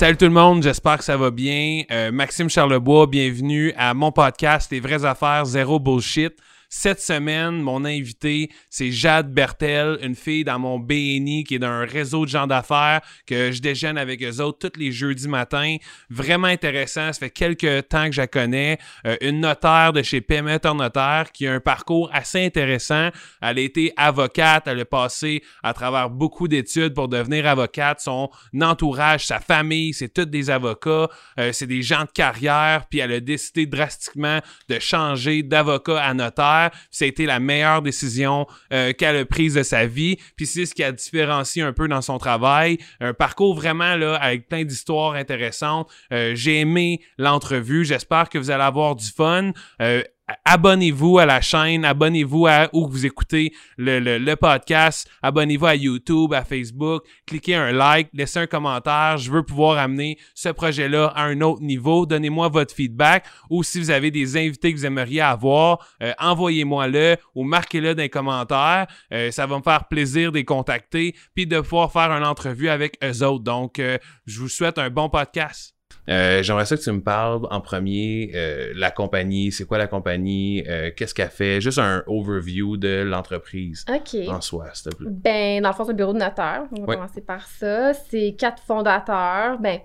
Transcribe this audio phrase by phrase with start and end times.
[0.00, 1.82] Salut tout le monde, j'espère que ça va bien.
[1.90, 6.32] Euh, Maxime Charlebois, bienvenue à mon podcast Les vraies affaires, zéro bullshit.
[6.72, 11.84] Cette semaine, mon invité, c'est Jade Bertel, une fille dans mon BNI qui est d'un
[11.84, 15.78] réseau de gens d'affaires que je déjeune avec eux autres tous les jeudis matins.
[16.10, 17.12] Vraiment intéressant.
[17.12, 18.78] Ça fait quelques temps que je la connais.
[19.04, 23.08] Euh, une notaire de chez Permetteur Notaire qui a un parcours assez intéressant.
[23.42, 24.68] Elle a été avocate.
[24.68, 28.00] Elle a passé à travers beaucoup d'études pour devenir avocate.
[28.00, 28.30] Son
[28.62, 31.08] entourage, sa famille, c'est tous des avocats.
[31.40, 32.84] Euh, c'est des gens de carrière.
[32.88, 36.59] Puis elle a décidé drastiquement de changer d'avocat à notaire.
[37.00, 40.18] Été la meilleure décision euh, qu'elle a prise de sa vie.
[40.36, 42.78] Puis c'est ce qui a différencié un peu dans son travail.
[43.00, 45.90] Un parcours vraiment là avec plein d'histoires intéressantes.
[46.12, 47.84] Euh, j'ai aimé l'entrevue.
[47.84, 49.52] J'espère que vous allez avoir du fun.
[49.80, 50.02] Euh,
[50.44, 56.44] abonnez-vous à la chaîne, abonnez-vous à où vous écoutez le, podcast, abonnez-vous à YouTube, à
[56.44, 59.16] Facebook, cliquez un like, laissez un commentaire.
[59.18, 62.06] Je veux pouvoir amener ce projet-là à un autre niveau.
[62.06, 67.16] Donnez-moi votre feedback ou si vous avez des invités que vous aimeriez avoir, euh, envoyez-moi-le
[67.34, 68.86] ou marquez-le dans les commentaires.
[69.12, 72.68] Euh, ça va me faire plaisir de les contacter puis de pouvoir faire une entrevue
[72.68, 73.44] avec eux autres.
[73.44, 75.74] Donc, euh, je vous souhaite un bon podcast.
[76.10, 79.86] Euh, j'aimerais ça que tu me parles en premier, euh, la compagnie, c'est quoi la
[79.86, 83.84] compagnie, euh, qu'est-ce qu'elle fait, juste un overview de l'entreprise
[84.28, 85.08] en soi, s'il te plaît.
[85.10, 86.64] Ben, dans le fond, c'est un bureau de notaire.
[86.76, 87.94] On va commencer par ça.
[87.94, 89.58] C'est quatre fondateurs.
[89.60, 89.78] Ben,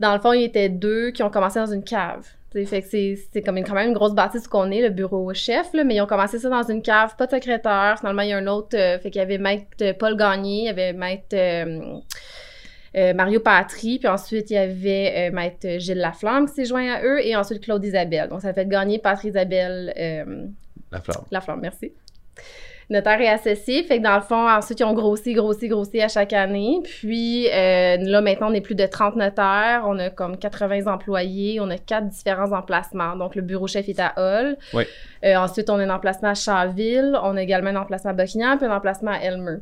[0.00, 2.26] dans le fond, il y était deux qui ont commencé dans une cave.
[2.52, 5.72] fait que c'est comme une, quand même une grosse bâtisse qu'on est, le bureau chef,
[5.74, 7.96] là, mais ils ont commencé ça dans une cave, pas de secrétaire.
[7.98, 10.68] Finalement, il y a un autre, fait qu'il y avait Maître Paul Gagné, il y
[10.68, 12.00] avait Maître euh,
[12.94, 17.02] Mario Patry, puis ensuite il y avait euh, Maître Gilles Laflamme qui s'est joint à
[17.02, 18.28] eux, et ensuite Claude Isabelle.
[18.28, 20.46] Donc ça fait gagner Patry Isabelle euh,
[20.90, 21.24] Laflamme.
[21.30, 21.92] Laflamme, merci.
[22.90, 23.82] Notaire et associé.
[23.82, 26.80] Fait que dans le fond, ensuite, ils ont grossi, grossi, grossi à chaque année.
[26.82, 29.84] Puis là, maintenant, on est plus de 30 notaires.
[29.86, 31.60] On a comme 80 employés.
[31.60, 33.14] On a quatre différents emplacements.
[33.14, 34.56] Donc, le bureau chef est à Hull.
[34.72, 34.84] Oui.
[35.22, 37.14] ensuite, on a un emplacement à Charleville.
[37.22, 39.58] On a également un emplacement à Buckingham, puis un emplacement à Elmer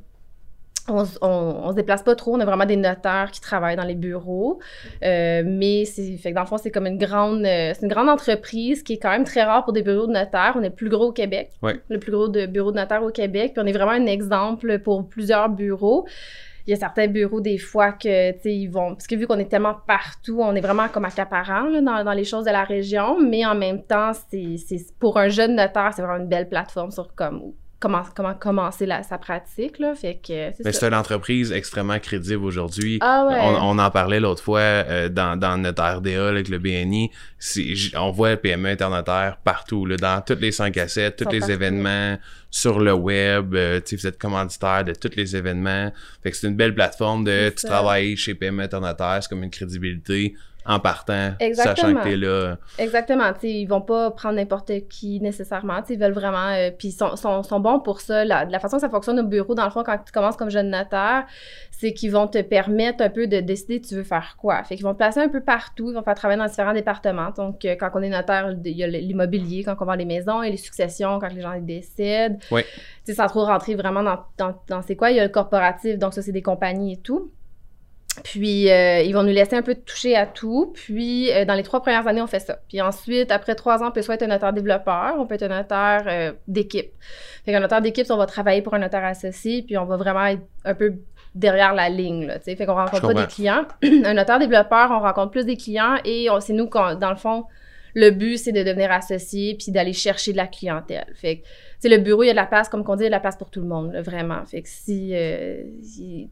[0.89, 3.95] on, on, se déplace pas trop, on a vraiment des notaires qui travaillent dans les
[3.95, 4.61] bureaux.
[5.03, 7.93] Euh, mais c'est fait que dans le fond, c'est comme une grande euh, c'est une
[7.93, 10.55] grande entreprise qui est quand même très rare pour des bureaux de notaires.
[10.57, 11.51] On est le plus gros au Québec.
[11.89, 13.53] Le plus gros de bureau de notaires au Québec.
[13.55, 16.07] Puis on est vraiment un exemple pour plusieurs bureaux.
[16.67, 18.95] Il y a certains bureaux, des fois, que, tu sais, ils vont...
[18.95, 22.13] Parce que vu qu'on est tellement partout, on est vraiment comme accaparant là, dans, dans
[22.13, 24.59] les choses de la région, mais en même temps, c'est
[24.99, 29.19] pour un jeune notaire, c'est vraiment une belle plateforme sur comme comment, comment commencer sa
[29.19, 29.79] pratique.
[29.79, 29.95] Là.
[29.95, 32.99] Fait que, c'est, c'est une entreprise extrêmement crédible aujourd'hui.
[33.01, 33.27] Ah
[33.63, 37.11] on, en parlait l'autre fois euh, dans, dans notre RDA avec le BNI.
[37.97, 41.51] on voit le PME internotaire partout, là, dans toutes les 5 à 7, tous les
[41.51, 42.17] événements
[42.51, 43.55] sur le web.
[43.55, 45.93] Euh, vous êtes commanditaire de tous les événements.
[46.23, 49.51] Fait que c'est une belle plateforme de tu travailles chez PME internotaire, c'est comme une
[49.51, 50.35] crédibilité
[50.67, 52.57] en partant, sachant que t'es là.
[52.79, 53.33] Exactement.
[53.33, 55.83] T'sais, ils vont pas prendre n'importe qui nécessairement.
[55.89, 56.49] Ils veulent vraiment.
[56.49, 58.25] Euh, puis ils sont, sont, sont, bons pour ça.
[58.25, 60.51] La, la façon que ça fonctionne au bureau, dans le fond, quand tu commences comme
[60.51, 61.27] jeune notaire,
[61.71, 64.63] c'est qu'ils vont te permettre un peu de décider tu veux faire quoi.
[64.65, 65.91] Fait qu'ils vont te placer un peu partout.
[65.91, 67.31] Ils vont faire travailler dans différents départements.
[67.37, 70.43] Donc, euh, quand on est notaire, il y a l'immobilier, quand on vend les maisons,
[70.43, 72.39] et les successions, quand les gens décèdent.
[72.51, 72.63] Oui.
[73.05, 75.11] Tu sais, sans trop rentrer vraiment dans, dans, dans c'est quoi.
[75.11, 77.31] Il y a le corporatif, donc ça, c'est des compagnies et tout.
[78.25, 80.73] Puis, euh, ils vont nous laisser un peu toucher à tout.
[80.75, 82.59] Puis, euh, dans les trois premières années, on fait ça.
[82.69, 85.45] Puis ensuite, après trois ans, on peut soit être un notaire développeur, on peut être
[85.45, 86.93] un notaire euh, d'équipe.
[87.45, 90.27] Fait qu'un notaire d'équipe, on va travailler pour un notaire associé, puis on va vraiment
[90.27, 90.95] être un peu
[91.35, 93.67] derrière la ligne, là, Fait qu'on rencontre pas des clients.
[93.83, 97.45] un notaire développeur, on rencontre plus des clients et c'est nous, dans le fond,
[97.97, 101.07] le but, c'est de devenir associé puis d'aller chercher de la clientèle.
[101.15, 101.47] Fait que,
[101.81, 103.09] tu le bureau, il y a de la place, comme on dit, il y a
[103.09, 104.45] de la place pour tout le monde, vraiment.
[104.45, 105.63] Fait que si, euh,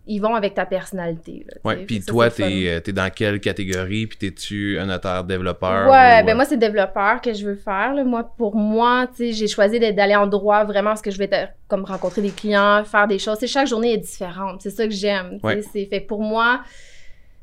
[0.06, 1.47] ils vont avec ta personnalité.
[1.64, 4.06] Oui, puis toi, tu es, euh, dans quelle catégorie?
[4.06, 5.91] Puis t'es-tu un auteur développeur?
[5.91, 6.34] Ouais, ben euh?
[6.34, 7.94] moi, c'est développeur que je veux faire.
[8.04, 11.31] Moi, pour moi, tu sais, j'ai choisi d'aller en droit vraiment parce que je vais
[11.66, 13.38] comme rencontrer des clients, faire des choses.
[13.46, 14.60] chaque journée est différente.
[14.60, 15.38] C'est ça que j'aime.
[15.72, 16.60] C'est fait pour moi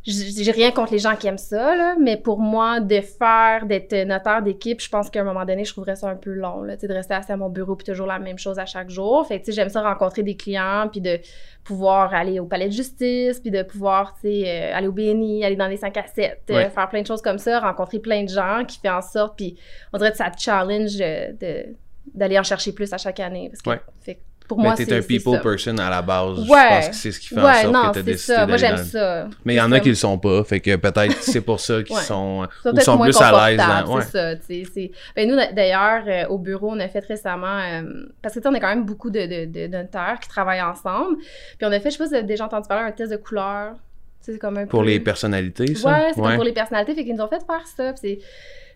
[0.03, 3.93] j'ai rien contre les gens qui aiment ça, là, mais pour moi, de faire, d'être
[4.05, 6.75] notaire d'équipe, je pense qu'à un moment donné, je trouverais ça un peu long, là,
[6.75, 9.27] de rester assis à mon bureau puis toujours la même chose à chaque jour.
[9.27, 11.19] Fait que, j'aime ça rencontrer des clients puis de
[11.63, 15.45] pouvoir aller au palais de justice puis de pouvoir, tu sais, euh, aller au BNI,
[15.45, 18.23] aller dans les 5 à 7, euh, faire plein de choses comme ça, rencontrer plein
[18.23, 19.55] de gens qui fait en sorte, puis
[19.93, 21.75] on dirait que ça challenge de
[22.13, 23.49] d'aller en chercher plus à chaque année.
[23.49, 24.19] Parce que, fait,
[24.51, 26.39] pour mais moi, t'es un people person à la base.
[26.39, 26.45] Ouais.
[26.45, 28.45] Je pense que c'est ce qui fait en sorte que t'as décidé ça.
[28.45, 29.27] Moi, j'aime ça.
[29.45, 30.43] Mais il y en a qui le sont pas.
[30.43, 33.61] Fait que peut-être c'est pour ça qu'ils sont, ou sont plus à l'aise.
[33.87, 34.01] Ouais.
[34.45, 34.81] C'est ça.
[35.15, 38.59] Ben, nous, d'ailleurs, euh, au bureau, on a fait récemment, euh, parce que on a
[38.59, 41.17] quand même beaucoup de, de, de, notaires qui travaillent ensemble.
[41.57, 43.11] Puis on a fait, je sais pas si vous avez déjà entendu parler, un test
[43.11, 43.75] de couleur
[44.19, 45.89] C'est comme un Pour peu- les personnalités, ça?
[45.89, 47.93] Ouais, c'est comme pour les personnalités, fait qu'ils nous ont fait faire ça.
[47.93, 48.19] Puis, c'est-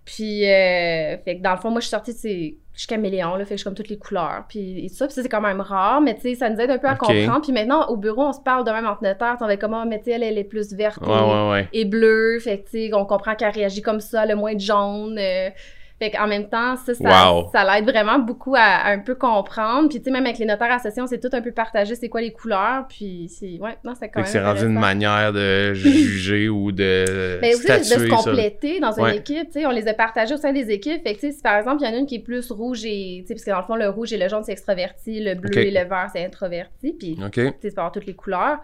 [0.05, 2.87] puis euh, fait que dans le fond, moi, je suis sortie, tu sais, je suis
[2.87, 5.05] caméléon, là, fait que je suis comme toutes les couleurs, puis et tout ça.
[5.05, 6.95] Puis ça, c'est quand même rare, mais tu sais, ça nous aide un peu à
[6.95, 7.41] comprendre.
[7.41, 9.99] Puis maintenant, au bureau, on se parle de même entre notaires, on va comment, mais
[9.99, 11.69] tu sais, elle, elle est plus verte Ouais, ouais, ouais.
[11.71, 14.53] et, et bleue, fait que tu sais, on comprend qu'elle réagit comme ça, le moins
[14.55, 15.17] de jaune.
[15.17, 15.49] euh,
[15.97, 17.49] fait qu'en même temps, ça, ça, Wow.
[17.53, 19.87] ça l'aide vraiment beaucoup à, à un peu comprendre.
[19.87, 22.09] Puis, tu sais, même avec les notaires associés, on s'est tout un peu partagé c'est
[22.09, 22.85] quoi les couleurs.
[22.89, 24.25] Puis, c'est, ouais, non, c'est quand même.
[24.27, 28.07] c'est rendu une manière de juger ou de Mais aussi de se ça.
[28.07, 29.17] compléter dans une Ouais.
[29.17, 31.01] équipe, tu sais, on les a partagés au sein des équipes.
[31.03, 32.51] Fait que, tu sais, si par exemple, il y en a une qui est plus
[32.51, 34.51] rouge et, tu sais, parce que dans le fond, le rouge et le jaune, c'est
[34.51, 36.91] extraverti, le bleu et le vert, c'est introverti.
[36.93, 38.57] Puis, tu sais, peux avoir toutes les couleurs.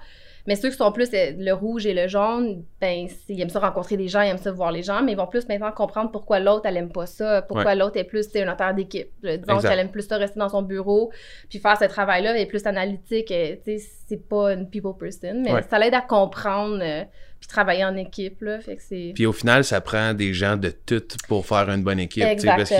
[0.47, 3.59] Mais ceux qui sont plus euh, le rouge et le jaune, ben, ils aiment ça
[3.59, 6.11] rencontrer des gens, ils aiment ça voir les gens, mais ils vont plus maintenant comprendre
[6.11, 9.09] pourquoi l'autre, elle aime pas ça, pourquoi l'autre est plus, tu sais, un auteur d'équipe.
[9.23, 11.11] Disons qu'elle aime plus ça rester dans son bureau,
[11.49, 14.93] puis faire ce travail-là, elle est plus analytique, euh, tu sais, c'est pas une people
[14.99, 15.61] person, mais Ouais.
[15.69, 17.03] ça l'aide à comprendre, euh,
[17.39, 19.11] puis travailler en équipe, là, fait que c'est...
[19.15, 22.23] Puis au final, ça prend des gens de tout pour faire une bonne équipe.
[22.33, 22.75] tu sais, Parce que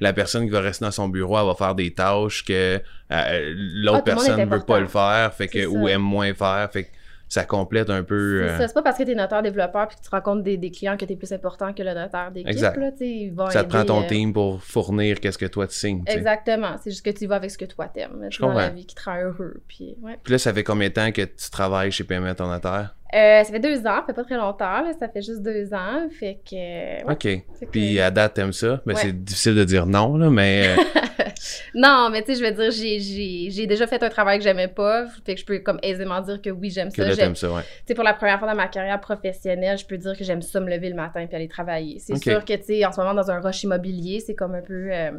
[0.00, 2.80] la personne qui va rester dans son bureau, elle va faire des tâches que euh,
[3.10, 6.68] Ah, l'autre est personne ne veut pas le faire, fait que, ou aime moins faire.
[6.72, 6.88] Fait que
[7.28, 8.42] ça complète un peu.
[8.42, 10.56] C'est euh, ça, c'est pas parce que t'es notaire développeur puis que tu rencontres des,
[10.56, 12.76] des clients que t'es plus important que le notaire d'équipe, Exact.
[12.78, 15.46] là, tu ils vont ça te prend aider, ton euh, team pour fournir qu'est-ce que
[15.46, 16.02] toi tu signes.
[16.04, 16.12] tu.
[16.12, 16.76] Exactement.
[16.82, 18.26] C'est juste que tu vas avec ce que toi t'aimes.
[18.30, 18.74] Je dans la comprends.
[18.74, 19.62] vie qui te rend heureux.
[19.68, 20.18] Puis, ouais.
[20.22, 22.94] Puis là, ça fait combien de temps que tu travailles chez PME ton notaire?
[23.14, 24.82] Euh, ça fait deux ans, ça fait pas très longtemps.
[24.82, 26.08] Là, ça fait juste deux ans.
[26.18, 26.54] Fait que.
[26.54, 27.22] ouais, OK.
[27.22, 28.82] que- Puis à date, t'aimes ça?
[28.84, 29.00] Ben, Ouais.
[29.02, 30.74] c'est difficile de dire non, là, mais
[31.74, 35.06] Non, mais tu sais, je veux dire, j'ai- déjà fait un travail que j'aimais pas.
[35.24, 37.08] Fait que je peux comme aisément dire que oui, j'aime que ça.
[37.08, 37.62] là, J'aime- ça, ouais.
[37.62, 40.42] Tu sais, pour la première fois dans ma carrière professionnelle, je peux dire que j'aime
[40.42, 41.98] ça me lever le matin puis aller travailler.
[41.98, 44.62] C'est sûr que, tu sais, en ce moment, dans un rush immobilier, c'est comme un
[44.62, 44.88] peu.
[44.92, 45.10] euh,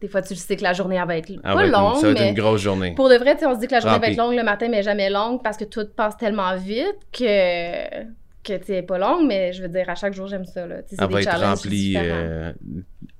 [0.00, 2.12] des fois, tu sais que la journée elle va être Ah, pas longue, ça va
[2.12, 2.92] être mais une grosse journée.
[2.96, 4.42] pour de vrai, tu sais, on se dit que la journée va être longue le
[4.42, 8.04] matin, mais jamais longue parce que tout passe tellement vite que.
[8.42, 10.76] Que, tu sais, pas longue, mais je veux dire, à chaque jour, j'aime ça, là.
[10.90, 12.52] Elle des va être remplie euh,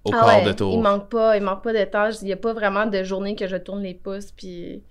[0.05, 0.75] au Ah quart ouais, de tour.
[0.75, 2.17] Il manque pas, il manque pas de tâches.
[2.23, 4.83] Il y a pas vraiment de journée que je tourne les pouces puis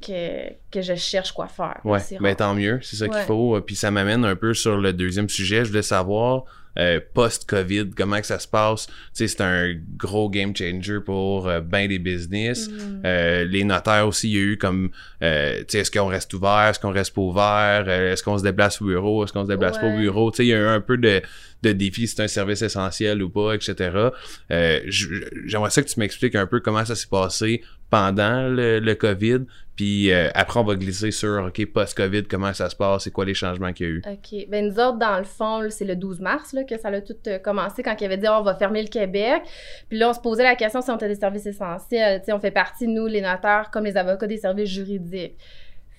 [0.00, 1.80] que, que je cherche quoi faire.
[1.84, 3.60] Ouais, ben tant mieux, c'est ça qu'il faut.
[3.60, 5.64] Puis ça m'amène un peu sur le deuxième sujet.
[5.64, 6.44] Je voulais savoir,
[6.78, 8.86] euh, post-COVID, comment que ça se passe?
[8.86, 12.68] Tu sais, c'est un gros game changer pour euh, ben des business.
[12.68, 13.02] Mm.
[13.04, 14.90] Euh, les notaires aussi, il y a eu comme,
[15.22, 18.80] euh, est-ce qu'on reste ouvert, est-ce qu'on reste pas ouvert, Euh, est-ce qu'on se déplace
[18.80, 20.32] au bureau, est-ce qu'on se déplace pas au bureau?
[20.38, 21.20] Il y a eu un peu de,
[21.62, 24.10] de défi, c'est un service essentiel ou pas, etc.
[24.50, 28.94] Euh, J'aimerais ça que tu m'expliques un peu comment ça s'est passé pendant le, le
[28.94, 29.40] COVID,
[29.74, 33.24] puis euh, après on va glisser sur, OK, post-COVID, comment ça se passe, c'est quoi
[33.24, 34.02] les changements qu'il y a eu?
[34.06, 34.46] OK.
[34.50, 37.14] Ben, nous autres, dans le fond, c'est le 12 mars là, que ça a tout
[37.28, 39.42] euh, commencé quand il avait dit on va fermer le Québec.
[39.88, 42.20] Puis là, on se posait la question si on était des services essentiels.
[42.26, 45.07] Sais, on fait partie, nous, les notaires, comme les avocats, des services juridiques.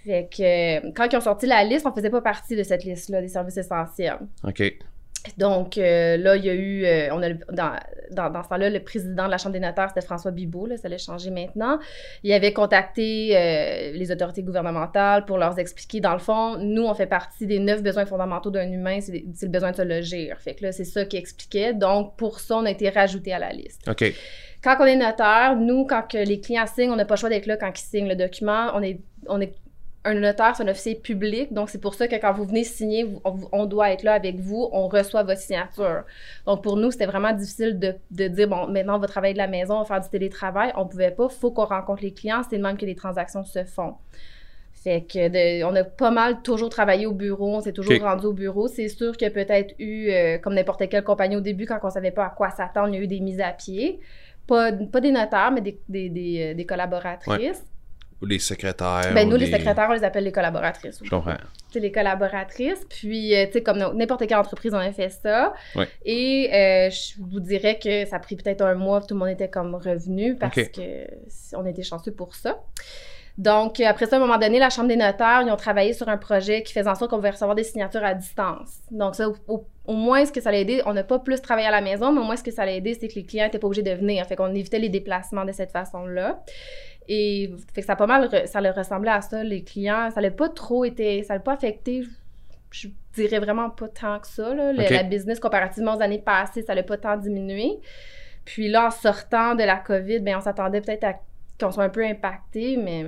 [0.05, 0.41] Fait que
[0.87, 3.27] euh, quand ils ont sorti la liste, on faisait pas partie de cette liste-là des
[3.27, 4.19] services essentiels.
[4.43, 4.63] OK.
[5.37, 7.73] Donc euh, là, il y a eu, euh, on a le- dans,
[8.11, 10.77] dans, dans ce temps-là, le président de la Chambre des notaires, c'était François Bibot, là,
[10.77, 11.77] ça l'a changé maintenant.
[12.23, 16.93] Il avait contacté euh, les autorités gouvernementales pour leur expliquer, dans le fond, nous, on
[16.93, 20.31] fait partie des neuf besoins fondamentaux d'un humain, c'est c'est le besoin de se loger.
[20.39, 21.73] Fait que là, c'est ça qu'il expliquait.
[21.73, 23.85] Donc, pour ça, on a été rajouté à la liste.
[23.89, 24.13] OK.
[24.63, 27.29] Quand on est notaire, nous, quand que les clients signent, on n'a pas le choix
[27.29, 28.71] d'être là quand ils signent le document.
[28.73, 29.53] On est, on est
[30.05, 33.05] un notaire, c'est un officier public, donc c'est pour ça que quand vous venez signer,
[33.51, 36.03] on, doit être là avec vous, on reçoit votre signature.
[36.45, 39.39] Donc pour nous, c'était vraiment difficile de, de dire, bon, maintenant on va travailler de
[39.39, 40.71] la maison, on va faire du télétravail.
[40.77, 43.63] On pouvait pas, faut qu'on rencontre les clients, c'est de même que les transactions se
[43.65, 43.95] font.
[44.73, 48.25] Fait que de- on a pas mal toujours travaillé au bureau, on s'est toujours rendu
[48.27, 48.69] au bureau.
[48.69, 51.79] C'est sûr qu'il y a peut-être eu, euh, comme n'importe quelle compagnie au début, quand
[51.83, 53.99] on savait pas à quoi s'attendre, il y a eu des mises à pied.
[54.49, 57.63] Pas, pas des notaires, mais des, des, des, euh, des collaboratrices.
[58.21, 59.13] Ou les secrétaires.
[59.13, 60.99] Ben, ou nous, les des- secrétaires, on les appelle les collaboratrices.
[61.01, 61.37] Je comprends.
[61.71, 62.83] C'est les collaboratrices.
[62.89, 65.53] Puis, euh, tu sais, comme n'importe quelle entreprise, on a fait ça.
[65.75, 65.87] Ouais.
[66.03, 69.29] Et euh, je vous dirais que ça a pris peut-être un mois, tout le monde
[69.29, 70.71] était comme revenu parce Ok.
[70.71, 71.07] que
[71.55, 72.57] on était chanceux pour ça.
[73.39, 75.93] Donc, euh, après ça, à un moment donné, la Chambre des notaires, ils ont travaillé
[75.93, 78.81] sur un projet qui faisait en sorte qu'on pouvait recevoir des signatures à distance.
[78.91, 81.71] Donc, ça, au, moins, ce que ça l'a aidé, on n'a pas plus travaillé à
[81.71, 83.57] la maison, mais au moins, ce que ça l'a aidé, c'est que les clients n'étaient
[83.57, 84.25] pas obligés de venir.
[84.25, 86.43] Fait qu'on évitait les déplacements de cette façon-là.
[87.07, 90.09] Et fait que ça a pas mal, ça leur ressemblait à ça, les clients.
[90.13, 92.03] Ça n'a pas trop été, ça n'a pas affecté,
[92.71, 94.53] je dirais vraiment pas tant que ça.
[94.53, 94.73] Là.
[94.73, 94.93] Le-.
[94.93, 97.79] La business, comparativement aux années passées, ça n'a pas tant diminué.
[98.43, 101.13] Puis là, en sortant de la COVID, ben, on s'attendait peut-être à
[101.57, 103.05] qu'on soit un peu impacté, mais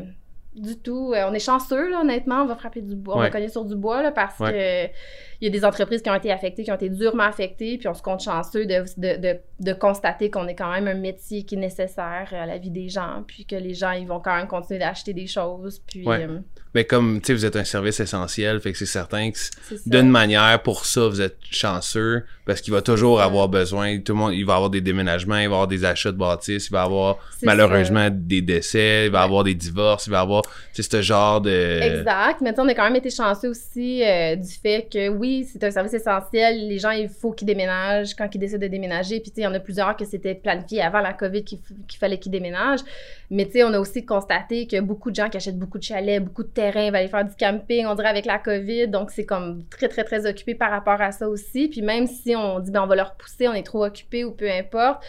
[0.55, 1.13] du tout.
[1.13, 2.41] Euh, on est chanceux, là, honnêtement.
[2.43, 3.15] On va frapper du bois.
[3.15, 4.91] On va cogner sur du bois, là, parce Ouais.
[4.91, 7.79] que il y a des entreprises qui ont été affectées, qui ont été durement affectées,
[7.79, 10.93] puis on se compte chanceux de, de, de, de constater qu'on est quand même un
[10.93, 14.19] métier qui est nécessaire à la vie des gens, puis que les gens, ils vont
[14.19, 16.05] quand même continuer d'acheter des choses, puis...
[16.05, 16.23] Ouais.
[16.23, 16.37] euh,
[16.73, 19.37] ben comme, tu sais, vous êtes un service essentiel, fait que c'est certain que
[19.85, 24.19] d'une manière, pour ça, vous êtes chanceux, parce qu'il va toujours avoir besoin, tout le
[24.19, 26.83] monde, il va avoir des déménagements, il va avoir des achats de bâtisses, il va
[26.83, 30.43] avoir malheureusement des décès, il va avoir des divorces, il va avoir,
[30.73, 31.81] tu sais, ce genre de...
[31.81, 35.63] Exact, mais on a quand même été chanceux aussi euh, du fait que, oui, c'est
[35.63, 39.31] un service essentiel, les gens, il faut qu'ils déménagent quand ils décident de déménager, puis
[39.31, 41.59] tu sais, il y en a plusieurs que c'était planifié avant la COVID qu'il
[41.99, 42.83] fallait qu'ils déménagent,
[43.29, 45.83] mais tu sais, on a aussi constaté que beaucoup de gens qui achètent beaucoup de
[45.83, 48.89] chalets, beaucoup de terrain, va aller faire du camping, on dirait avec la COVID.
[48.89, 51.69] Donc, c'est comme très, très, très occupé par rapport à ça aussi.
[51.69, 54.31] Puis même si on dit, ben, on va leur pousser, on est trop occupé ou
[54.31, 55.03] peu importe,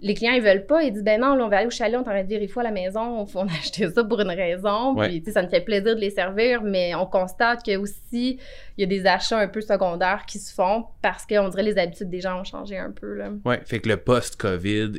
[0.00, 0.82] les clients, ils veulent pas.
[0.82, 2.60] Ils disent, ben non, là, on va aller au chalet, on t'arrête de virer fou
[2.60, 3.26] à la maison.
[3.34, 4.94] On, a acheté ça pour une raison.
[4.96, 8.38] Puis, tu sais, ça nous fait plaisir de les servir, mais on constate que aussi,
[8.76, 11.78] il y a des achats un peu secondaires qui se font parce qu'on dirait les
[11.78, 13.30] habitudes des gens ont changé un peu, là.
[13.44, 14.92] Ouais, fait que le post-COVID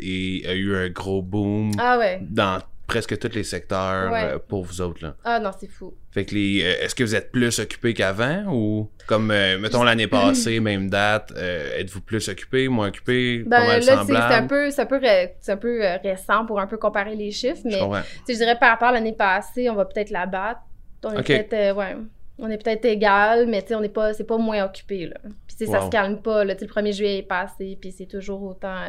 [0.47, 1.71] a eu un gros boom.
[1.79, 2.19] Ah ouais.
[2.21, 5.05] Dans presque tous les secteurs euh, pour vous autres.
[5.05, 5.15] Là.
[5.23, 5.93] Ah non, c'est fou.
[6.11, 6.63] Fait que les.
[6.63, 10.89] Euh, est-ce que vous êtes plus occupé qu'avant ou comme euh, mettons l'année passée, même
[10.89, 15.57] date, êtes-vous plus occupé, moins occupé, ben, là, C'est un peu, c'est un peu, un
[15.57, 18.93] peu récent pour un peu comparer les chiffres, mais je, je dirais par rapport à
[18.93, 20.61] l'année passée, on va peut-être la battre.
[21.03, 21.95] On est peut-être, ouais,
[22.39, 25.17] on est peut-être égal, mais tu sais, on n'est pas, c'est pas moins occupé là.
[25.47, 26.55] Puis ça se calme pas là.
[26.59, 28.81] le 1er juillet est passé, puis c'est toujours autant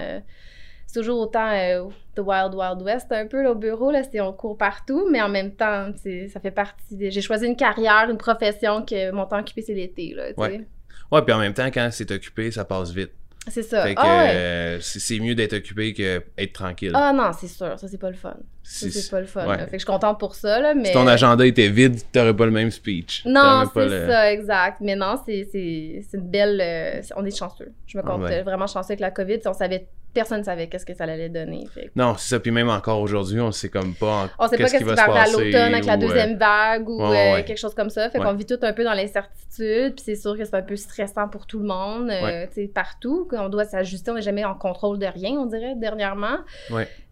[0.91, 1.85] c'est toujours autant euh,
[2.17, 5.53] The Wild Wild West un peu au bureau, là, on court partout, mais en même
[5.53, 5.93] temps,
[6.33, 7.11] ça fait partie.
[7.13, 10.15] J'ai choisi une carrière, une profession que mon temps occupé, c'est l'été.
[10.15, 10.67] Là, ouais.
[11.13, 13.13] ouais, puis en même temps, quand c'est occupé, ça passe vite.
[13.47, 13.85] C'est ça.
[13.85, 16.91] Fait que ah euh, c'est mieux d'être occupé qu'être tranquille.
[16.93, 17.79] Ah non, c'est sûr.
[17.79, 18.37] Ça, c'est pas le fun.
[18.65, 19.47] Ça, c'est pas le fun.
[19.47, 20.87] Fait que je suis contente pour ça, là, mais...
[20.87, 23.25] Si ton agenda était vide, t'aurais pas le même speech.
[23.27, 24.79] Non, c'est ça, exact.
[24.81, 26.61] Mais non, c'est une belle...
[26.61, 27.73] Euh, on est chanceux.
[27.87, 29.39] Je me compte vraiment chanceux avec la COVID.
[29.47, 31.67] On savait personne ne savait qu'est-ce que ça allait donner.
[31.95, 32.41] Non, c'est ça.
[32.41, 34.31] Puis même encore aujourd'hui, on sait comme pas.
[34.39, 37.03] On sait pas qu'est-ce qui va, se passer à l'automne avec la deuxième vague ou
[37.03, 38.11] euh, quelque chose comme ça.
[38.11, 39.95] Fait qu'on vit tout un peu dans l'incertitude.
[39.95, 42.69] Puis c'est sûr que c'est un peu stressant pour tout le monde, euh, tu sais,
[42.69, 43.27] partout.
[43.31, 44.11] Qu'on doit s'ajuster.
[44.11, 46.39] On n'est jamais en contrôle de rien, on dirait, dernièrement.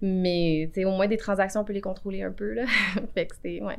[0.00, 2.64] Mais, tu sais, au moins des transactions, on peut les contrôler un peu, là.
[3.14, 3.78] fait que c'est, ouais.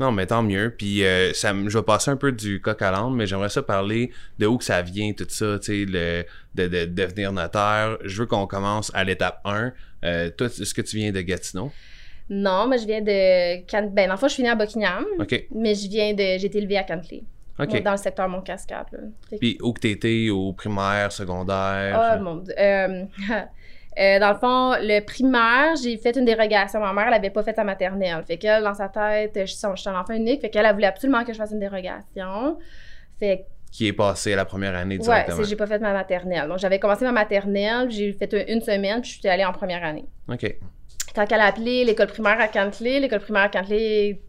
[0.00, 0.74] Non, mais tant mieux.
[0.76, 3.62] Puis euh, ça, je vais passer un peu du coq à l'âne, mais j'aimerais ça
[3.62, 7.98] parler de où que ça vient, tout ça, tu sais, le, de, devenir notaire.
[8.02, 9.72] Je veux qu'on commence à l'étape 1.
[10.02, 11.70] Euh, toi, est-ce que tu viens de Gatineau?
[12.30, 13.90] Non, mais je viens de...
[13.90, 15.04] Ben, en je suis née à Buckingham.
[15.18, 15.46] OK.
[15.54, 16.38] Mais je viens de...
[16.38, 17.24] J'ai été élevée à Cantley.
[17.58, 17.82] OK.
[17.82, 19.12] Dans le secteur Mont-Cascade.
[19.38, 22.16] Puis où que t'étais, au primaire, secondaire?
[22.18, 22.54] Oh mon dieu.
[22.58, 23.04] Euh,
[24.00, 26.80] Euh, dans le fond, le primaire, j'ai fait une dérogation.
[26.80, 28.24] Ma mère, elle n'avait pas fait sa maternelle.
[28.26, 30.40] Fait qu'elle, dans sa tête, je suis, un enfant unique.
[30.40, 32.58] Fait qu'elle, a voulu absolument que je fasse une dérogation.
[33.18, 35.38] Fait qui est passé à la première année directement.
[35.38, 36.48] Ouais, j'ai pas fait ma maternelle.
[36.48, 39.84] Donc, j'avais commencé ma maternelle, j'ai fait une semaine, puis je suis allée en première
[39.84, 40.06] année.
[40.28, 40.56] OK.
[41.14, 44.20] Quand elle a appelé l'école primaire à Cantley, l'école primaire à Cantley,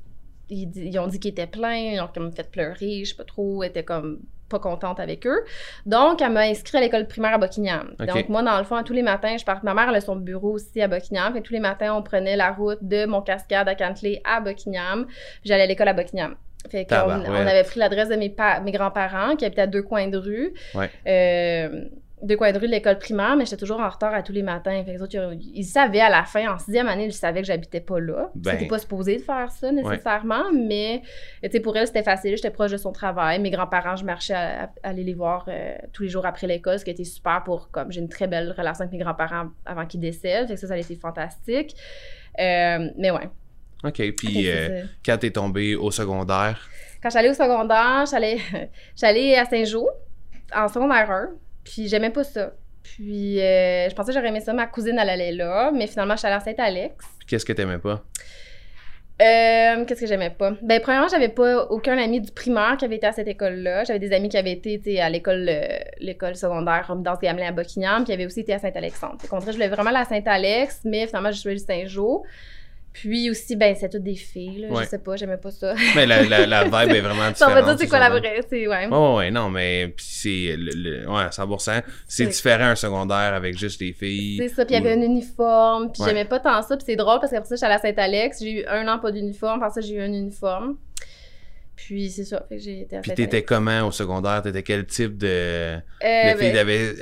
[0.50, 3.64] ils, ont dit qu'il était plein, ils ont comme fait pleurer, je sais pas trop,
[3.64, 4.20] était comme
[4.52, 5.44] pas contente avec eux.
[5.86, 7.94] Donc, elle m'a inscrit à l'école primaire à Buckingham.
[8.00, 9.64] Donc, moi, dans le fond, tous les matins, je pars.
[9.64, 11.36] Ma mère, elle a son bureau aussi à Buckingham.
[11.38, 15.08] Et tous les matins, on prenait la route de Montcascade à Cantley à Buckingham.
[15.44, 16.36] J'allais à l'école à Buckingham.
[16.70, 20.08] Fait qu'on on avait pris l'adresse de mes, mes grands-parents qui habitaient à deux coins
[20.08, 20.54] de rue.
[20.76, 20.90] Ouais.
[21.08, 21.86] Euh,
[22.24, 24.44] deux coins de rue de l'école primaire, mais j'étais toujours en retard à tous les
[24.44, 24.84] matins.
[24.86, 28.00] Fait que ils, savaient à la fin, en sixième année, ils savaient que j'habitais pas
[28.00, 28.30] là.
[28.36, 28.52] Ben.
[28.52, 31.02] C'était pas supposé de faire ça nécessairement, mais
[31.64, 32.36] pour elle, c'était facile.
[32.36, 33.40] J'étais proche de son travail.
[33.40, 36.86] Mes grands-parents, je marchais à, aller les voir euh, tous les jours après l'école, ce
[36.86, 40.02] qui était super pour, comme j'ai une très belle relation avec mes grands-parents avant qu'ils
[40.02, 40.48] décèdent.
[40.48, 41.76] Fait que ça, ça a été fantastique.
[42.40, 43.30] Euh, mais ouais.
[43.84, 44.12] OK.
[44.16, 46.70] Puis, euh, quand t'es tombée au secondaire?
[47.02, 48.06] Quand j'allais au secondaire,
[48.96, 49.86] j'allais à Saint-Jean,
[50.56, 51.30] en secondaire 1.
[51.64, 52.54] Puis j'aimais pas ça.
[52.84, 54.54] Puis euh, je pensais que j'aurais aimé ça.
[54.54, 56.96] Ma cousine, elle allait là, mais finalement, je suis allée à Saint-Alex.
[57.20, 58.04] Puis qu'est-ce que t'aimais pas?
[59.22, 60.54] Euh, qu'est-ce que j'aimais pas?
[60.64, 63.84] Ben, premièrement, j'avais pas aucun ami du primaire qui avait été à cette école-là.
[63.84, 67.98] J'avais des amis qui avaient été à l'école euh, l'école secondaire dans Gamelin à Buckingham,
[67.98, 69.18] puis qui avaient aussi été à Saint-Alexandre.
[69.22, 72.24] Fait je voulais vraiment aller à Saint-Alex, mais finalement, je suis allée à Saint-Jean.
[72.94, 74.82] Puis aussi, ben, c'est toutes des filles, là.
[74.84, 75.74] Je sais pas, j'aimais pas ça.
[75.96, 77.52] mais la, la, la vibe est vraiment différente.
[77.52, 78.88] on va dire c'est quoi la vraie, c'est, ouais.
[78.88, 81.82] Ouais, ouais, non, mais c'est, le, ouais, 100%.
[82.08, 84.38] C'est différent un secondaire avec juste des filles.
[84.40, 86.96] C'est ça, puis il y avait un uniforme, puis j'aimais pas tant ça, puis c'est
[86.98, 89.88] drôle parce qu'après ça, j'allais à Saint-Alex, j'ai eu un an pas d'uniforme, après ça,
[89.88, 90.76] j'ai eu un uniforme.
[91.86, 94.44] Puis c'est ça, fait que j'ai été Puis t'étais comment au secondaire?
[94.44, 95.28] T'étais quel type de...
[95.28, 96.94] Euh, de fille ben euh,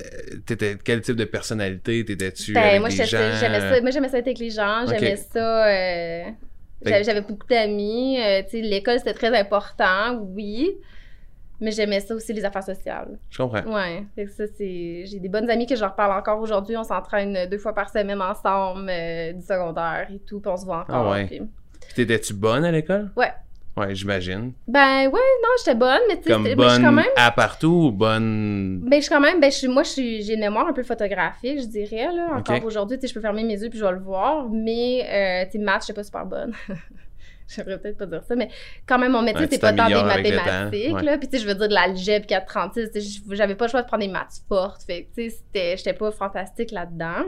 [0.45, 2.05] T'étais quel type de personnalité?
[2.05, 3.05] T'étais-tu ben, avec moi, les gens?
[3.05, 4.85] J'aimais ça, moi, j'aimais ça être avec les gens.
[4.87, 5.67] J'aimais ça...
[5.67, 6.23] Euh,
[6.85, 8.19] j'avais beaucoup d'amis.
[8.45, 10.77] tu sais, l'école, c'était très important, oui.
[11.59, 13.19] Mais j'aimais ça aussi, les affaires sociales.
[13.29, 13.63] Je comprends.
[13.63, 14.05] Ouais.
[14.15, 15.03] Fait que ça, c'est...
[15.07, 16.77] J'ai des bonnes amies que je reparle encore aujourd'hui.
[16.77, 18.89] On s'entraîne deux fois par semaine ensemble,
[19.35, 21.07] du secondaire et tout, puis on se voit encore.
[21.07, 21.25] Ah ouais.
[21.25, 21.41] Puis...
[21.95, 23.11] T'étais-tu bonne à l'école?
[23.17, 23.33] Ouais.
[23.77, 24.51] Ouais, j'imagine.
[24.67, 27.05] Ben ouais, non, j'étais bonne, mais tu sais, mais je bonne suis quand même.
[27.15, 28.81] à partout ou bonne.
[28.83, 31.61] Ben, je suis quand même, ben, je suis- moi, j'ai une mémoire un peu photographique,
[31.61, 32.29] je dirais, là.
[32.35, 35.05] Encore aujourd'hui, tu sais, je peux fermer mes yeux puis je vais le voir, mais,
[35.07, 36.53] euh, tu sais, maths, j'étais pas super bonne.
[37.47, 38.49] J'aimerais peut-être pas dire ça, mais
[38.85, 41.03] quand même, mon métier, c'est pas tant des mathématiques, ouais.
[41.03, 41.17] là.
[41.17, 43.81] Puis, tu sais, je veux dire, de l'algèbre 436, tu sais, j'avais pas le choix
[43.81, 44.83] de prendre des maths fortes.
[44.83, 47.23] Fait tu sais, j'étais pas fantastique là-dedans.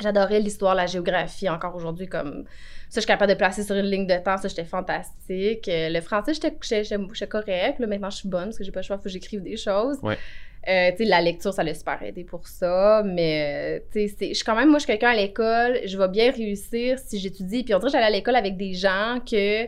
[0.00, 2.44] J'adorais l'histoire, la géographie, encore aujourd'hui, comme
[2.88, 5.68] ça, je suis capable de placer sur une ligne de temps, ça, j'étais fantastique.
[5.68, 7.78] Euh, le français, j'étais j'étais- j'étais- j'étais correct.
[7.80, 9.42] Là, maintenant, je suis bonne parce que j'ai pas le choix, il faut que j'écrive
[9.42, 9.98] des choses.
[10.02, 10.16] Ouais.
[10.68, 13.02] Euh, tu sais, la lecture, ça l'a super aidé pour ça.
[13.04, 15.80] Mais, euh, tu sais, c'est- je suis quand même, moi, je suis quelqu'un à l'école,
[15.84, 17.64] je vais bien réussir si j'étudie.
[17.64, 19.66] Puis on dirait que j'allais à l'école avec des gens que.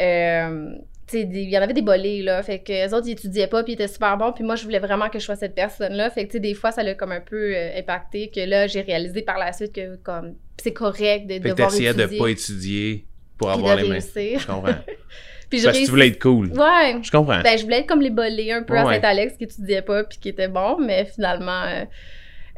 [0.00, 0.76] euh,
[1.12, 2.42] il y en avait des bolés, là.
[2.42, 4.32] Fait que les autres, ils étudiaient pas, puis ils étaient super bons.
[4.32, 6.10] Puis moi, je voulais vraiment que je sois cette personne-là.
[6.10, 8.30] Fait que, tu sais, des fois, ça l'a comme un peu euh, impacté.
[8.34, 11.92] Que là, j'ai réalisé par la suite que, comme, c'est correct de Fait devoir étudier.
[11.94, 13.04] de pas étudier
[13.36, 13.98] pour avoir de les mains.
[14.00, 14.74] Je comprends.
[15.50, 16.48] Puis je Parce que tu voulais être cool.
[16.52, 16.96] Ouais.
[17.02, 17.40] Je comprends.
[17.40, 18.80] Ben, je voulais être comme les bolés un peu Ouais.
[18.80, 21.62] à Saint-Alex qui étudiaient pas puis qui étaient bons, mais finalement.
[21.64, 21.84] euh,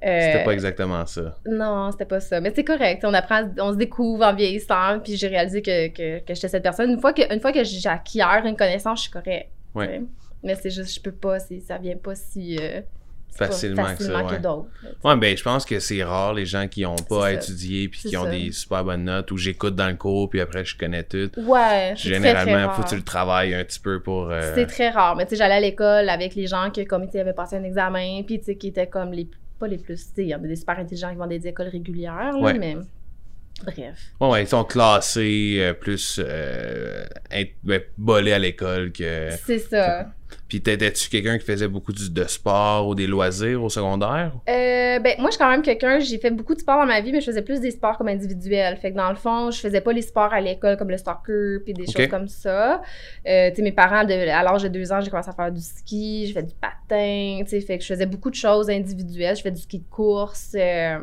[0.02, 1.36] C'était pas exactement ça.
[1.46, 2.40] Non, c'était pas ça.
[2.40, 3.04] Mais c'est correct.
[3.04, 6.62] On apprend, on se découvre en vieillissant, puis j'ai réalisé que, que, que j'étais cette
[6.62, 6.90] personne.
[6.90, 9.48] Une fois que, une fois que j'acquiers une connaissance, je suis correct.
[9.74, 9.86] Ouais.
[9.88, 10.02] tu sais.
[10.42, 12.56] Mais c'est juste, je peux pas, ça vient pas si.
[12.58, 12.80] euh,
[13.32, 14.38] c'est pas Facilement que ça, facilement ouais.
[14.40, 14.68] d'autres.
[15.04, 18.16] Ouais, ben je pense que c'est rare les gens qui ont pas étudier puis qui
[18.16, 18.30] ont ça.
[18.30, 21.30] des super bonnes notes ou j'écoute dans le cours puis après je connais tout.
[21.38, 22.76] Ouais, c'est très, très Généralement, rare.
[22.76, 24.30] faut que tu le travailles un petit peu pour.
[24.30, 25.14] euh, C'est très rare.
[25.14, 28.22] Mais tu sais, j'allais à l'école avec les gens qui, comme, avaient passé un examen,
[28.26, 29.28] puis tu sais, qui étaient comme les.
[29.60, 30.10] Pas les plus.
[30.16, 32.58] Il y a des super intelligents qui vont dans des écoles régulières, là, Ouais.
[32.58, 32.76] mais.
[33.64, 33.98] Bref.
[34.20, 37.04] Ouais, ouais, ils sont classés euh, plus euh,
[37.62, 39.30] ben, bolés à l'école que.
[39.44, 40.06] C'est ça.
[40.48, 44.32] Puis t'étais-tu quelqu'un qui faisait beaucoup du- de sport ou des loisirs au secondaire?
[44.48, 47.00] Euh, ben, moi, je suis quand même quelqu'un, j'ai fait beaucoup de sport dans ma
[47.00, 48.76] vie, mais je faisais plus des sports comme individuels.
[48.76, 51.60] Fait que dans le fond, je faisais pas les sports à l'école comme le soccer
[51.64, 52.80] puis des choses comme ça.
[53.26, 55.52] Euh, tu sais, mes parents, de- à l'âge de deux ans, j'ai commencé à faire
[55.52, 58.70] du ski, j'ai fait du patin, tu sais, fait que je faisais beaucoup de choses
[58.70, 59.36] individuelles.
[59.36, 60.98] Je fais du ski de course, euh,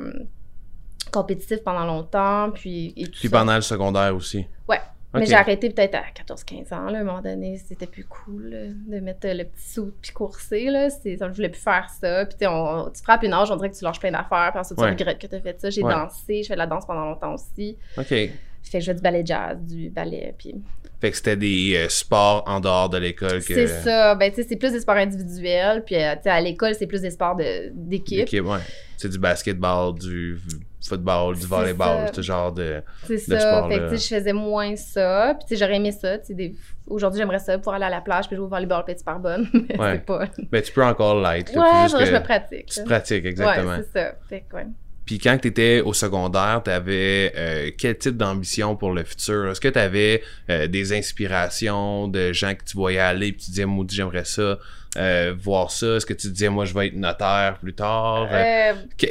[1.12, 3.40] compétitif pendant longtemps, puis et tout Puis ça.
[3.40, 4.46] pendant le secondaire aussi.
[4.68, 4.80] Ouais.
[5.14, 8.50] Mais j'ai arrêté peut-être à 14-15 ans, là, à un moment donné, c'était plus cool
[8.50, 12.38] là, de mettre le petit saut puis courser, là, je voulais plus faire ça, puis
[12.40, 14.78] tu on- tu frappes une âge, on dirait que tu lâches plein d'affaires, puis ensuite
[14.78, 14.92] tu Ouais.
[14.92, 15.92] regrettes que tu as fait ça, j'ai Ouais.
[15.92, 18.06] dansé, je fais de la danse pendant longtemps aussi, OK.
[18.06, 18.32] fait
[18.72, 20.54] que je fais du ballet jazz, du ballet, puis
[21.00, 23.54] Fait que c'était des euh, sports en dehors de l'école que.
[23.54, 26.42] c'est ça, ben tu sais, c'est plus des sports individuels, puis euh, tu sais, à
[26.42, 28.60] l'école, c'est plus des sports de, d'équipe, ouais.
[28.98, 30.40] C'est du basketball, du
[30.88, 32.82] football, du volleyball, ce genre de.
[33.06, 36.18] c'est ça, sport, fait que je faisais moins ça, puis tu sais, j'aurais aimé ça,
[36.30, 36.56] des-
[36.88, 39.20] aujourd'hui j'aimerais ça pour aller à la plage, puis jouer au volleyball, puis être super
[39.20, 39.92] bonne, mais Ouais.
[39.94, 40.26] c'est pas...
[40.52, 41.52] Ben, tu peux encore l'être.
[41.56, 42.66] Ouais, que je me pratique.
[42.68, 43.72] Tu te pratiques, exactement.
[43.78, 44.14] Ouais, c'est ça.
[44.30, 44.68] Fait que, ouais.
[45.06, 49.50] Puis quand tu étais au secondaire, tu avais quel type d'ambition pour le futur?
[49.50, 50.22] Est-ce que tu avais
[50.68, 54.58] des inspirations de gens que tu voyais aller puis tu disais, maudit, j'aimerais ça,
[54.98, 55.96] euh, voir ça?
[55.96, 58.28] Est-ce que tu disais, moi, je vais être notaire plus tard?
[58.32, 59.08] Euh, Euh, que-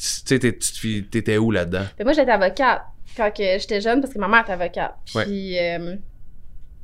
[0.00, 1.84] tu sais, t'étais où là-dedans?
[1.98, 2.82] ben moi, j'étais avocate
[3.16, 4.94] quand j'étais jeune parce que ma mère était avocate.
[5.14, 5.24] Ouais.
[5.24, 5.96] Puis, euh,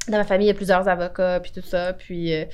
[0.09, 1.95] dans ma famille, il y a plusieurs avocats, puis tout ça.
[1.95, 2.45] Puis, euh,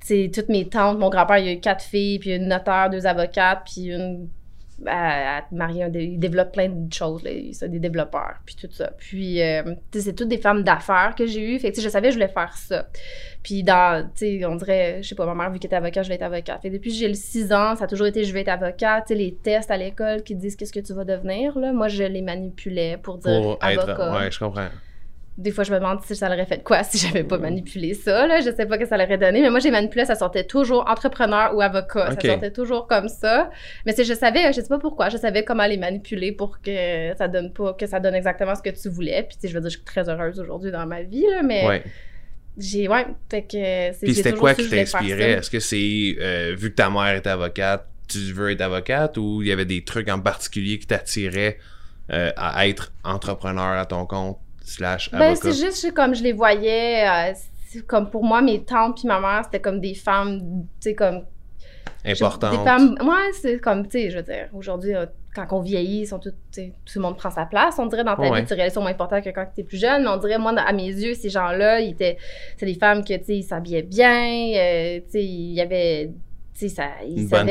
[0.00, 2.48] tu sais, toutes mes tantes, mon grand-père, il y a eu quatre filles, puis une
[2.48, 4.28] notaire, deux avocates, puis une.
[4.86, 8.36] À, à marier un dé- ils développent plein de choses, là, ils sont des développeurs,
[8.44, 8.90] puis tout ça.
[8.98, 11.58] Puis, euh, tu sais, c'est toutes des femmes d'affaires que j'ai eues.
[11.60, 12.88] Fait que, je savais que je voulais faire ça.
[13.44, 16.02] Puis, dans, tu sais, on dirait, je sais pas, ma mère, vu qu'elle était avocate,
[16.04, 16.60] je voulais être avocate.
[16.62, 18.48] Fait que depuis que j'ai le 6 ans, ça a toujours été je vais être
[18.48, 19.04] avocate.
[19.06, 21.88] Tu sais, les tests à l'école qui disent qu'est-ce que tu vas devenir, là, moi,
[21.88, 23.92] je les manipulais pour dire Pour avocat.
[23.92, 24.16] être.
[24.18, 24.68] Ouais, je comprends.
[25.38, 28.26] Des fois, je me demande si ça l'aurait fait quoi si j'avais pas manipulé ça.
[28.26, 28.40] Là.
[28.40, 30.84] Je sais pas ce que ça l'aurait donné, mais moi, j'ai manipulé, ça sortait toujours
[30.88, 32.10] entrepreneur ou avocat.
[32.12, 33.50] Ça sortait toujours comme ça.
[33.86, 37.14] Mais c'est, je savais, je sais pas pourquoi, je savais comment les manipuler pour que
[37.16, 39.26] ça donne pas, que ça donne exactement ce que tu voulais.
[39.26, 41.82] Puis, je veux dire, je suis très heureuse aujourd'hui dans ma vie, là, mais Ouais.
[42.58, 45.30] j'ai, ouais, fait que c'est Puis c'était quoi qui t'inspirait?
[45.32, 49.40] Est-ce que c'est, euh, vu que ta mère est avocate, tu veux être avocate ou
[49.40, 51.56] il y avait des trucs en particulier qui t'attiraient
[52.10, 54.38] euh, à être entrepreneur à ton compte?
[54.64, 59.08] Slash Ben, c'est juste comme je les voyais, euh, comme pour moi, mes tantes puis
[59.08, 60.40] ma mère, c'était comme des femmes,
[60.80, 61.24] tu sais, comme
[62.04, 62.50] Importante.
[62.50, 66.04] Des femmes, ouais, c'est comme, tu sais, je veux dire, aujourd'hui, euh, quand on vieillit,
[66.04, 66.62] sont tout, tout
[66.96, 67.78] le monde prend sa place.
[67.78, 68.40] On dirait dans ta Ouais.
[68.40, 70.02] vie, tu réalises sont moins importants que quand tu es plus jeune.
[70.02, 72.18] Mais on dirait, moi, à mes yeux, ces gens-là, ils étaient,
[72.56, 76.10] c'est des femmes que, tu sais, ils s'habillaient bien, euh, tu sais, il y avait,
[76.68, 76.84] ça,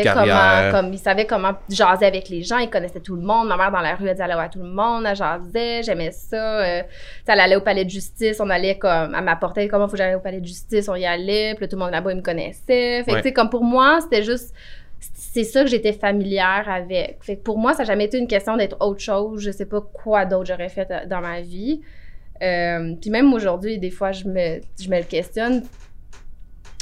[0.04, 0.72] carrière.
[0.72, 3.48] comment, comme, ils savaient comment jaser avec les gens, ils connaissaient tout le monde.
[3.48, 6.12] Ma mère, dans la rue, elle disait allô à tout le monde, elle jasait, j'aimais
[6.12, 6.60] ça.
[6.62, 6.82] euh,
[7.28, 10.16] elle allait au palais de justice, on allait comme, elle m'apportait comment faut que j'aille
[10.16, 13.04] au palais de justice, on y allait, puis tout le monde là-bas, il me connaissait.
[13.04, 13.22] Fait que, Ouais.
[13.22, 14.54] tu sais, comme pour moi, c'était juste,
[15.00, 17.18] c'est ça que j'étais familière avec.
[17.22, 19.42] Fait que pour moi, ça n'a jamais été une question d'être autre chose.
[19.42, 21.82] Je sais pas quoi d'autre j'aurais fait euh, dans ma vie.
[22.44, 25.64] Euh, puis même aujourd'hui, des fois, je me, je me le questionne.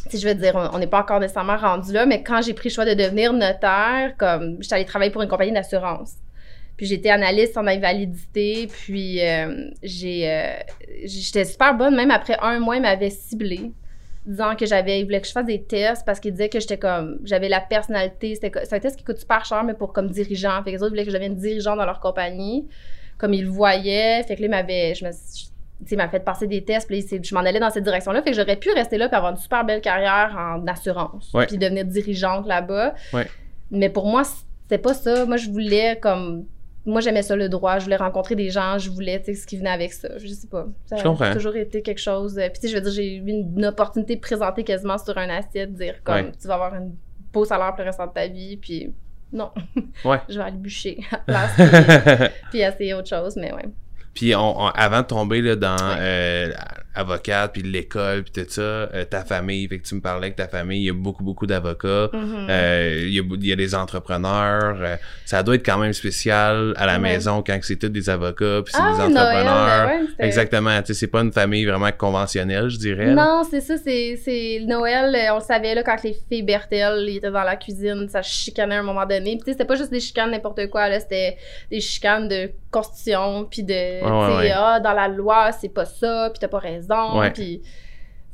[0.10, 2.69] Si je veux dire, on n'est pas encore nécessairement rendu là, mais quand j'ai pris
[2.69, 6.15] le choix de devenir notaire, comme j'étais allée travailler pour une compagnie d'assurance.
[6.78, 10.54] Puis j'étais analyste en invalidité, puis euh, j'ai, euh,
[11.04, 11.95] j'étais super bonne.
[11.95, 13.72] Même après un mois, ils m'avaient ciblé,
[14.26, 16.78] disant que j'avais, ils voulaient que je fasse des tests parce qu'ils disaient que j'étais
[16.78, 18.34] comme, j'avais la personnalité.
[18.34, 20.63] C'était, c'est un test qui coûte super cher, mais pour comme dirigeant.
[20.63, 22.65] Fait que les autres voulaient que je devienne dirigeant dans leur compagnie,
[23.17, 24.24] comme ils le voyaient.
[24.24, 24.95] Fait que là, ils
[25.89, 28.21] il m'a fait passer des tests, puis je m'en allais dans cette direction-là.
[28.21, 31.57] Fait que j'aurais pu rester là et avoir une super belle carrière en assurance, puis
[31.57, 32.93] devenir dirigeante là-bas.
[33.71, 35.25] Mais pour moi, c'était pas ça.
[35.25, 36.45] Moi, je voulais comme
[36.85, 37.77] moi, j'aimais ça le droit.
[37.79, 38.77] Je voulais rencontrer des gens.
[38.77, 40.17] Je voulais, tu sais, ce qui venait avec ça.
[40.17, 40.67] Je sais pas.
[40.85, 42.37] Ça a toujours été quelque chose.
[42.37, 45.17] Euh, puis, tu sais, je veux dire, j'ai eu une, opportunité de présenter quasiment sur
[45.17, 46.89] un assiette, dire comme, tu vas avoir un
[47.31, 48.57] beau salaire pour le restant de ta vie.
[48.57, 48.93] Puis,
[49.31, 49.51] non.
[50.05, 50.19] Ouais.
[50.29, 52.31] je vais aller bûcher à la place.
[52.49, 53.69] puis, essayer autre chose, mais ouais.
[54.13, 56.52] Puis on, avant de tomber là, dans euh,
[56.99, 60.35] avocate, puis l'école, puis tout ça, euh, ta famille, fait que tu me parlais que
[60.35, 62.49] ta famille, il y a beaucoup, beaucoup d'avocats, mm-hmm.
[62.49, 65.93] euh, il, y a, il, y a, des entrepreneurs, euh, ça doit être quand même
[65.93, 69.88] spécial à la maison quand c'est tous des avocats, puis c'est ah, des entrepreneurs.
[69.88, 73.13] Noël, ouais, Exactement, tu sais, c'est pas une famille vraiment conventionnelle, je dirais.
[73.13, 77.31] Non, c'est ça, c'est Noël, on le savait, là, quand les filles Bertel, ils étaient
[77.31, 79.91] dans la cuisine, ça chicanait à un moment donné, puis tu sais, c'était pas juste
[79.91, 81.38] des chicanes n'importe quoi, là, c'était
[81.71, 86.29] des chicanes de constitution, puis de, tu sais, ah, dans la loi, c'est pas ça,
[86.31, 86.88] puis t'as pas raison
[87.34, 87.62] puis,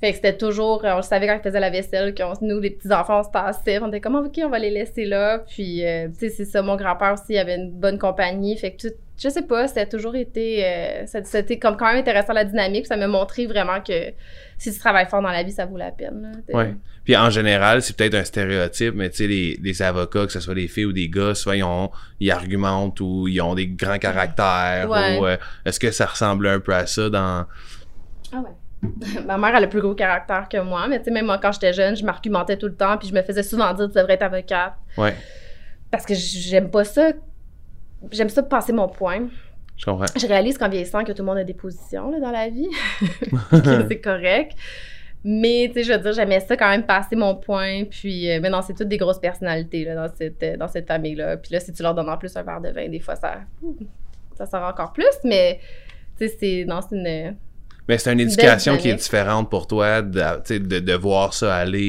[0.01, 2.71] fait que c'était toujours, on le savait quand ils faisaient la vaisselle, que nous, les
[2.71, 3.79] petits-enfants, on se tassait.
[3.81, 5.39] On était comme, OK, on va les laisser là.
[5.39, 6.61] Puis, euh, tu sais, c'est ça.
[6.61, 8.57] Mon grand-père aussi, il avait une bonne compagnie.
[8.57, 12.33] Fait que, je sais pas, ça a toujours été, euh, c'était comme quand même intéressant
[12.33, 12.85] la dynamique.
[12.85, 14.11] Ça m'a montré vraiment que
[14.57, 16.43] si tu travailles fort dans la vie, ça vaut la peine.
[16.53, 16.65] Oui.
[17.05, 20.39] Puis en général, c'est peut-être un stéréotype, mais tu sais, les, les, avocats, que ce
[20.39, 23.67] soit des filles ou des gars, soit ils, ont, ils argumentent ou ils ont des
[23.67, 24.89] grands caractères.
[24.89, 27.45] Ou euh, est-ce que ça ressemble un peu à ça dans
[28.33, 28.51] ah ouais.
[29.25, 31.51] Ma mère a le plus gros caractère que moi, mais tu sais, même moi, quand
[31.51, 34.13] j'étais jeune, je m'argumentais tout le temps, puis je me faisais souvent dire, tu devrais
[34.13, 34.73] être avocate.
[34.97, 35.15] Ouais.
[35.91, 37.11] Parce que j'aime pas ça.
[38.11, 39.27] J'aime ça passer mon point.
[39.77, 40.05] Je comprends.
[40.15, 42.69] Je réalise qu'en vieillissant, que tout le monde a des positions là, dans la vie.
[43.89, 44.55] c'est correct.
[45.27, 47.85] Mais, tu sais, je veux dire, j'aimais ça quand même passer mon point.
[47.85, 50.87] Puis, euh, mais non, c'est toutes des grosses personnalités là, dans cette, euh, dans cette
[50.87, 51.37] famille-là.
[51.37, 53.39] Puis là, si tu leur donnes en plus un verre de vin, des fois, ça,
[54.35, 55.17] ça sort encore plus.
[55.23, 55.59] Mais,
[56.19, 57.35] tu sais, c'est, non, c'est une,
[57.87, 61.87] mais c'est une éducation qui est différente pour toi de, de, de voir ça aller.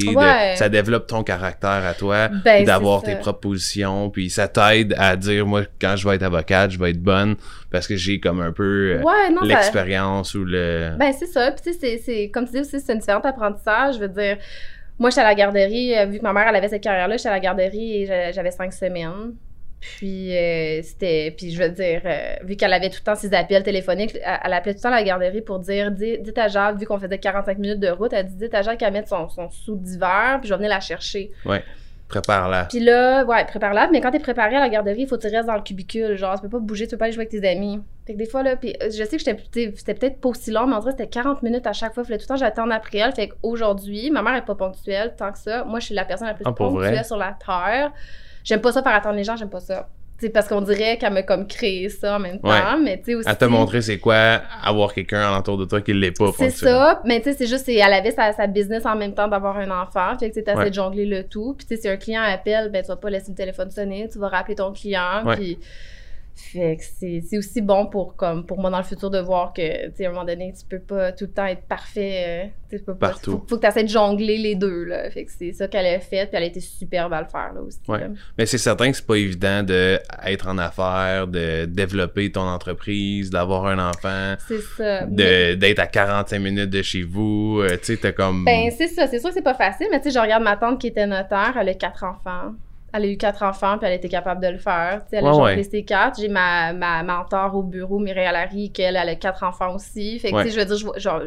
[0.55, 4.09] ça développe ton caractère à toi, ben, d'avoir tes propositions.
[4.09, 7.35] Puis ça t'aide à dire, moi, quand je vais être avocate, je vais être bonne
[7.71, 10.91] parce que j'ai comme un peu euh, l'expérience ou le.
[10.97, 11.51] Ben, c'est ça.
[11.51, 13.95] Puis tu sais, c'est comme tu dis aussi, c'est un différent apprentissage.
[13.95, 14.37] Je veux dire,
[14.99, 17.29] moi, j'étais à la garderie, euh, vu que ma mère, elle avait cette carrière-là, j'étais
[17.29, 19.33] à la garderie et j'avais cinq semaines.
[19.79, 21.33] Puis euh, c'était.
[21.37, 24.53] Puis je veux dire, euh, vu qu'elle avait tout le temps ses appels téléphoniques, elle,
[24.53, 27.57] appelait tout le temps la garderie pour dire Dites à Jacques, vu qu'on faisait 45
[27.57, 30.49] minutes de route, elle dit Dites à Jacques qu'elle mette son, son sou d'hiver, puis
[30.49, 31.31] je vais venir la chercher.
[31.45, 31.63] Ouais.
[32.07, 32.65] Prépare-la.
[32.65, 33.89] Puis là, ouais, prépare-la.
[33.91, 36.15] Mais quand t'es préparé à la garderie, il faut que tu restes dans le cubicule.
[36.15, 37.81] Genre, tu peux pas bouger, tu peux pas aller jouer avec tes amis.
[38.05, 40.67] Fait que des fois, là, puis euh, je sais que c'était peut-être pas aussi long,
[40.67, 42.05] mais en vrai, c'était 40 minutes à chaque fois.
[42.05, 43.13] Fait tout le temps, j'attends après elle.
[43.13, 45.65] Fait qu'aujourd'hui, ma mère est pas ponctuelle tant que ça.
[45.65, 47.91] Moi, je suis la personne la plus ah, ponctuelle sur la terre.
[48.47, 49.89] J'aime pas ça faire attendre les gens, j'aime pas ça.
[50.19, 53.15] C'est parce qu'on dirait qu'elle m'a comme créé ça en même temps, mais tu sais
[53.15, 53.29] aussi...
[53.29, 56.31] Elle t'a montré c'est quoi avoir quelqu'un alentour de toi qui l'est pas.
[56.37, 59.27] C'est ça, mais tu sais, c'est juste, elle avait sa, sa, business en même temps
[59.27, 61.55] d'avoir un enfant, fait que tu essayé de jongler le tout.
[61.57, 64.07] Puis tu sais, si un client appelle, ben tu vas pas laisser le téléphone sonner,
[64.09, 65.59] tu vas rappeler ton client, puis
[66.39, 69.87] fait que c'est aussi bon pour, comme, pour moi dans le futur de voir que,
[69.87, 72.23] tu sais, à un moment donné, tu peux pas tout le temps être parfait.
[72.45, 73.31] Euh, tu peux pas, Partout.
[73.31, 75.09] Faut, faut que tu essaies de jongler les deux, là.
[75.09, 77.53] Fait que c'est ça qu'elle a fait, puis elle a été superbe à le faire,
[77.53, 77.79] là aussi.
[77.87, 78.07] Ouais.
[78.37, 83.65] Mais c'est certain que c'est pas évident d'être en affaires, de développer ton entreprise, d'avoir
[83.65, 84.35] un enfant.
[84.47, 85.05] C'est ça.
[85.07, 87.61] D'être à 45 minutes de chez vous.
[87.61, 88.45] Euh, tu sais, t'as comme.
[88.45, 89.07] Ben, c'est ça.
[89.07, 91.07] C'est sûr que c'est pas facile, mais tu sais, je regarde ma tante qui était
[91.07, 92.53] notaire, elle a quatre enfants
[92.93, 95.01] elle a eu quatre enfants, puis elle était capable de le faire.
[95.11, 96.19] elle a ouais, ses quatre.
[96.19, 100.19] J'ai ma, ma mentor au bureau, Mireille Larry, qui elle, a quatre enfants aussi.
[100.19, 101.21] Fait que, tu sais, je veux dire, genre...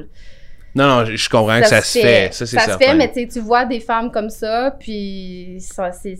[0.74, 2.32] Non, non, je comprends que ça se fait.
[2.32, 6.16] Ça, ça se fait, mais tu vois des femmes comme ça, puis ça, c'est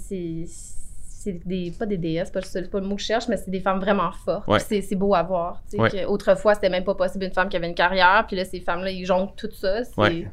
[1.23, 3.61] c'est des pas des déesses, pas, pas le mot que je cherche, mais c'est des
[3.61, 4.49] femmes vraiment fortes.
[4.59, 5.63] C'est beau à voir.
[6.09, 8.91] autrefois, c'était même pas possible une femme qui avait une carrière, puis là, ces femmes-là,
[8.91, 9.85] ils jonglent tout ça.
[9.85, 10.27] C'est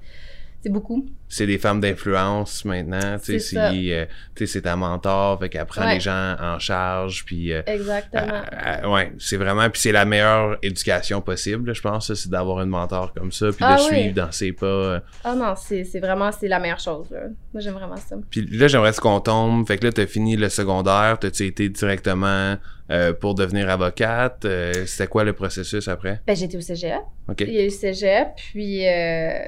[0.65, 3.17] beaucoup c'est des femmes d'influence maintenant.
[3.23, 4.05] Tu sais, euh,
[4.45, 7.25] c'est ta mentor, fait qu'elle prend les gens en charge.
[7.25, 8.93] Puis, euh, Exactement.
[8.93, 9.69] ouais, c'est vraiment.
[9.69, 13.65] Puis c'est la meilleure éducation possible, je pense, c'est d'avoir une mentor comme ça, puis
[13.65, 14.65] de ah suivre dans ses pas.
[14.65, 14.99] Euh.
[15.23, 17.09] Ah non, c'est vraiment c'est la meilleure chose.
[17.11, 17.23] Là.
[17.53, 18.15] Moi, j'aime vraiment ça.
[18.29, 19.67] Puis là, j'aimerais qu'on tombe.
[19.67, 22.55] Fait que là, t'as fini le secondaire, t'as-tu été directement
[22.89, 24.45] euh, pour devenir avocate.
[24.45, 26.21] Euh, c'était quoi le processus après?
[26.25, 27.01] Ben, j'étais au cégep.
[27.27, 27.41] OK.
[27.41, 29.39] Il y a eu le cégep, puis euh,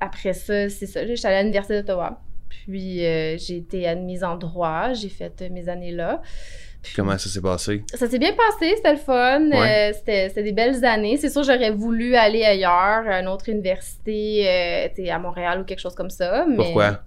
[0.00, 1.06] après ça, c'est ça.
[1.06, 2.20] J'étais allée à l'Université d'Ottawa.
[2.48, 4.92] Puis j'ai été admise en droit.
[4.92, 6.22] J'ai fait mes années là.
[6.96, 7.84] Comment ça s'est passé?
[7.92, 9.50] Ça s'est bien passé, c'était le fun.
[9.92, 11.18] c'était des belles années.
[11.18, 15.94] C'est sûr, j'aurais voulu aller ailleurs, à une autre université, à Montréal ou quelque chose
[15.94, 16.46] comme ça.
[16.56, 17.02] Pourquoi?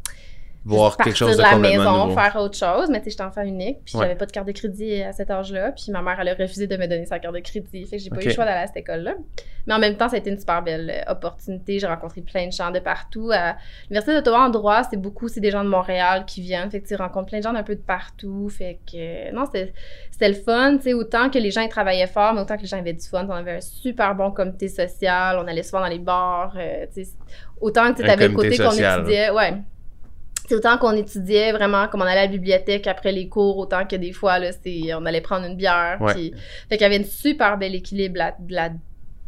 [0.65, 2.89] Voir quelque chose de, la maison, faire autre chose.
[2.89, 5.29] Mais tu sais, j'étais enfant unique, puis j'avais pas de carte de crédit à cet
[5.29, 5.71] âge-là.
[5.71, 7.85] Puis ma mère, elle a refusé de me donner sa carte de crédit.
[7.85, 9.15] Fait que j'ai pas eu le choix d'aller à cette école-là.
[9.67, 11.79] Mais en même temps, ça a été une super belle euh, opportunité.
[11.79, 13.31] J'ai rencontré plein de gens de partout.
[13.31, 13.55] À
[13.89, 16.69] l'Université d'Ottawa en droit, c'est beaucoup, c'est des gens de Montréal qui viennent.
[16.69, 18.49] Fait que tu rencontres plein de gens d'un peu de partout.
[18.49, 20.77] Fait que non, c'était le fun.
[20.77, 22.93] Tu sais, autant que les gens ils travaillaient fort, mais autant que les gens avaient
[22.93, 23.25] du fun.
[23.27, 25.39] On avait un super bon comité social.
[25.39, 26.53] On allait souvent dans les bars.
[26.57, 27.11] Euh, tu sais,
[27.61, 29.29] autant que tu avais le côté qu'on étudiait.
[29.31, 29.53] Ouais
[30.47, 33.85] c'est autant qu'on étudiait vraiment, comme on allait à la bibliothèque après les cours, autant
[33.85, 34.49] que des fois, là,
[34.97, 35.99] on allait prendre une bière.
[36.07, 36.33] Puis,
[36.69, 38.69] fait qu'il y avait une super bel équilibre là,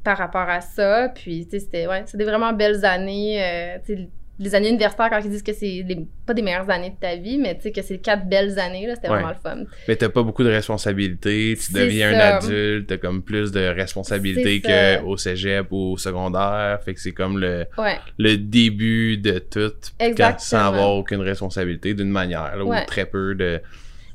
[0.03, 1.09] par rapport à ça.
[1.09, 3.43] Puis, tu sais, c'était, ouais, c'était vraiment belles années.
[3.43, 3.77] Euh,
[4.37, 5.85] les années universitaires, quand ils disent que c'est
[6.25, 8.85] pas des meilleures années de ta vie, mais tu sais, que c'est quatre belles années,
[8.85, 9.63] là, c'était vraiment le fun.
[9.87, 14.61] Mais t'as pas beaucoup de responsabilités, tu deviens un adulte, t'as comme plus de responsabilités
[14.61, 17.65] qu'au cégep ou au secondaire, fait que c'est comme le,
[18.17, 19.71] le début de tout,
[20.39, 23.61] sans avoir aucune responsabilité d'une manière, ou très peu de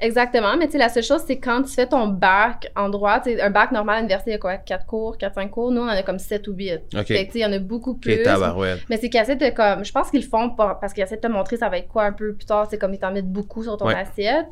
[0.00, 3.20] Exactement, mais tu sais, la seule chose, c'est quand tu fais ton bac en droit,
[3.20, 5.70] tu sais, un bac normal à l'université, il y a quoi, 4 cours, 4-5 cours,
[5.70, 6.74] nous, on en a comme 7 ou 8.
[6.74, 7.06] OK.
[7.06, 8.14] Fait que tu sais, il y en a beaucoup plus.
[8.14, 11.16] Okay, mais c'est qu'ils essaient de comme, je pense qu'ils le font parce qu'ils essaient
[11.16, 13.12] de te montrer ça va être quoi un peu plus tard, c'est comme ils t'en
[13.12, 14.46] mettent beaucoup sur ton assiette.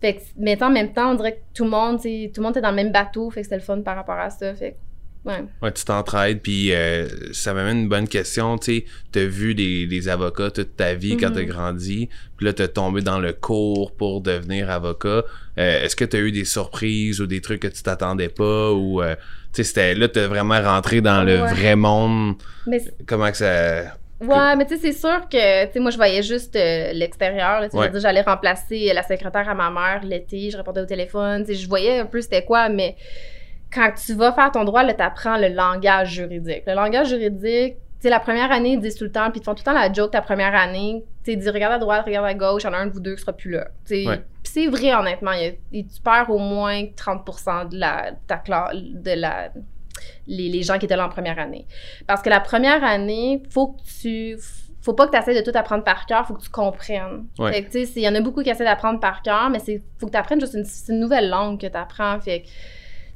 [0.00, 2.56] Fait que, mais en même temps, on dirait que tout le monde, tout le monde
[2.56, 4.54] est dans le même bateau, fait que c'est le fun par rapport à ça.
[4.54, 4.76] Fait
[5.24, 5.44] Ouais.
[5.62, 5.72] ouais.
[5.72, 8.58] tu t'entraides, puis euh, ça m'amène une bonne question.
[8.58, 11.48] Tu t'as vu des, des, avocats toute ta vie quand t'as mhm.
[11.48, 15.22] grandi, puis là, t'as tombé dans le cours pour devenir avocat.
[15.58, 19.00] Euh, est-ce que t'as eu des surprises ou des trucs que tu t'attendais pas ou
[19.00, 19.14] euh,
[19.52, 22.36] tu sais, c'était là, t'as vraiment rentré dans le vrai monde.
[22.66, 23.82] Mais Comment que ça.
[24.20, 27.68] Ouais, mais tu sais, c'est sûr que, tu sais, moi, je voyais juste l'extérieur.
[27.72, 27.90] Ouais.
[27.94, 31.44] J'allais remplacer la secrétaire à ma mère l'été, je répondais au téléphone.
[31.44, 32.96] Tu sais, je voyais un peu c'était quoi, mais
[33.72, 36.64] quand tu vas faire ton droit, là, tu apprends le langage juridique.
[36.66, 39.40] Le langage juridique, tu sais, la première année, ils disent tout le temps, puis ils
[39.40, 41.04] te font tout le temps la joke ta première année.
[41.24, 43.00] Tu dis, regarde à droite, regarde à gauche, il y en a un de vous
[43.00, 43.68] deux qui sera plus là.
[43.84, 44.08] Puis
[44.42, 45.32] c'est vrai, honnêtement.
[45.72, 49.50] tu perds au moins 30% de la, ta classe, de la,
[50.26, 51.66] les, gens qui étaient là en première année.
[52.06, 54.38] Parce que la première année, faut que tu
[54.80, 57.26] faut pas que tu essaies de tout apprendre par cœur, faut que tu comprennes.
[57.38, 60.06] Fait que, il y en a beaucoup qui essaient d'apprendre par cœur, mais c'est faut
[60.06, 62.20] que tu apprennes juste une, une, nouvelle langue que tu apprends.
[62.20, 62.42] Fait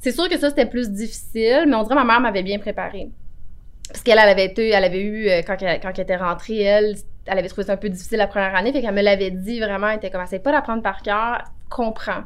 [0.07, 2.59] c'est sûr que ça, c'était plus difficile, mais on dirait que ma mère m'avait bien
[2.59, 3.09] préparée.
[3.89, 6.61] Parce qu'elle elle avait été, elle avait eu, euh, quand elle, quand elle était rentrée,
[6.61, 9.31] elle, elle avait trouvé ça un peu difficile la première année, fait qu'elle me l'avait
[9.31, 12.23] dit vraiment, elle était comme, pas d'apprendre par cœur, comprends.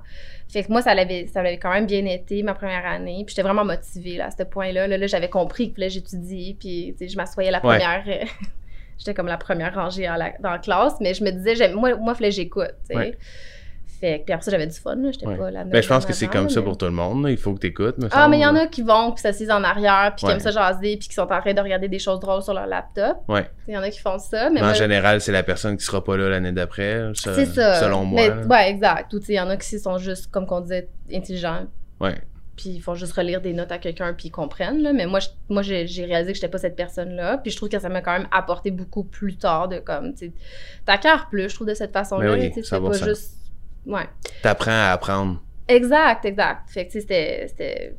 [0.47, 3.33] Fait que moi, ça l'avait, ça avait quand même bien été ma première année, puis
[3.33, 4.87] j'étais vraiment motivée là, à ce point-là.
[4.87, 8.03] Là, j'avais compris que j'étudiais, puis je m'assoyais la première,
[8.99, 12.31] j'étais comme la première rangée dans la classe, mais je me disais, moi, moi, fallait
[12.31, 12.75] j'écoute,
[14.01, 14.97] fait puis après ça, j'avais du fun.
[15.11, 17.27] J'étais pas la ben, je pense que c'est comme ça pour tout le monde.
[17.29, 17.95] Il faut que tu écoutes.
[18.11, 20.39] Ah, mais il y en a qui vont, puis s'assisent en arrière, puis qui aiment
[20.39, 23.17] ça jaser, puis qui sont en train de regarder des choses drôles sur leur laptop.
[23.27, 23.49] Ouais.
[23.67, 24.49] Il y en a qui font ça.
[24.49, 27.11] Mais, en général, c'est la personne qui sera pas là l'année d'après.
[27.13, 27.75] C'est ça.
[27.75, 28.21] Selon moi.
[28.21, 29.13] Mais, ouais, exact.
[29.13, 31.67] Ou il y en a qui sont juste, comme qu'on disait, intelligents.
[31.99, 32.15] Ouais.
[32.57, 34.81] Puis ils font juste relire des notes à quelqu'un, puis ils comprennent.
[34.81, 34.93] Là.
[34.93, 37.37] Mais moi, moi j'ai réalisé que j'étais pas cette personne-là.
[37.37, 40.31] Puis je trouve que ça m'a quand même apporté beaucoup plus tard de comme, tu
[40.85, 42.33] t'acquiers plus, je trouve, de cette façon-là.
[42.33, 43.40] Oui, c'est pas juste
[43.85, 44.07] Ouais.
[44.41, 45.41] T'apprends à apprendre.
[45.67, 46.69] Exact, exact.
[46.69, 47.95] Fait que, c'était.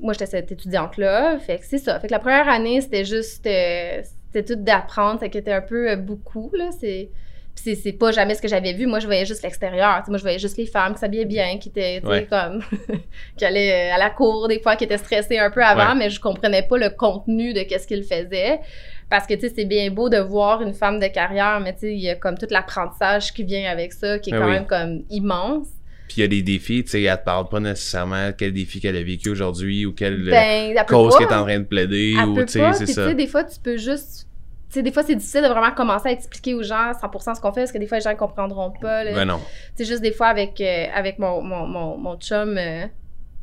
[0.00, 1.38] Moi, j'étais cette étudiante-là.
[1.38, 2.00] Fait que c'est ça.
[2.00, 3.46] Fait que la première année, c'était juste.
[3.46, 5.20] Euh, c'était tout d'apprendre.
[5.20, 6.70] Ça était un peu euh, beaucoup, là.
[6.78, 7.10] C'est.
[7.54, 8.86] C'est pas jamais ce que j'avais vu.
[8.86, 10.02] Moi, je voyais juste l'extérieur.
[10.08, 12.62] Moi, je voyais juste les femmes qui s'habillaient bien, qui étaient, comme,
[13.36, 16.10] qui allaient euh, à la cour des fois, qui étaient stressées un peu avant, mais
[16.10, 18.60] je comprenais pas le contenu de qu'est-ce qu'ils faisaient.
[19.08, 21.80] Parce que, tu sais, c'est bien beau de voir une femme de carrière, mais tu
[21.80, 24.50] sais, il y a comme tout l'apprentissage qui vient avec ça, qui est ben quand
[24.50, 25.68] même comme immense.
[26.08, 28.80] Puis il y a des défis, tu sais, elle te parle pas nécessairement quel défi
[28.80, 32.14] qu'elle a vécu aujourd'hui ou quelle ben, cause qu'elle est en train de plaider.
[32.18, 33.14] Elle ou, tu sais, c'est ça.
[33.14, 34.26] des fois, tu peux juste
[34.68, 37.40] tu sais, des fois, c'est difficile de vraiment commencer à expliquer aux gens 100% ce
[37.40, 39.04] qu'on fait parce que des fois, les gens ne comprendront pas.
[39.04, 39.38] Ben non.
[39.76, 42.86] Tu sais, juste des fois, avec, euh, avec mon, mon, mon, mon chum, euh,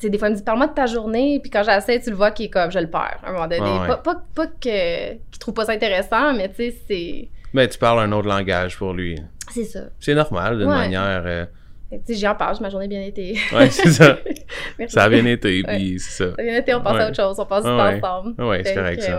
[0.02, 2.16] sais, des fois, il me dit parle-moi de ta journée, puis quand j'essaie, tu le
[2.16, 3.88] vois qu'il est comme je le perds à un moment donné.
[3.88, 7.30] Pas, pas, pas qu'il trouve pas ça intéressant, mais tu sais, c'est.
[7.54, 9.20] Mais tu parles un autre langage pour lui.
[9.52, 9.82] C'est ça.
[10.00, 11.24] C'est normal, d'une manière.
[11.26, 11.46] Euh...
[11.92, 13.38] Tu sais, j'y en parle, ma journée a bien été.
[13.54, 14.18] ouais, c'est ça.
[14.88, 16.36] ça a bien été, puis c'est ça.
[16.36, 18.42] Ça a bien été, on passe à autre chose, on passe du temps ensemble.
[18.44, 19.18] Ouais, c'est correct ça.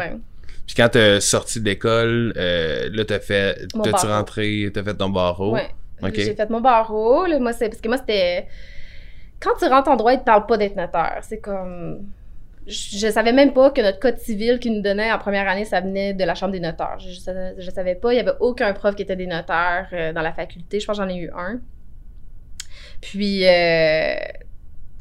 [0.66, 3.66] Puis quand t'es sorti d'école, euh, là, t'as fait.
[3.82, 5.54] T'as-tu rentré, t'as fait ton barreau?
[5.54, 5.70] Ouais.
[6.14, 7.26] J'ai fait mon barreau.
[7.26, 8.48] Là, moi, c'est parce que moi, c'était
[9.40, 11.18] quand tu rentres en droit, ils te parlent pas d'être notaire.
[11.22, 12.06] C'est comme.
[12.64, 15.80] Je, savais même pas que notre code civil qu'ils nous donnait en première année, ça
[15.80, 16.96] venait de la Chambre des notaires.
[17.00, 17.10] Je,
[17.58, 18.12] je, savais pas.
[18.12, 20.78] Il y avait aucun prof qui était des notaires euh, dans la faculté.
[20.78, 21.60] Je pense que j'en ai eu un.
[23.00, 24.14] Puis, euh,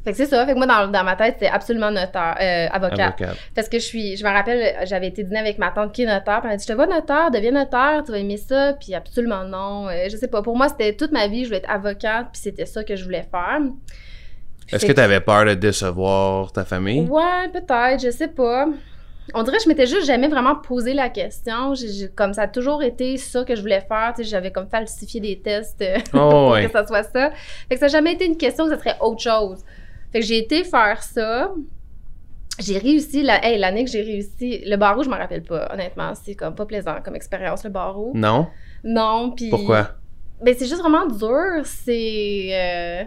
[0.04, 0.44] fait que c'est ça.
[0.46, 3.14] Fait que moi, dans, dans ma tête, c'est absolument notaire, euh, avocat.
[3.54, 6.06] Parce que je suis, je me rappelle, j'avais été dîner avec ma tante qui est
[6.06, 6.40] notaire.
[6.40, 8.74] Puis elle m'a dit, je te vois notaire, deviens notaire, tu vas aimer ça.
[8.80, 9.88] Puis absolument non.
[10.10, 10.42] je sais pas.
[10.42, 12.28] Pour moi, c'était toute ma vie, je voulais être avocate.
[12.32, 13.60] Puis c'était ça que je voulais faire.
[14.72, 17.02] Est-ce que tu avais peur de décevoir ta famille?
[17.02, 18.66] Ouais, peut-être, je sais pas.
[19.34, 21.74] On dirait que je m'étais juste jamais vraiment posé la question.
[22.16, 24.14] comme ça a toujours été ça que je voulais faire.
[24.18, 27.30] J'avais comme falsifié des tests euh, oh, pour que ça soit ça.
[27.68, 29.64] Fait que ça n'a jamais été une question que ça serait autre chose.
[30.12, 31.52] Fait que j'ai été faire ça.
[32.58, 36.12] J'ai réussi, l'année que j'ai réussi, le barreau, je m'en rappelle pas, honnêtement.
[36.14, 38.12] C'est comme pas plaisant comme expérience, le barreau.
[38.14, 38.46] Non?
[38.84, 39.48] Non, puis...
[39.48, 39.92] Pourquoi?
[40.42, 41.64] Ben, c'est juste vraiment dur.
[41.64, 42.48] C'est...
[42.52, 43.04] Euh,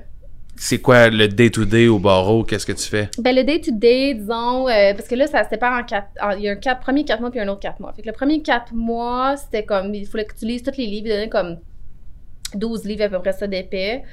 [0.57, 2.43] c'est quoi le day-to-day au barreau?
[2.43, 3.09] Qu'est-ce que tu fais?
[3.19, 6.07] Ben, le day-to-day, disons, euh, parce que là, ça se sépare en quatre.
[6.37, 7.91] il y a un premier quatre mois puis un autre quatre mois.
[7.93, 9.93] Fait que le premier quatre mois, c'était comme.
[9.93, 11.07] Il fallait que tu lises tous les livres.
[11.07, 11.57] Il donnait comme
[12.55, 14.03] 12 livres à peu près ça d'épais.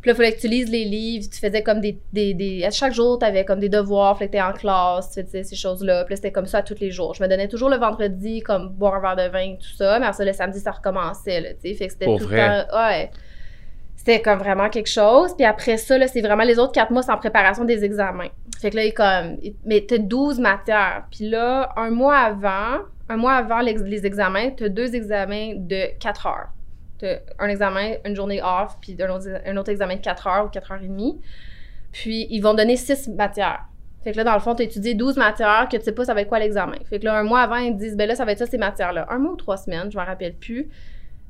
[0.00, 1.26] Puis là, il fallait que tu lises les livres.
[1.30, 1.98] Tu faisais comme des.
[2.12, 4.16] des, à chaque jour, tu avais comme des devoirs.
[4.16, 5.10] Fallait que tu en classe.
[5.12, 6.04] Tu faisais ces choses-là.
[6.04, 7.14] Puis là, c'était comme ça tous les jours.
[7.14, 9.98] Je me donnais toujours le vendredi, comme boire un verre de vin, tout ça.
[9.98, 11.74] Mais après ça, le samedi, ça recommençait, là, tu sais.
[11.74, 12.76] Fait que c'était tout le temps.
[12.76, 13.10] Ouais
[14.00, 15.34] c'était comme vraiment quelque chose.
[15.36, 18.30] Puis après ça, là, c'est vraiment les autres quatre mois, c'est en préparation des examens.
[18.58, 19.36] Fait que là, il comme,
[19.66, 21.04] mais t'as 12 matières.
[21.10, 22.78] Puis là, un mois avant,
[23.10, 26.48] un mois avant les, les examens, t'as deux examens de 4 heures.
[27.38, 30.48] Un examen, une journée off, puis un autre, un autre examen de 4 heures ou
[30.48, 31.20] 4 heures et demie.
[31.92, 33.64] Puis ils vont donner 6 matières.
[34.02, 36.14] Fait que là, dans le fond, tu étudié 12 matières que tu sais pas ça
[36.14, 36.76] va être quoi l'examen.
[36.88, 38.46] Fait que là, un mois avant, ils te disent, ben là, ça va être ça,
[38.46, 39.06] ces matières-là.
[39.10, 40.70] Un mois ou trois semaines, je m'en rappelle plus.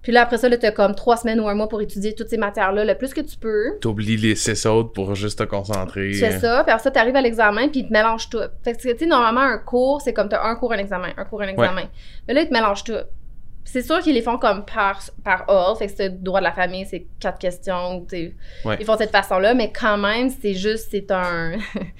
[0.02, 2.28] Puis là, après ça, tu as comme trois semaines ou un mois pour étudier toutes
[2.28, 3.76] ces matières-là le plus que tu peux.
[3.80, 6.12] T'oublies les six autres pour juste te concentrer.
[6.12, 8.38] Tu fais ça, puis après ça, t'arrives à l'examen, puis ils te mélangent tout.
[8.62, 11.24] Fait que, tu sais, normalement, un cours, c'est comme t'as un cours, un examen, un
[11.24, 11.84] cours, un examen.
[12.26, 12.92] Mais là, ils te mélangent tout.
[13.64, 16.52] C'est sûr qu'ils les font comme par, par ordre, fait que c'est droit de la
[16.52, 18.76] famille, c'est quatre questions, ouais.
[18.80, 21.52] ils font cette façon-là, mais quand même, c'est juste, c'est un...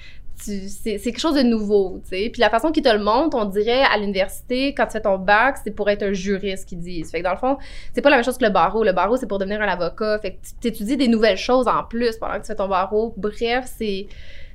[0.41, 2.29] c'est quelque chose de nouveau, tu sais.
[2.31, 5.17] Puis la façon qu'ils te le montrent, on dirait à l'université, quand tu fais ton
[5.17, 7.11] bac, c'est pour être un juriste, qu'ils disent.
[7.11, 7.57] Fait que dans le fond,
[7.93, 8.83] c'est pas la même chose que le barreau.
[8.83, 10.19] Le barreau, c'est pour devenir un avocat.
[10.19, 13.13] Fait que tu étudies des nouvelles choses en plus pendant que tu fais ton barreau.
[13.17, 14.07] Bref, c'est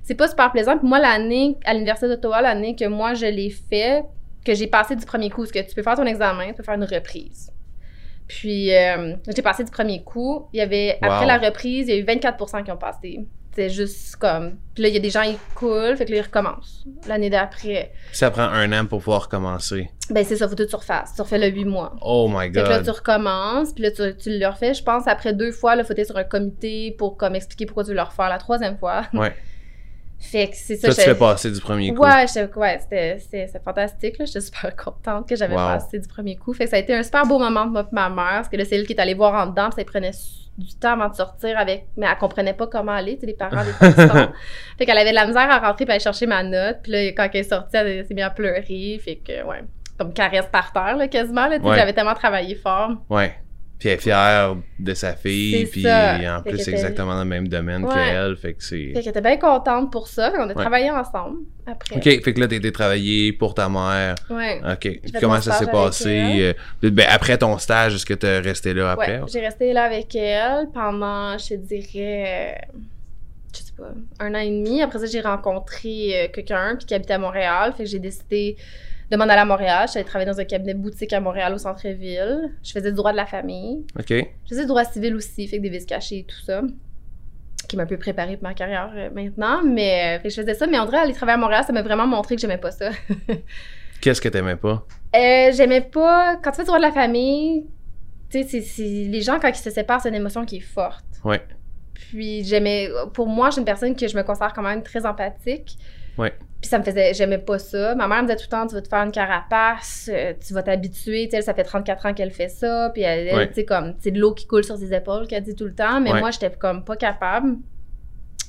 [0.03, 0.79] c'est pas super plaisant.
[0.79, 4.05] Puis moi, l'année, à l'Université d'Ottawa, l'année que moi, je l'ai fait,
[4.47, 6.63] que j'ai passé du premier coup, parce que tu peux faire ton examen, tu peux
[6.63, 7.53] faire une reprise.
[8.29, 10.49] Puis, euh, j'ai passé du premier coup.
[10.53, 13.27] Il y avait, après la reprise, il y a eu 24 qui ont passé.
[13.51, 14.59] C'était juste comme.
[14.75, 17.31] Puis là, il y a des gens, ils coulent, fait que là, ils recommencent l'année
[17.31, 17.91] d'après.
[18.13, 19.89] Ça prend un an pour pouvoir recommencer.
[20.11, 21.15] Ben, c'est ça, faut que tu refasses.
[21.15, 21.97] Tu refais le huit mois.
[22.03, 22.55] Oh my god.
[22.55, 24.75] Fait que là, tu recommences, puis là, tu, tu le refais.
[24.75, 27.85] Je pense, après deux fois, il faut être sur un comité pour comme expliquer pourquoi
[27.85, 29.05] tu veux le refaire la troisième fois.
[29.15, 29.35] Ouais.
[30.19, 30.89] Fait que c'est ça.
[30.89, 32.03] Toi, tu fais passer du premier coup.
[32.03, 32.27] Ouais,
[32.57, 34.17] ouais c'était fantastique.
[34.19, 36.53] J'étais super contente que j'avais passé du premier coup.
[36.55, 38.35] Fait que ça a été un super beau moment pour moi et ma mère.
[38.37, 39.71] Parce que là, c'est elle qui est allée voir en dedans.
[39.71, 40.13] ça prenait
[40.57, 41.87] du temps avant de sortir avec.
[41.97, 43.19] Mais elle comprenait pas comment aller.
[43.19, 43.93] Tu les parents, des
[44.79, 46.79] Fait qu'elle avait de la misère à rentrer pour aller chercher ma note.
[46.83, 49.01] Puis là, quand elle est sortie, elle s'est bien à pleurer.
[49.05, 49.65] Fait que, ouais.
[49.99, 51.47] Comme caresse par terre, là, quasiment.
[51.47, 52.93] Là, J'avais tellement travaillé fort.
[53.09, 53.35] Ouais.
[53.79, 57.87] Puis elle est fière de sa fille, puis en plus exactement dans le même domaine
[57.87, 58.93] qu'elle, fait que c'est...
[58.95, 61.97] Fait qu'elle était bien contente pour ça, fait qu'on a travaillé ensemble après.
[61.97, 64.15] OK, fait que là, t'as travailler pour ta mère.
[64.31, 64.61] Ouais.
[64.73, 66.55] OK, comment ça s'est passé?
[66.83, 69.21] Euh, ben, après ton stage, est-ce que t'es resté là après?
[69.21, 72.59] Ouais, j'ai resté là avec elle pendant, je dirais...
[73.53, 74.81] je sais pas, un an et demi.
[74.81, 77.75] Après ça, j'ai rencontré euh, quelqu'un puis qui habitait à Montréal.
[77.77, 78.57] Fait que j'ai décidé
[79.11, 79.88] de m'en aller à Montréal.
[79.92, 82.53] J'allais travailler dans un cabinet boutique à Montréal, au centre-ville.
[82.62, 83.85] Je faisais du droit de la famille.
[83.99, 84.09] OK.
[84.11, 86.62] Je faisais du droit civil aussi, fait que des vis cachées et tout ça.
[87.69, 89.62] Qui m'a un peu préparé pour ma carrière euh, maintenant.
[89.64, 90.66] Mais euh, je faisais ça.
[90.66, 92.90] Mais André, aller travailler à Montréal, ça m'a vraiment montré que j'aimais pas ça.
[94.01, 94.85] Qu'est-ce que t'aimais pas?
[95.14, 96.37] Euh, j'aimais pas.
[96.42, 97.66] Quand tu fais du droit de la famille,
[98.31, 101.05] tu sais, les gens, quand ils se séparent, c'est une émotion qui est forte.
[101.25, 101.40] Ouais.
[101.95, 102.90] Puis j'aimais.
[103.14, 105.79] Pour moi, je suis une personne que je me considère quand même très empathique.
[106.19, 106.35] Ouais.
[106.67, 107.95] Puis ça me faisait, j'aimais pas ça.
[107.95, 110.53] Ma mère me disait tout le temps, tu vas te faire une carapace, euh, tu
[110.53, 111.29] vas t'habituer.
[111.29, 112.91] Tu sais, ça fait 34 ans qu'elle fait ça.
[112.93, 115.55] Puis elle, tu sais, comme, c'est de l'eau qui coule sur ses épaules qu'elle dit
[115.55, 116.01] tout le temps.
[116.01, 117.59] Mais moi, j'étais comme pas capable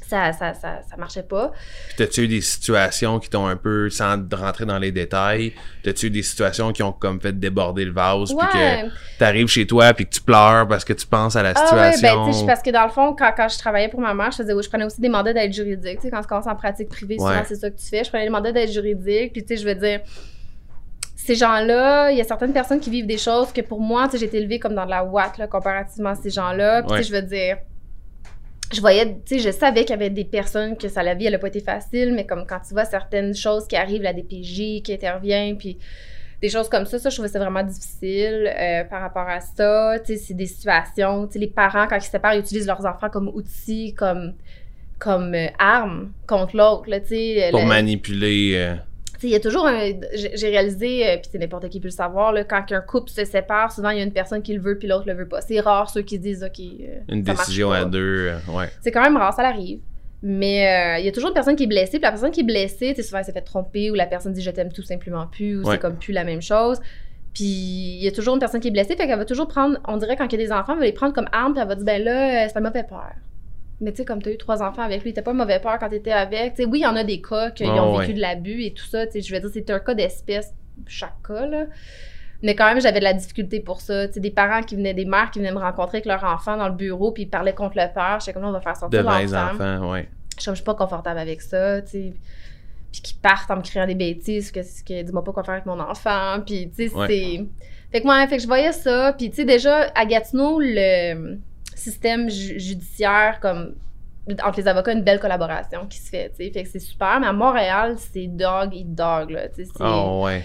[0.07, 1.51] ça, ça, ça, ça marchait pas.
[1.87, 5.53] Puis t'as-tu eu des situations qui t'ont un peu, sans rentrer dans les détails,
[5.83, 9.67] t'as-tu eu des situations qui ont comme fait déborder le vase, puis que t'arrives chez
[9.67, 11.77] toi, puis que tu pleures parce que tu penses à la situation?
[11.77, 13.99] Ah ouais, ben, tu sais, parce que dans le fond, quand, quand je travaillais pour
[13.99, 15.97] ma mère, je faisais, je prenais aussi des mandats d'aide juridique.
[15.97, 18.03] Tu sais, quand tu commences en pratique privée, souvent, c'est ça que tu fais.
[18.03, 20.01] Je prenais des mandats d'aide juridique, puis tu sais, je veux dire
[21.15, 24.23] ces gens-là, il y a certaines personnes qui vivent des choses que pour moi, j'ai
[24.23, 26.83] été élevée comme dans de la ouate, là, comparativement à ces gens-là.
[26.83, 27.57] Puis, je veux dire,
[28.73, 31.25] je voyais, tu sais, je savais qu'il y avait des personnes que ça, la vie,
[31.25, 34.13] elle n'a pas été facile, mais comme quand tu vois certaines choses qui arrivent, la
[34.13, 35.77] DPJ qui intervient, puis
[36.41, 39.95] des choses comme ça, ça, je trouvais ça vraiment difficile euh, par rapport à ça.
[39.99, 42.67] Tu sais, c'est des situations, tu sais, les parents, quand ils se séparent, ils utilisent
[42.67, 44.33] leurs enfants comme outils, comme,
[44.99, 47.49] comme euh, armes contre l'autre, tu sais.
[47.51, 48.53] Pour manipuler...
[48.55, 48.75] Euh,
[49.23, 49.91] il y a toujours un.
[50.13, 53.25] J'ai réalisé, euh, puis c'est n'importe qui peut le savoir, là, quand un couple se
[53.25, 55.41] sépare, souvent il y a une personne qui le veut puis l'autre le veut pas.
[55.41, 56.59] C'est rare ceux qui disent, OK.
[56.59, 58.69] Euh, une décision à deux, euh, ouais.
[58.81, 59.79] C'est quand même rare, ça arrive.
[60.23, 62.43] Mais il y a toujours une personne qui est blessée, puis la personne qui est
[62.43, 65.27] blessée, tu souvent elle s'est fait tromper ou la personne dit je t'aime tout simplement
[65.27, 66.79] plus ou c'est comme plus la même chose.
[67.35, 69.77] Puis il y a toujours une personne qui est blessée, fait qu'elle va toujours prendre,
[69.87, 71.61] on dirait quand il y a des enfants, elle va les prendre comme arme, puis
[71.61, 73.13] elle va dire ben là, c'est un mauvais peur.
[73.79, 75.77] Mais tu sais, comme tu as eu trois enfants avec lui, t'as pas mauvais peur
[75.79, 76.57] quand t'étais avec.
[76.57, 78.85] sais oui, il y en a des cas qui ont vécu de l'abus et tout
[78.85, 79.05] ça.
[79.05, 80.53] Je veux dire, c'est un cas d'espèce,
[80.87, 81.65] chaque cas, là.
[82.43, 84.07] Mais quand même, j'avais de la difficulté pour ça.
[84.07, 86.75] des parents qui venaient, des mères qui venaient me rencontrer avec leur enfant dans le
[86.75, 88.19] bureau, puis ils parlaient contre le père.
[88.19, 89.17] J'étais comme, on va faire sortir l'enfant.
[89.19, 90.09] les enfants, ouais.
[90.39, 92.13] Je suis pas confortable avec ça, tu sais.
[92.91, 95.65] Puis qu'ils partent en me criant des bêtises, que, que dis-moi pas quoi faire avec
[95.65, 96.39] mon enfant.
[96.45, 97.45] Puis, tu sais, c'est.
[97.91, 99.13] Fait que moi, fait que je voyais ça.
[99.17, 101.37] Puis, tu sais, déjà, à Gatineau, le
[101.77, 103.75] système judiciaire, comme
[104.43, 107.19] entre les avocats, une belle collaboration qui se fait, tu Fait que c'est super.
[107.19, 109.47] Mais à Montréal, c'est dog eat dog, là.
[109.79, 110.43] Oh, ouais.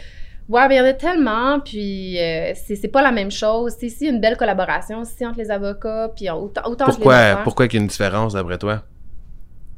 [0.49, 3.75] Ouais, mais il y en a tellement, puis euh, c'est pas la même chose.
[3.79, 7.79] C'est ici une belle collaboration aussi entre les avocats, puis autant, autant pourquoi, Pourquoi qu'il
[7.79, 8.83] y a une différence d'après toi?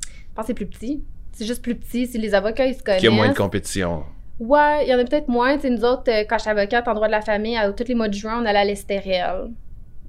[0.07, 1.05] Je pense que c'est plus petit.
[1.33, 2.07] C'est juste plus petit.
[2.07, 3.01] Si les avocats, ils se connaissent...
[3.01, 4.05] Qu'il y a moins de compétition.
[4.41, 5.59] Ouais, il y en a peut-être moins.
[5.61, 7.87] sais nous autres, euh, quand je suis avocate en droit de la famille, à, tous
[7.87, 9.51] les mois de juin, on allait à l'Estériel.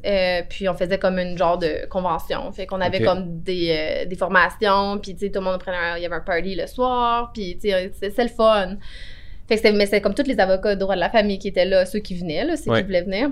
[0.05, 2.51] Euh, puis on faisait comme une genre de convention.
[2.51, 5.97] Fait qu'on avait comme des, euh, des, formations, puis tu sais, tout le monde prenait
[5.97, 8.75] il y avait un party le soir, puis tu sais, c'est le fun.
[9.47, 11.65] Fait que mais c'est comme tous les avocats de droit de la famille qui étaient
[11.65, 13.29] là, ceux qui venaient, là, ceux qui voulaient venir.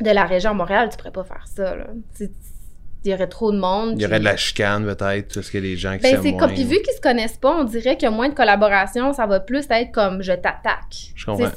[0.00, 1.86] De la région Montréal, tu pourrais pas faire ça, là.
[2.18, 3.92] il y aurait trop de monde.
[3.94, 6.52] Il y aurait de la chicane, peut-être, parce a des gens qui ben, c'est comme,
[6.52, 9.26] Puis vu qu'ils se connaissent pas, on dirait qu'il y a moins de collaboration, ça
[9.26, 11.12] va plus être comme je t'attaque.
[11.14, 11.48] Je comprends.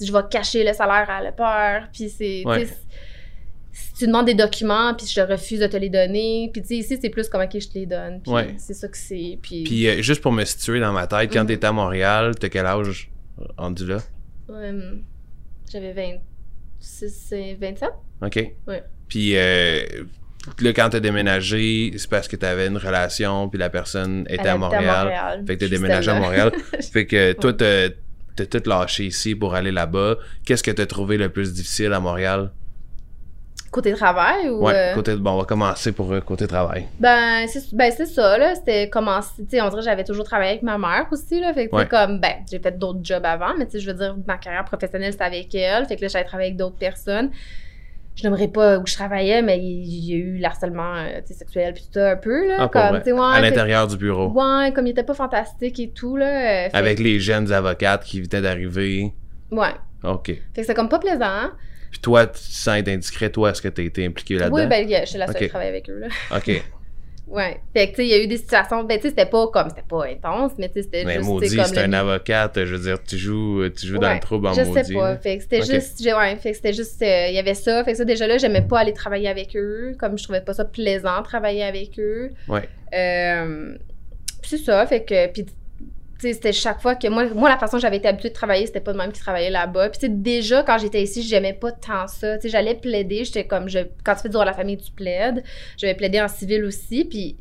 [0.00, 2.42] je vais cacher le salaire à la peur, puis c'est
[3.76, 6.50] si tu demandes des documents, puis je refuse de te les donner.
[6.52, 8.22] Puis tu sais, ici, c'est plus comme, OK, je te les donne.
[8.22, 9.38] Puis c'est ça que c'est.
[9.42, 12.34] Puis, puis euh, juste pour me situer dans ma tête, quand mm t'étais à Montréal,
[12.40, 13.10] t'as quel âge
[13.58, 13.98] rendu là?
[15.70, 17.90] J'avais 26, 27.
[18.22, 18.52] OK.
[18.66, 18.82] Ouais.
[19.08, 19.84] Puis euh,
[20.60, 24.56] là, quand t'as déménagé, c'est parce que t'avais une relation, puis la personne était à
[24.56, 24.84] Montréal.
[24.84, 25.44] à Montréal.
[25.46, 26.52] Fait que t'as déménagé à Montréal.
[26.80, 30.16] fait que toi, t'as tout lâché ici pour aller là-bas.
[30.46, 32.52] Qu'est-ce que t'as trouvé le plus difficile à Montréal?
[33.76, 34.64] Côté travail ou.
[34.64, 34.94] Ouais, euh?
[34.94, 35.14] côté.
[35.16, 36.86] Bon, on va commencer pour euh, côté travail.
[36.98, 38.54] Ben, c'est ben, ça, là.
[38.54, 39.42] C'était commencer.
[39.42, 41.52] Tu sais, on dirait que j'avais toujours travaillé avec ma mère aussi, là.
[41.52, 44.16] Fait que, comme, ben, j'ai fait d'autres jobs avant, mais tu sais, je veux dire,
[44.26, 45.84] ma carrière professionnelle, c'était avec elle.
[45.84, 47.30] Fait que là, j'avais travaillé avec d'autres personnes.
[48.14, 51.82] Je n'aimerais pas où je travaillais, mais il y a eu l'harcèlement euh, sexuel puis
[51.82, 52.56] tout ça un peu, là.
[52.60, 54.30] Ah, comme, ouais, à l'intérieur du bureau.
[54.30, 56.70] Ouais, comme il était pas fantastique et tout, là.
[56.72, 59.12] avec les jeunes avocates qui venaient d'arriver.
[59.50, 59.74] Ouais.
[60.02, 60.28] OK.
[60.28, 61.50] Fait que c'est comme pas plaisant.
[61.96, 64.54] Puis toi, sans être indiscret, toi, est-ce que tu as été impliqué là-dedans?
[64.54, 66.08] Oui, ben, je suis la seule qui travaille avec eux, là.
[66.36, 66.62] OK.
[67.28, 67.60] Ouais.
[67.74, 69.48] Fait que, tu sais, il y a eu des situations, ben, tu sais, c'était pas
[69.48, 71.08] comme, c'était pas intense, mais tu sais, c'était juste.
[71.08, 74.46] Mais maudit, c'est un avocat, je veux dire, tu joues, tu joues dans le trouble
[74.46, 74.78] en je maudit.
[74.78, 75.16] Je sais pas.
[75.16, 77.82] Fait que c'était juste, ouais, fait que c'était juste, euh, il y avait ça.
[77.82, 80.54] Fait que ça, déjà là, j'aimais pas aller travailler avec eux, comme je trouvais pas
[80.54, 82.30] ça plaisant, travailler avec eux.
[82.46, 82.68] Ouais.
[82.94, 83.76] Euh,
[84.44, 85.46] c'est ça, fait que, puis
[86.18, 88.80] c'était chaque fois que moi, moi la façon que j'avais été habituée de travailler, c'était
[88.80, 89.90] pas de même qui travaillait là-bas.
[89.90, 92.38] Puis déjà quand j'étais ici, j'aimais pas tant ça.
[92.38, 94.92] Tu j'allais plaider, j'étais comme je quand tu fais du droit de la famille, tu
[94.92, 95.44] plaides.
[95.76, 97.36] J'avais plaidé en civil aussi, puis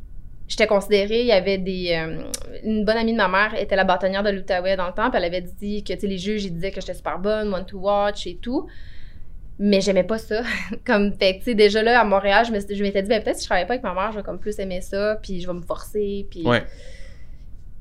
[0.48, 2.24] j'étais considérée, il y avait des euh,
[2.64, 5.24] une bonne amie de ma mère était la bâtonnière de l'Outaouais dans le temps, elle
[5.24, 8.38] avait dit que les juges ils disaient que j'étais super bonne, one to watch et
[8.42, 8.68] tout.
[9.58, 10.44] Mais j'aimais pas ça.
[10.86, 13.48] comme fait tu sais déjà là à Montréal, je m'étais dit ben peut-être si je
[13.48, 15.62] travaillais pas avec ma mère, je vais comme plus aimer ça, puis je vais me
[15.62, 16.44] forcer, puis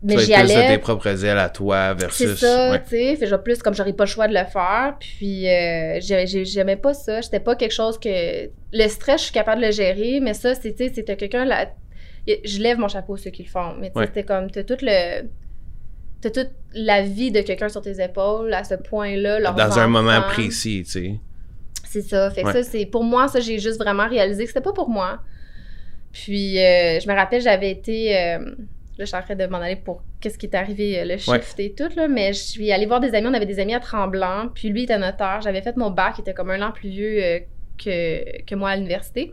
[0.04, 0.68] mais j'y allais.
[0.68, 2.38] tes propres ailes à toi versus.
[2.38, 3.16] C'est ça, tu sais.
[3.16, 4.96] Fait plus comme j'aurais pas le choix de le faire.
[5.00, 7.20] Puis euh, j'aimais pas ça.
[7.20, 8.50] J'étais pas quelque chose que.
[8.72, 11.44] Le stress, je suis capable de le gérer, mais ça, c'est, tu sais, c'était quelqu'un.
[11.44, 11.66] Là...
[12.26, 13.74] Je lève mon chapeau ceux qui le font.
[13.80, 14.50] Mais tu sais, c'était comme.
[14.50, 15.22] T'as tout le.
[16.20, 19.52] T'as toute la vie de quelqu'un sur tes épaules à ce point-là.
[19.52, 21.14] Dans un moment précis, tu sais.
[21.88, 22.30] C'est ça.
[22.30, 22.86] Fait que ça, c'est.
[22.86, 25.20] Pour moi, ça, j'ai juste vraiment réalisé que c'était pas pour moi.
[26.12, 28.16] Puis, euh, je me rappelle, j'avais été.
[28.16, 28.54] Euh,
[28.96, 31.16] Là, je suis en train de m'en aller pour qu'est-ce qui est arrivé, euh, le
[31.16, 32.06] shift et tout, là.
[32.06, 33.26] Mais je suis allée voir des amis.
[33.26, 34.48] On avait des amis à Tremblant.
[34.54, 35.40] Puis lui était notaire.
[35.42, 37.40] J'avais fait mon bac, il était comme un an plus vieux euh,
[37.76, 39.32] que, que moi à l'université.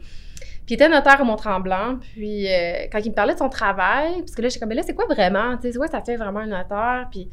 [0.65, 1.99] Puis il était notaire à Mont-Tremblant.
[2.13, 4.75] Puis euh, quand il me parlait de son travail, parce que là, j'étais comme, mais
[4.75, 5.55] là, c'est quoi vraiment?
[5.57, 7.07] Tu sais, c'est quoi ça fait vraiment un notaire?
[7.11, 7.29] Puis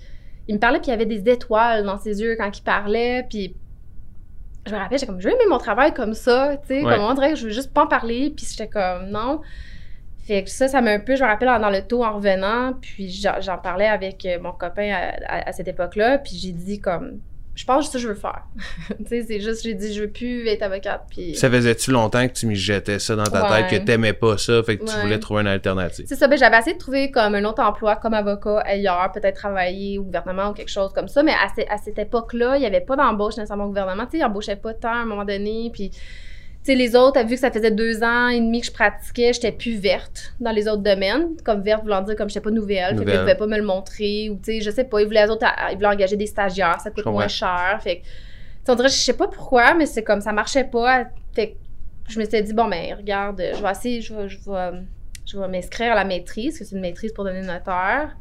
[0.48, 3.24] il me parlait, puis il y avait des étoiles dans ses yeux quand il parlait.
[3.30, 3.56] Puis
[4.66, 6.58] je me rappelle, j'étais comme, je veux aimer mon travail comme ça.
[6.58, 8.34] Tu sais, comme on dirait que je veux juste pas en parler.
[8.36, 9.40] Puis j'étais comme, non.
[10.28, 12.74] Fait que ça, ça m'a un peu, je me rappelle dans le taux en revenant,
[12.78, 14.94] puis j'en parlais avec euh, mon copain
[15.26, 17.20] à, cette époque-là, puis j'ai dit comme,
[17.54, 18.42] je pense que ça je veux faire.
[18.88, 21.06] tu sais, c'est juste, j'ai dit, je veux plus être avocate.
[21.08, 21.34] Puis...
[21.34, 24.62] Ça faisait-tu longtemps que tu m'y jetais ça dans ta tête, que t'aimais pas ça,
[24.62, 26.04] fait que tu voulais trouver une alternative?
[26.06, 29.36] C'est ça, ben j'avais essayé de trouver comme un autre emploi comme avocat ailleurs, peut-être
[29.36, 32.66] travailler au gouvernement ou quelque chose comme ça, mais à, à cette époque-là, il y
[32.66, 34.04] avait pas d'embauche nécessairement au gouvernement.
[34.04, 35.90] Tu sais, ils embauchaient pas tant à un moment donné, puis
[36.74, 39.76] les autres, vu que ça faisait deux ans et demi que je pratiquais, j'étais plus
[39.76, 41.36] verte dans les autres domaines.
[41.44, 43.14] Comme verte voulant dire comme j'étais pas nouvelle, nouvelle.
[43.14, 44.30] Fait pouvaient pas me le montrer.
[44.30, 46.90] Ou, tu sais, je sais pas, ils voulaient, autres, ils voulaient engager des stagiaires, ça
[46.90, 47.78] coûte moins cher.
[47.82, 51.04] Fait que, on dirait, je sais pas pourquoi, mais c'est comme ça marchait pas.
[51.34, 51.56] Fait
[52.08, 54.80] je me suis dit, bon, ben, regarde, je vais essayer, je vais, je vais,
[55.26, 58.16] je vais m'inscrire à la maîtrise, que c'est une maîtrise pour donner notaire.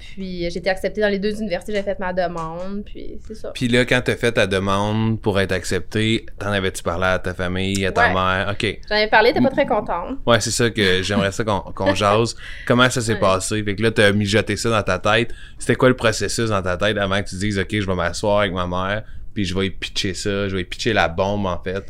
[0.00, 3.34] Puis euh, j'ai été acceptée dans les deux universités, j'ai fait ma demande, puis c'est
[3.34, 3.50] ça.
[3.54, 7.18] Puis là, quand tu as fait ta demande pour être acceptée, t'en avais-tu parlé à
[7.18, 8.48] ta famille, à ta mère?
[8.52, 8.78] OK.
[8.88, 10.18] J'en avais parlé, t'es pas très contente.
[10.26, 12.34] Ouais, c'est ça que j'aimerais ça qu'on jase.
[12.66, 13.62] Comment ça s'est passé?
[13.62, 15.32] Fait que là, t'as mijoté ça dans ta tête.
[15.58, 18.40] C'était quoi le processus dans ta tête avant que tu dises, OK, je vais m'asseoir
[18.40, 21.46] avec ma mère, puis je vais y pitcher ça, je vais y pitcher la bombe,
[21.46, 21.84] en fait?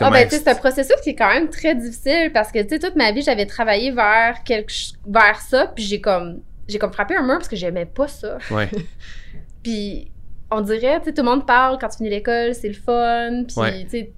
[0.00, 2.60] ah ben, tu sais, c'est un processus qui est quand même très difficile parce que,
[2.62, 4.72] tu sais, toute ma vie, j'avais travaillé vers, quelque,
[5.06, 8.38] vers ça, puis j'ai comme j'ai comme frappé un mur parce que j'aimais pas ça.
[8.50, 8.68] Ouais.
[9.62, 10.10] puis
[10.50, 13.44] on dirait, tu sais, tout le monde parle quand tu finis l'école, c'est le fun,
[13.46, 14.12] puis tu sais,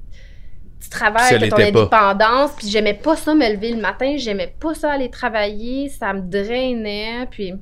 [0.81, 4.75] tu travailles, tu ton indépendance, puis j'aimais pas ça me lever le matin, j'aimais pas
[4.75, 7.55] ça aller travailler, ça me drainait, puis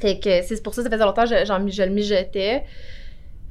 [0.00, 2.64] fait que c'est pour ça que ça faisait longtemps que je, je le mijotais.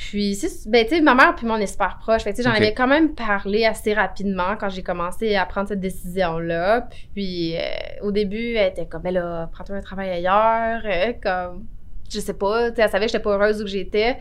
[0.10, 0.36] Puis,
[0.66, 2.24] ben, tu sais, ma mère puis moi, on est super proches.
[2.24, 6.88] Fait j'en avais quand même parlé assez rapidement quand j'ai commencé à prendre cette décision-là.
[7.14, 7.62] Puis, euh,
[8.02, 10.82] au début, elle était comme, ben là, prends-toi un travail ailleurs.
[10.86, 11.66] Euh, comme,
[12.12, 14.16] je sais pas, tu sais, elle savait que j'étais pas heureuse où j'étais.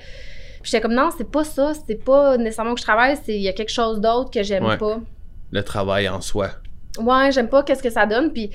[0.61, 1.73] Puis, j'étais comme, non, c'est pas ça.
[1.87, 4.77] C'est pas nécessairement que je travaille, c'est il y a quelque chose d'autre que j'aime
[4.77, 5.01] pas.
[5.51, 6.51] Le travail en soi.
[6.99, 8.33] Ouais, j'aime pas qu'est-ce que ça donne.
[8.35, 8.51] Puis,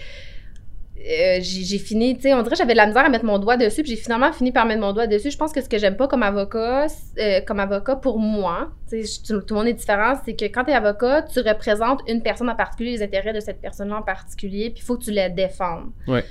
[1.05, 3.37] euh, j'ai fini, tu sais, on dirait que j'avais de la misère à mettre mon
[3.37, 5.29] doigt dessus, puis j'ai finalement fini par mettre mon doigt dessus.
[5.29, 6.87] Je pense que ce que j'aime pas comme avocat,
[7.19, 10.63] euh, comme avocat pour moi, tu sais, tout le monde est différent, c'est que quand
[10.63, 14.01] tu es avocat, tu représentes une personne en particulier, les intérêts de cette personne-là en
[14.01, 15.91] particulier, puis il faut que tu la défendes.
[16.07, 16.23] Ouais.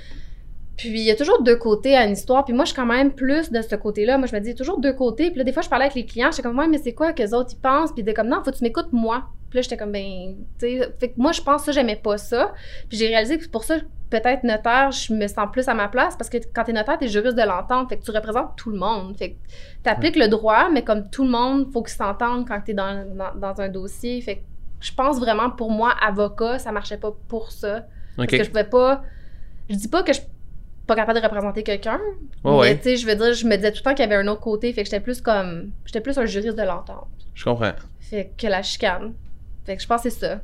[0.77, 2.43] Puis il y a toujours deux côtés à une histoire.
[2.43, 4.17] Puis moi, je suis quand même plus de ce côté-là.
[4.17, 5.29] Moi, je me dis, il y a toujours deux côtés.
[5.29, 7.13] Puis là, des fois, je parlais avec les clients, j'étais comme, ouais, mais c'est quoi
[7.13, 7.91] que les autres, ils pensent?
[7.91, 9.25] Puis ils étaient comme, non, faut que tu m'écoutes moi.
[9.49, 12.17] Puis là, j'étais comme, ben, tu sais, fait que moi, je pense ça, j'aimais pas
[12.17, 12.53] ça.
[12.89, 13.77] Puis j'ai réalisé que pour ça,
[14.09, 17.07] peut-être notaire, je me sens plus à ma place parce que quand t'es notaire, t'es
[17.07, 17.89] juriste de l'entente.
[17.89, 19.15] Fait que tu représentes tout le monde.
[19.17, 19.35] Fait que
[19.83, 23.33] t'appliques le droit, mais comme tout le monde, faut qu'ils s'entendent quand t'es dans, dans,
[23.35, 24.19] dans un dossier.
[24.21, 24.41] Fait que
[24.81, 27.85] je pense vraiment, pour moi, avocat, ça marchait pas pour ça.
[28.17, 29.03] Parce que je pouvais pas.
[29.69, 30.21] Je dis pas que je
[30.85, 31.99] pas capable de représenter quelqu'un.
[32.43, 34.15] mais tu sais, je veux dire, je me disais tout le temps qu'il y avait
[34.15, 34.71] un autre côté.
[34.73, 35.71] Fait que j'étais plus comme.
[35.85, 37.07] J'étais plus un juriste de l'entente.
[37.33, 37.73] Je comprends.
[37.99, 39.13] Fait que la chicane.
[39.65, 40.41] Fait que je pense que c'est ça,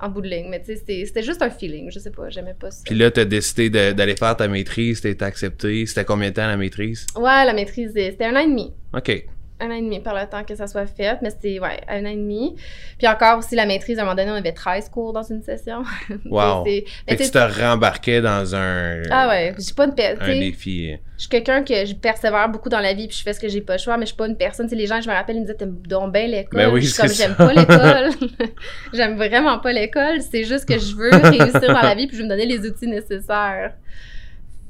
[0.00, 0.48] en bout de ligne.
[0.48, 1.90] Mais tu sais, c'était juste un feeling.
[1.90, 2.82] Je sais pas, j'aimais pas ça.
[2.84, 5.84] Puis là, t'as décidé d'aller faire ta maîtrise, t'es accepté.
[5.86, 7.06] C'était combien de temps la maîtrise?
[7.14, 8.72] Ouais, la maîtrise, c'était un an et demi.
[8.94, 9.26] OK
[9.62, 12.04] un an et demi par le temps que ça soit fait, mais c'était, ouais, un
[12.04, 12.56] an et demi.
[12.98, 15.42] Puis encore aussi, la maîtrise, à un moment donné, on avait 13 cours dans une
[15.42, 15.82] session.
[16.26, 16.64] Wow!
[16.64, 19.02] fait que tu te rembarquais dans un...
[19.10, 19.94] Ah ouais, j'ai pas une...
[20.20, 20.96] Un défi.
[21.16, 23.48] Je suis quelqu'un que je persévère beaucoup dans la vie, puis je fais ce que
[23.48, 24.68] j'ai pas le choix, mais je suis pas une personne...
[24.68, 26.58] Tu les gens, je me rappelle, ils me disaient «T'aimes donc bien l'école?
[26.58, 28.10] Ben oui, je suis comme «J'aime pas l'école.
[28.92, 30.20] J'aime vraiment pas l'école.
[30.22, 32.66] C'est juste que je veux réussir dans la vie, puis je veux me donner les
[32.66, 33.74] outils nécessaires.»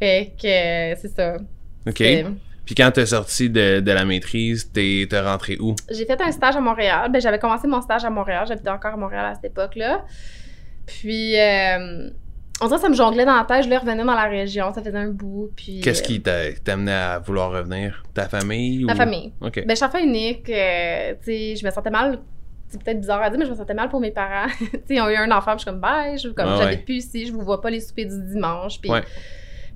[0.00, 1.36] Fait que c'est ça.
[1.86, 2.02] OK.
[2.72, 5.74] Puis quand t'es sorti de, de, la maîtrise, t'es rentré où?
[5.90, 7.12] J'ai fait un stage à Montréal.
[7.12, 8.46] Ben, j'avais commencé mon stage à Montréal.
[8.48, 10.06] J'habitais encore à Montréal à cette époque-là.
[10.86, 12.08] Puis, euh,
[12.62, 13.58] on dirait que ça me jonglait dans la tête.
[13.58, 14.72] Je voulais revenir dans la région.
[14.72, 15.50] Ça faisait un bout.
[15.54, 15.82] Puis.
[15.82, 18.02] Qu'est-ce qui t'a amené à vouloir revenir?
[18.14, 18.84] Ta famille?
[18.84, 19.34] Ma famille.
[19.42, 19.66] OK.
[19.66, 20.48] Ben, je suis unique.
[20.48, 22.20] Euh, tu sais, je me sentais mal.
[22.70, 24.50] C'est peut-être bizarre à dire, mais je me sentais mal pour mes parents.
[24.88, 25.52] ils ont eu un enfant.
[25.58, 26.16] je suis comme, bye.
[26.16, 27.26] Je, comme, j'habite plus ici.
[27.26, 28.80] Je vous vois pas les soupers du dimanche.
[28.80, 28.90] Puis.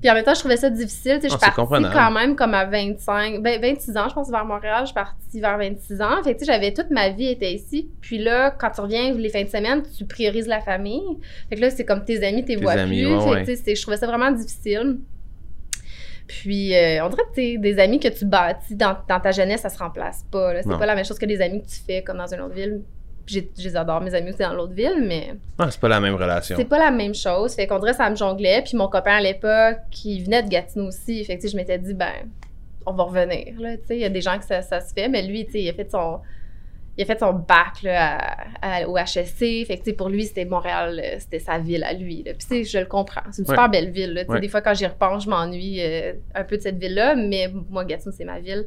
[0.07, 1.17] Puis en même temps, je trouvais ça difficile.
[1.17, 4.15] Tu sais, je suis ah, partie quand même comme à 25, 26 ben, ans, je
[4.15, 4.83] pense, vers Montréal.
[4.83, 6.23] Je suis partie vers 26 ans.
[6.23, 7.91] Fait que, tu sais, j'avais toute ma vie était ici.
[8.01, 11.03] Puis là, quand tu reviens les fins de semaine, tu priorises la famille.
[11.51, 13.47] Fait que là, c'est comme tes amis, tes, vois plus.
[13.47, 15.01] tu sais, je trouvais ça vraiment difficile.
[16.29, 19.71] Puis, euh, on dirait que des amis que tu bâtis dans, dans, ta jeunesse, ça
[19.71, 20.63] se remplace pas.
[20.63, 22.55] C'est pas la même chose que des amis que tu fais comme dans une autre
[22.55, 22.83] ville
[23.27, 25.35] je les adore, mes amis aussi dans l'autre ville, mais.
[25.59, 26.57] Ah, c'est pas la même relation.
[26.57, 27.55] C'est pas la même chose.
[27.55, 28.63] Fait qu'on dirait ça me jonglait.
[28.63, 31.95] Puis mon copain à l'époque, qui venait de Gatineau aussi, fait que je m'étais dit,
[31.95, 32.13] ben,
[32.87, 33.55] on va revenir.
[33.91, 36.21] Il y a des gens que ça, se fait, mais lui, il a fait son.
[36.99, 38.39] Il a fait son bac là,
[38.87, 39.67] au HSC.
[39.67, 42.23] Fait que, pour lui, c'était Montréal, euh, c'était sa ville à lui.
[42.23, 42.33] Là.
[42.33, 43.21] Puis, je le comprends.
[43.33, 44.15] C'est une super belle ville.
[44.15, 44.41] Là.
[44.41, 47.15] Des fois, quand j'y repense, je m'ennuie euh, un peu de cette ville-là.
[47.15, 48.65] Mais moi, Gatineau, c'est ma ville.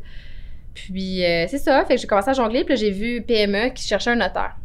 [0.85, 3.87] Puis euh, c'est ça, fait que j'ai commencé à jongler, puis j'ai vu PME qui
[3.87, 4.55] cherchait un notaire.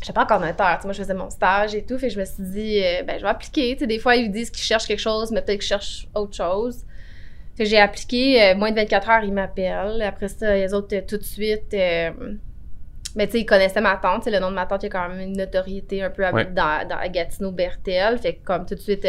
[0.00, 2.24] j'étais pas encore notaire, moi je faisais mon stage et tout, fait que je me
[2.24, 4.86] suis dit, euh, ben je vais appliquer, tu sais, des fois ils disent qu'ils cherchent
[4.86, 6.84] quelque chose, mais peut-être qu'ils cherchent autre chose.
[7.56, 10.96] Fait que j'ai appliqué, euh, moins de 24 heures, ils m'appellent, après ça, les autres,
[11.06, 14.82] tout de suite, mais tu sais, ils connaissaient ma tante, le nom de ma tante,
[14.82, 18.66] il y a quand même une notoriété un peu dans, dans Gatineau-Bertel, fait que comme
[18.66, 19.06] tout de suite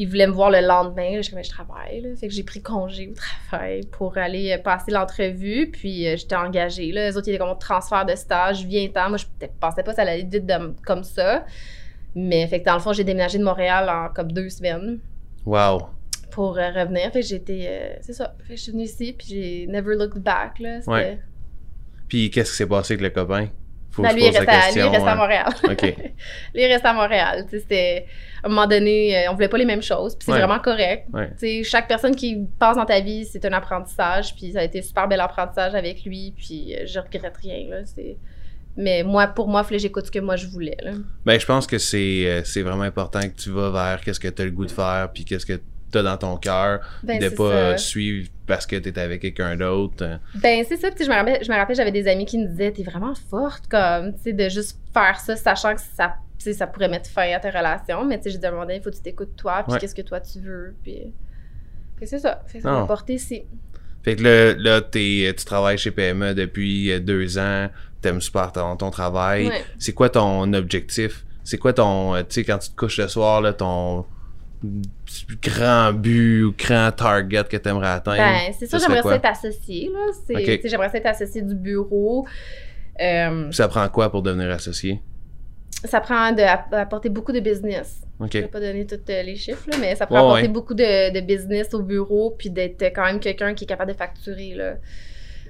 [0.00, 1.20] ils voulaient me voir le lendemain.
[1.20, 2.16] je je travaille.
[2.18, 5.70] Fait que j'ai pris congé au travail pour aller euh, passer l'entrevue.
[5.70, 6.90] Puis euh, j'étais engagée.
[6.90, 7.10] Là.
[7.10, 9.10] Les autres, ils étaient comme transfert de stage, viens temps.
[9.10, 9.26] Moi, je
[9.60, 10.50] pensais pas que ça allait vite
[10.86, 11.44] comme ça.
[12.14, 15.00] Mais fait que dans le fond, j'ai déménagé de Montréal en comme deux semaines.
[15.44, 15.88] Wow!
[16.30, 17.12] Pour euh, revenir.
[17.12, 17.98] Fait que j'étais.
[18.00, 18.34] c'est ça.
[18.38, 20.60] Fait que je suis venue ici, puis j'ai never looked back.
[20.60, 20.78] Là.
[20.86, 21.18] Ouais.
[22.08, 23.48] Puis qu'est-ce qui s'est passé avec le copain?
[23.90, 25.48] Faut lui, il reste à, lui, il reste à Montréal.
[25.64, 25.82] OK.
[25.82, 27.44] lui, il reste à Montréal.
[27.50, 28.06] C'était,
[28.42, 30.14] à un moment donné, euh, on voulait pas les mêmes choses.
[30.14, 31.06] Puis c'est vraiment correct.
[31.12, 31.62] Ouais.
[31.64, 34.34] Chaque personne qui passe dans ta vie, c'est un apprentissage.
[34.34, 36.32] Puis ça a été super bel apprentissage avec lui.
[36.36, 37.68] Puis euh, je regrette rien.
[37.68, 37.82] Là.
[38.76, 40.76] Mais moi, pour moi, j'écoute ce que moi je voulais.
[40.82, 40.92] Là.
[41.24, 44.28] Ben, je pense que c'est, euh, c'est vraiment important que tu vas vers qu'est-ce que
[44.28, 45.10] tu as le goût de faire.
[45.12, 45.60] Puis qu'est-ce que
[45.90, 50.18] t'as dans ton cœur, ben, de pas suivre parce que t'es avec quelqu'un d'autre.
[50.36, 52.72] Ben c'est ça, je me rappelle, je me rappelle, j'avais des amis qui me disaient
[52.72, 56.88] t'es vraiment forte comme, tu sais, de juste faire ça, sachant que ça, ça pourrait
[56.88, 59.36] mettre fin à ta relation, mais tu sais, j'ai demandé il faut que tu t'écoutes
[59.36, 61.12] toi, puis qu'est-ce que toi tu veux, puis
[62.02, 63.42] c'est ça, c'est ça, porter ici.
[64.02, 67.68] Fait que là, là tu travailles chez PME depuis euh, deux ans,
[68.00, 69.50] t'aimes super ton, ton travail.
[69.78, 71.24] C'est quoi ton objectif?
[71.44, 74.06] C'est quoi ton, euh, tu sais, quand tu te couches le soir, là, ton
[75.42, 78.18] grand but ou grand target que tu aimerais atteindre?
[78.18, 79.90] Ben, c'est ça, j'aimerais ça être associé.
[80.64, 82.26] J'aimerais ça être associé du bureau.
[83.00, 85.00] Euh, ça prend quoi pour devenir associé?
[85.84, 88.02] Ça prend d'apporter beaucoup de business.
[88.20, 91.20] Je ne vais pas donner tous euh, les chiffres, mais ça prend apporter beaucoup de,
[91.20, 94.74] business au bureau puis d'être quand même quelqu'un qui est capable de facturer là,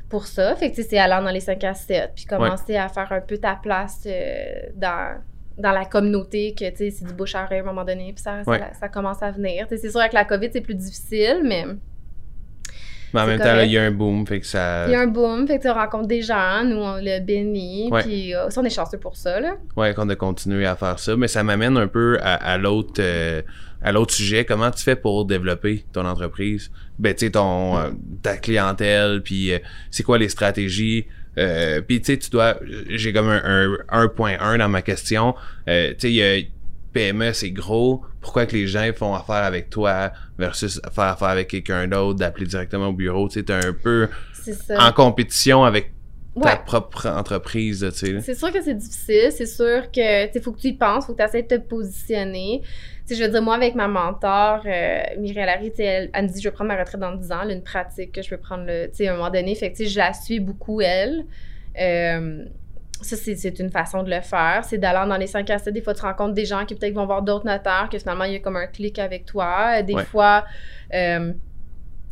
[0.08, 0.54] pour ça.
[0.54, 3.38] Fait que c'est aller dans les 5 à 7 puis commencer à faire un peu
[3.38, 5.20] ta place euh, dans
[5.60, 8.42] dans la communauté que, tu sais, c'est du bouche à un moment donné, puis ça,
[8.44, 9.66] ça, commence à venir.
[9.68, 11.64] c'est sûr, avec la COVID, c'est plus difficile, mais...
[13.12, 14.86] Mais en même temps, il y a un boom, fait que ça...
[14.86, 17.90] Il y a un boom, fait que tu rencontres des gens, nous, on l'a béni,
[18.02, 19.56] puis euh, on est chanceux pour ça, là.
[19.76, 23.00] Ouais, qu'on a continué à faire ça, mais ça m'amène un peu à, l'autre...
[23.00, 23.42] Euh,
[23.82, 26.70] à l'autre sujet, comment tu fais pour développer ton entreprise?
[26.98, 27.90] Ben, tu sais, ton, euh,
[28.22, 29.52] ta clientèle, puis
[29.90, 31.06] c'est quoi les stratégies?
[31.40, 32.58] Euh, puis tu sais, tu dois.
[32.88, 35.34] J'ai comme un, 1.1 dans ma question.
[35.68, 36.50] Euh, tu sais,
[36.92, 38.02] PME, c'est gros.
[38.20, 42.46] Pourquoi que les gens font affaire avec toi versus faire affaire avec quelqu'un d'autre, d'appeler
[42.46, 43.28] directement au bureau?
[43.28, 44.08] Tu sais, t'es un peu
[44.78, 45.92] en compétition avec
[46.40, 48.20] ta propre entreprise, tu sais.
[48.20, 49.30] C'est sûr que c'est difficile.
[49.30, 51.60] C'est sûr que, tu faut que tu y penses, faut que tu essaies de te
[51.60, 52.62] positionner
[53.08, 56.48] je veux dire, moi, avec ma mentor, euh, Mireille Larry, elle, elle me dit, je
[56.48, 59.08] vais prendre ma retraite dans 10 ans, une pratique que je peux prendre, tu sais,
[59.08, 59.54] à un moment donné.
[59.54, 61.24] Fait que, je la suis beaucoup, elle.
[61.80, 62.44] Euh,
[63.02, 64.62] ça, c'est une façon de le faire.
[64.64, 65.72] C'est d'aller dans les 5 à 7.
[65.72, 68.32] Des fois, tu rencontres des gens qui peut-être vont voir d'autres notaires, que finalement, il
[68.34, 69.82] y a comme un clic avec toi.
[69.82, 70.44] Des fois,
[70.92, 71.32] euh,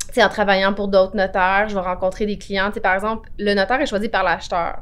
[0.09, 2.69] tu sais, en travaillant pour d'autres notaires, je vais rencontrer des clients.
[2.69, 4.79] Tu sais, par exemple, le notaire est choisi par l'acheteur.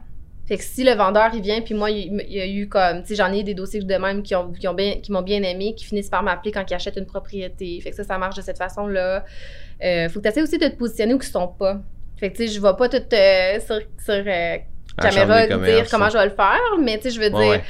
[0.46, 3.08] Fait que si le vendeur, il vient, puis moi, il, y a eu comme, tu
[3.08, 5.42] sais, j'en ai des dossiers de même qui ont, qui ont bien, qui m'ont bien
[5.42, 7.80] aimé, qui finissent par m'appeler quand ils achètent une propriété.
[7.80, 9.24] Fait que ça, ça marche de cette façon-là.
[9.82, 11.80] Euh, faut que tu essaies aussi de te positionner où ils sont pas.
[12.16, 14.56] Fait que, tu sais, je vais pas tout euh, sur, sur euh,
[15.00, 17.62] caméra dire comment je vais le faire, mais, tu sais, je veux dire,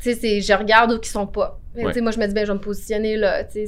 [0.00, 1.60] tu sais, je regarde où ils sont pas.
[1.76, 3.44] tu sais, moi, je me dis, ben, je vais me positionner là.
[3.44, 3.66] Tu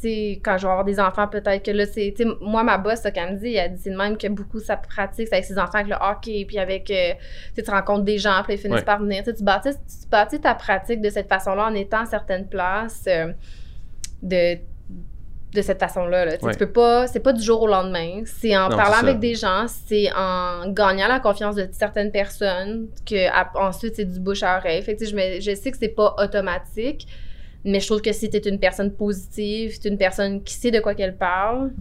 [0.00, 2.14] sais, quand je vais avoir des enfants, peut-être que là, c'est.
[2.40, 4.76] Moi, ma boss, ça, qu'elle me dit, elle dit c'est de même que beaucoup ça
[4.76, 6.90] pratique, avec ses enfants, avec le hockey, puis avec.
[6.90, 7.14] Euh,
[7.54, 9.22] tu rencontres des gens, puis ils finissent par venir.
[9.24, 13.32] Tu bâtis, tu bâtis ta pratique de cette façon-là en étant à certaines places euh,
[14.22, 14.58] de
[15.56, 16.24] de cette façon-là.
[16.24, 16.36] Là.
[16.36, 18.22] Tu peux pas, c'est pas du jour au lendemain.
[18.26, 23.28] C'est en parlant avec des gens, c'est en gagnant la confiance de certaines personnes que
[23.58, 24.82] ensuite c'est du bouche à oreille.
[24.82, 27.06] Fait que, je, je sais que c'est pas automatique,
[27.66, 30.70] mais je trouve que si tu es une personne positive, tu une personne qui sait
[30.70, 31.72] de quoi qu'elle parle,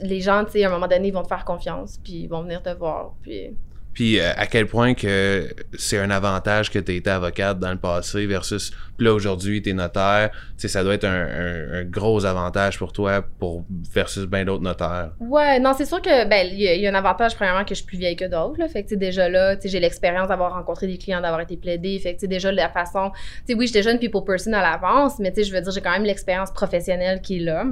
[0.00, 2.28] les gens, tu sais, à un moment donné, ils vont te faire confiance, puis ils
[2.28, 3.14] vont venir te voir.
[3.22, 3.50] Puis
[3.96, 7.78] puis euh, à quel point que c'est un avantage que tu été avocate dans le
[7.78, 12.92] passé versus là aujourd'hui tu es notaire, tu ça doit être un, gros avantage pour
[12.92, 15.12] toi pour versus bien d'autres notaires.
[15.18, 17.86] Ouais, non, c'est sûr que ben il y, a un avantage premièrement que je suis
[17.86, 21.40] plus vieille que d'autres fait que déjà là, j'ai l'expérience d'avoir rencontré des clients, d'avoir
[21.40, 23.12] été plaidé, fait que déjà la façon,
[23.48, 25.92] tu oui, j'étais jeune people person à l'avance, mais tu je veux dire j'ai quand
[25.92, 27.64] même l'expérience professionnelle qui est là.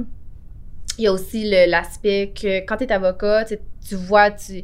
[0.97, 4.63] Il y a aussi l'aspect que quand tu es avocat, tu vois tu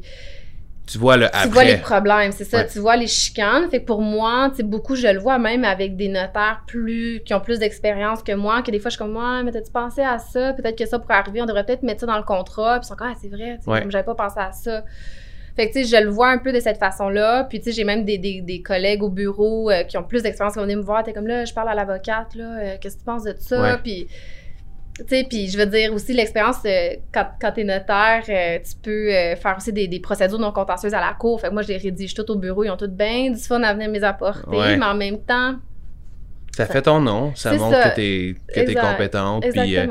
[0.88, 1.44] tu vois le après.
[1.44, 2.64] Tu vois les problèmes, c'est ça.
[2.64, 3.70] Tu vois les chicanes.
[3.70, 7.22] Fait que pour moi, tu sais, beaucoup, je le vois même avec des notaires plus,
[7.26, 9.72] qui ont plus d'expérience que moi, que des fois, je suis comme, moi, mais t'as-tu
[9.72, 10.54] pensé à ça?
[10.54, 12.80] Peut-être que ça pourrait arriver, on devrait peut-être mettre ça dans le contrat.
[12.80, 14.84] Puis ils sont comme, ah, c'est vrai, comme j'avais pas pensé à ça.
[15.56, 17.44] Fait que, tu sais, je le vois un peu de cette façon-là.
[17.44, 20.24] Puis, tu sais, j'ai même des, des, des, collègues au bureau euh, qui ont plus
[20.24, 21.04] d'expérience qui vont venir me voir.
[21.04, 23.78] T'es comme là, je parle à l'avocate, là, euh, qu'est-ce que tu penses de ça?
[23.84, 24.08] Puis,
[25.08, 29.56] sais, puis je veux dire aussi l'expérience, euh, quand, quand t'es notaire, tu peux faire
[29.58, 31.40] aussi des, des, procédures non contentieuses à la cour.
[31.40, 32.64] Fait que moi, je les rédige tout au bureau.
[32.64, 34.78] Ils ont tout bien du fun à venir me apporter.
[34.78, 35.56] Mais en même temps,
[36.56, 39.46] ça, fait ton nom, ça montre que tu es, compétente.
[39.52, 39.88] Puis, euh,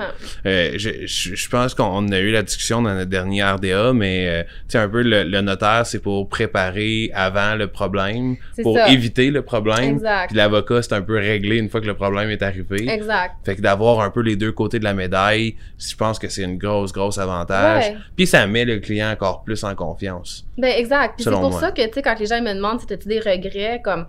[0.47, 4.43] euh, je, je, pense qu'on a eu la discussion dans notre dernier RDA, mais euh,
[4.43, 9.43] tu sais, un peu le, notaire, c'est pour préparer avant le problème, pour éviter le
[9.43, 9.97] problème.
[9.97, 10.29] Exact.
[10.29, 12.89] Puis l'avocat, c'est un peu réglé une fois que le problème est arrivé.
[12.91, 13.35] Exact.
[13.45, 16.43] Fait que d'avoir un peu les deux côtés de la médaille, je pense que c'est
[16.43, 17.95] une grosse, grosse avantage.
[18.17, 20.47] Puis ça met le client encore plus en confiance.
[20.59, 21.15] Ben exact.
[21.17, 22.97] Puis c'est pour ça que, tu sais, quand les gens me demandent si tu as
[22.97, 24.07] des regrets, comme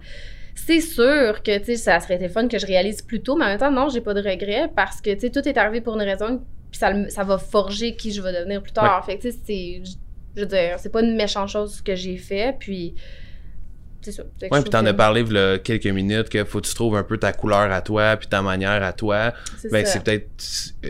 [0.66, 3.46] c'est sûr que, tu sais, ça serait été fun que je réalise plus tôt, mais
[3.46, 5.82] en même temps, non, j'ai pas de regrets parce que, tu sais, tout est arrivé
[5.82, 9.04] pour une raison, puis ça, ça va forger qui je vais devenir plus tard.
[9.06, 9.82] Fait que, tu sais, c'est,
[10.36, 12.94] je veux dire, c'est pas une méchante chose que j'ai fait, puis
[14.02, 14.24] c'est ça.
[14.24, 17.18] Ouais, puis t'en as parlé il quelques minutes que faut que tu trouves un peu
[17.18, 19.34] ta couleur à toi, puis ta manière à toi.
[19.72, 20.30] Ben, c'est peut-être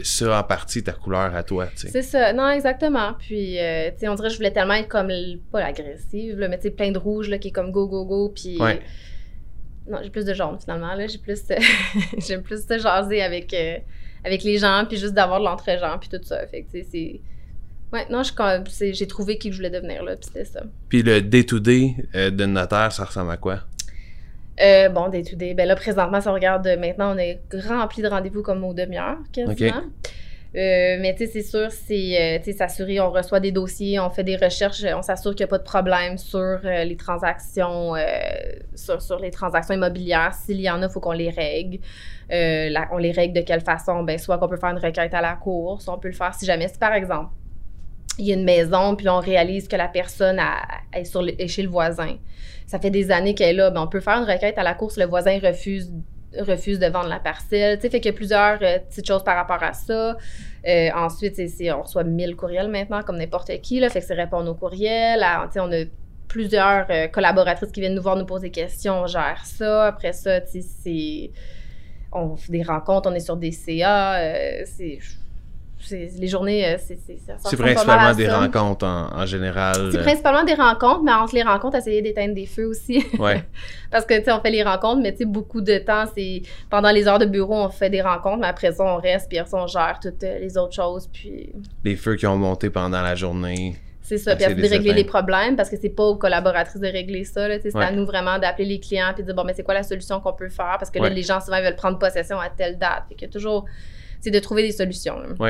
[0.04, 1.68] ça en partie ta couleur à toi.
[1.76, 2.34] C'est ça.
[2.34, 3.14] Non, exactement.
[3.20, 5.12] Puis, euh, tu sais, on dirait que je voulais tellement être comme,
[5.52, 8.30] pas l'agressive, mais tu sais, plein de rouge, là, qui est comme go, go, go,
[8.30, 8.58] puis
[9.92, 10.94] non, j'ai plus de jaune finalement.
[10.94, 11.08] Là.
[11.08, 11.42] J'ai plus,
[12.18, 13.78] j'aime plus de jaser avec, euh,
[14.24, 16.46] avec les gens, puis juste d'avoir de l'entre-gens, puis tout ça.
[16.48, 17.22] Fait que, c'est.
[17.94, 20.62] Ouais, non, j'ai trouvé qui je voulais devenir, là, puis c'était ça.
[20.88, 23.60] Puis le day-to-day euh, de notaire, ça ressemble à quoi?
[24.62, 28.44] Euh, bon, day-to-day, ben là, présentement, si on regarde, maintenant, on est rempli de rendez-vous
[28.44, 29.84] comme aux demi-heures, quasiment.
[30.54, 34.26] Euh, mais tu sais, c'est sûr, c'est euh, s'assurer, on reçoit des dossiers, on fait
[34.26, 37.94] des recherches, on s'assure qu'il n'y a pas de problème sur euh, les transactions,
[38.76, 40.34] sur, sur, les transactions immobilières.
[40.34, 41.80] S'il y en a, il faut qu'on les règle.
[42.30, 44.04] on les règle de quelle façon?
[44.04, 46.34] Ben, soit qu'on peut faire une requête à la cour, soit on peut le faire
[46.34, 47.32] si jamais, si par exemple,
[48.20, 50.40] il y a une maison, puis on réalise que la personne
[50.94, 52.18] est, sur est chez le voisin.
[52.68, 54.74] Ça fait des années qu'elle est là, ben, on peut faire une requête à la
[54.74, 55.94] cour si le voisin refuse
[56.40, 57.78] refuse de vendre la parcelle.
[57.78, 60.18] Tu sais, fait qu'il y a plusieurs euh, petites choses par rapport à ça.
[60.68, 61.40] Euh, ensuite,
[61.76, 63.80] on reçoit 1000 courriels maintenant, comme n'importe qui.
[63.80, 65.26] Là, fait que c'est répondre aux courriels.
[65.52, 65.84] sais, on a
[66.28, 69.02] plusieurs euh, collaboratrices qui viennent nous voir nous poser des questions.
[69.02, 69.88] On gère ça.
[69.88, 71.32] Après ça, c'est...
[72.14, 74.66] On fait des rencontres, on est sur des CA.
[74.66, 75.00] c'est
[75.90, 79.90] les journées, euh, c'est C'est principalement des rencontres en, général.
[79.92, 83.06] C'est principalement des rencontres, mais entre les rencontres, essayer d'éteindre des feux aussi.
[83.20, 83.44] Ouais.
[83.92, 86.42] Parce que, tu sais, on fait les rencontres, mais tu sais, beaucoup de temps, c'est
[86.70, 89.38] pendant les heures de bureau, on fait des rencontres, mais après ça, on reste, puis
[89.38, 91.52] après ça, on gère toutes euh, les autres choses, puis...
[91.84, 93.76] Les feux qui ont monté pendant la journée.
[94.02, 97.24] C'est ça, puis de régler les problèmes, parce que c'est pas aux collaboratrices de régler
[97.26, 99.76] ça, c'est à nous vraiment d'appeler les clients, puis de dire, bon, mais c'est quoi
[99.76, 102.40] la solution qu'on peut faire, parce que là, les gens, souvent, ils veulent prendre possession
[102.40, 103.66] à telle date, fait que toujours
[104.22, 105.18] c'est de trouver des solutions.
[105.40, 105.50] Oui.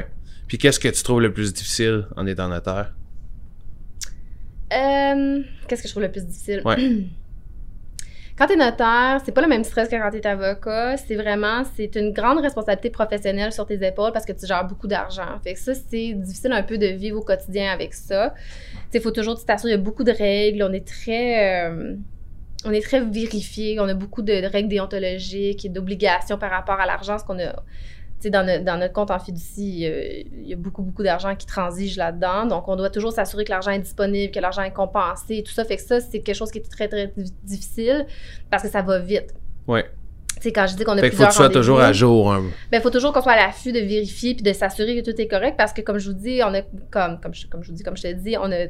[0.52, 2.94] Puis qu'est-ce que tu trouves le plus difficile en étant notaire?
[4.74, 6.62] Euh, qu'est-ce que je trouve le plus difficile?
[8.38, 10.98] Quand tu es notaire, c'est pas le même stress que quand tu es avocat.
[10.98, 14.88] C'est vraiment, c'est une grande responsabilité professionnelle sur tes épaules parce que tu gères beaucoup
[14.88, 15.40] d'argent.
[15.42, 18.34] Fait que ça, c'est difficile un peu de vivre au quotidien avec ça.
[18.92, 20.64] Tu il faut toujours t'assurer, il y a beaucoup de règles.
[20.64, 21.70] On est très.
[21.70, 21.96] Euh,
[22.66, 26.80] on est très vérifié, on a beaucoup de, de règles déontologiques et d'obligations par rapport
[26.80, 27.56] à l'argent, ce qu'on a
[28.30, 32.46] dans, dans, notre compte en fiducie, il y a beaucoup, beaucoup d'argent qui transige là-dedans.
[32.46, 35.52] Donc, on doit toujours s'assurer que l'argent est disponible, que l'argent est compensé, et tout
[35.52, 35.66] ça.
[35.66, 37.14] Fait que ça, c'est quelque chose qui est très, très
[37.44, 38.06] difficile
[38.50, 39.34] parce que ça va vite.
[39.68, 39.82] Oui.
[40.40, 42.32] sais, quand je dis qu'on a fait plusieurs faut que tu sois toujours à jour.
[42.32, 42.44] Hein.
[42.72, 45.20] Ben, il faut toujours qu'on soit à l'affût de vérifier puis de s'assurer que tout
[45.20, 47.70] est correct parce que, comme je vous dis, on a, comme, comme, je, comme je
[47.70, 48.68] vous dis, comme je te dis, on a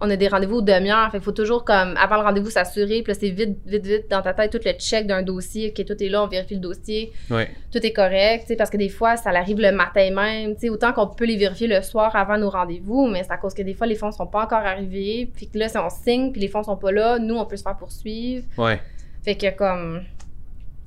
[0.00, 1.10] on a des rendez-vous demi-heure.
[1.10, 3.02] Fait qu'il faut toujours, comme, avant le rendez-vous, s'assurer.
[3.02, 5.82] Puis là, c'est vite, vite, vite dans ta tête, tout le check d'un dossier, que
[5.82, 7.12] tout est là, on vérifie le dossier.
[7.28, 10.56] Tout est correct, parce que des fois, ça arrive le matin même.
[10.58, 13.54] sais autant qu'on peut les vérifier le soir avant nos rendez-vous, mais c'est à cause
[13.54, 15.30] que des fois, les fonds sont pas encore arrivés.
[15.34, 17.56] Puis que là, si on signe, puis les fonds sont pas là, nous, on peut
[17.56, 18.44] se faire poursuivre.
[18.58, 18.80] Ouais.
[19.24, 20.02] Fait que, comme,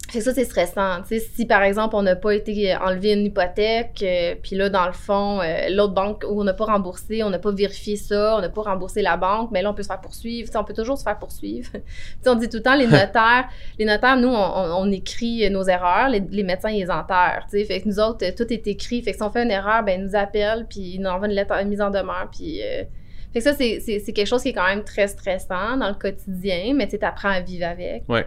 [0.09, 1.03] fait que ça, c'est stressant.
[1.03, 4.87] sais si par exemple, on n'a pas été enlevé une hypothèque, euh, puis là, dans
[4.87, 8.35] le fond, euh, l'autre banque où on n'a pas remboursé, on n'a pas vérifié ça,
[8.37, 10.49] on n'a pas remboursé la banque, mais là, on peut se faire poursuivre.
[10.55, 11.69] on peut toujours se faire poursuivre.
[12.25, 16.43] on dit tout le temps, les notaires, les notaires, nous, on, écrit nos erreurs, les,
[16.43, 17.45] médecins, ils les enterrent.
[17.51, 19.03] Fait que nous autres, tout est écrit.
[19.03, 21.27] Fait que si on fait une erreur, ben, ils nous appellent, puis ils nous envoient
[21.27, 22.61] une lettre une mise en demeure, puis.
[22.63, 22.83] Euh,
[23.31, 26.73] fait que ça, c'est quelque chose qui est quand même très stressant dans le quotidien,
[26.75, 28.01] mais tu apprends à vivre avec.
[28.09, 28.25] Ouais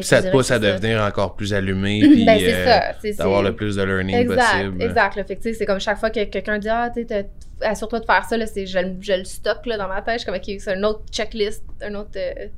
[0.00, 3.82] ça te pousse à devenir encore plus allumé puis ben, euh, d'avoir le plus de
[3.82, 4.82] learning possible.
[4.82, 5.30] Exact.
[5.30, 5.54] Exact.
[5.54, 7.04] C'est comme chaque fois que quelqu'un dit Ah, tu
[7.60, 8.64] assure-toi de faire ça, là, je,
[9.00, 10.20] je, le stocke là, dans ma tête.
[10.20, 12.48] Je comme c'est une autre checklist, un autre, euh,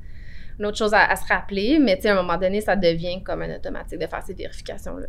[0.58, 1.78] une autre chose à, se rappeler.
[1.80, 5.06] Mais à un moment donné, ça devient comme un automatique de faire ces vérifications-là.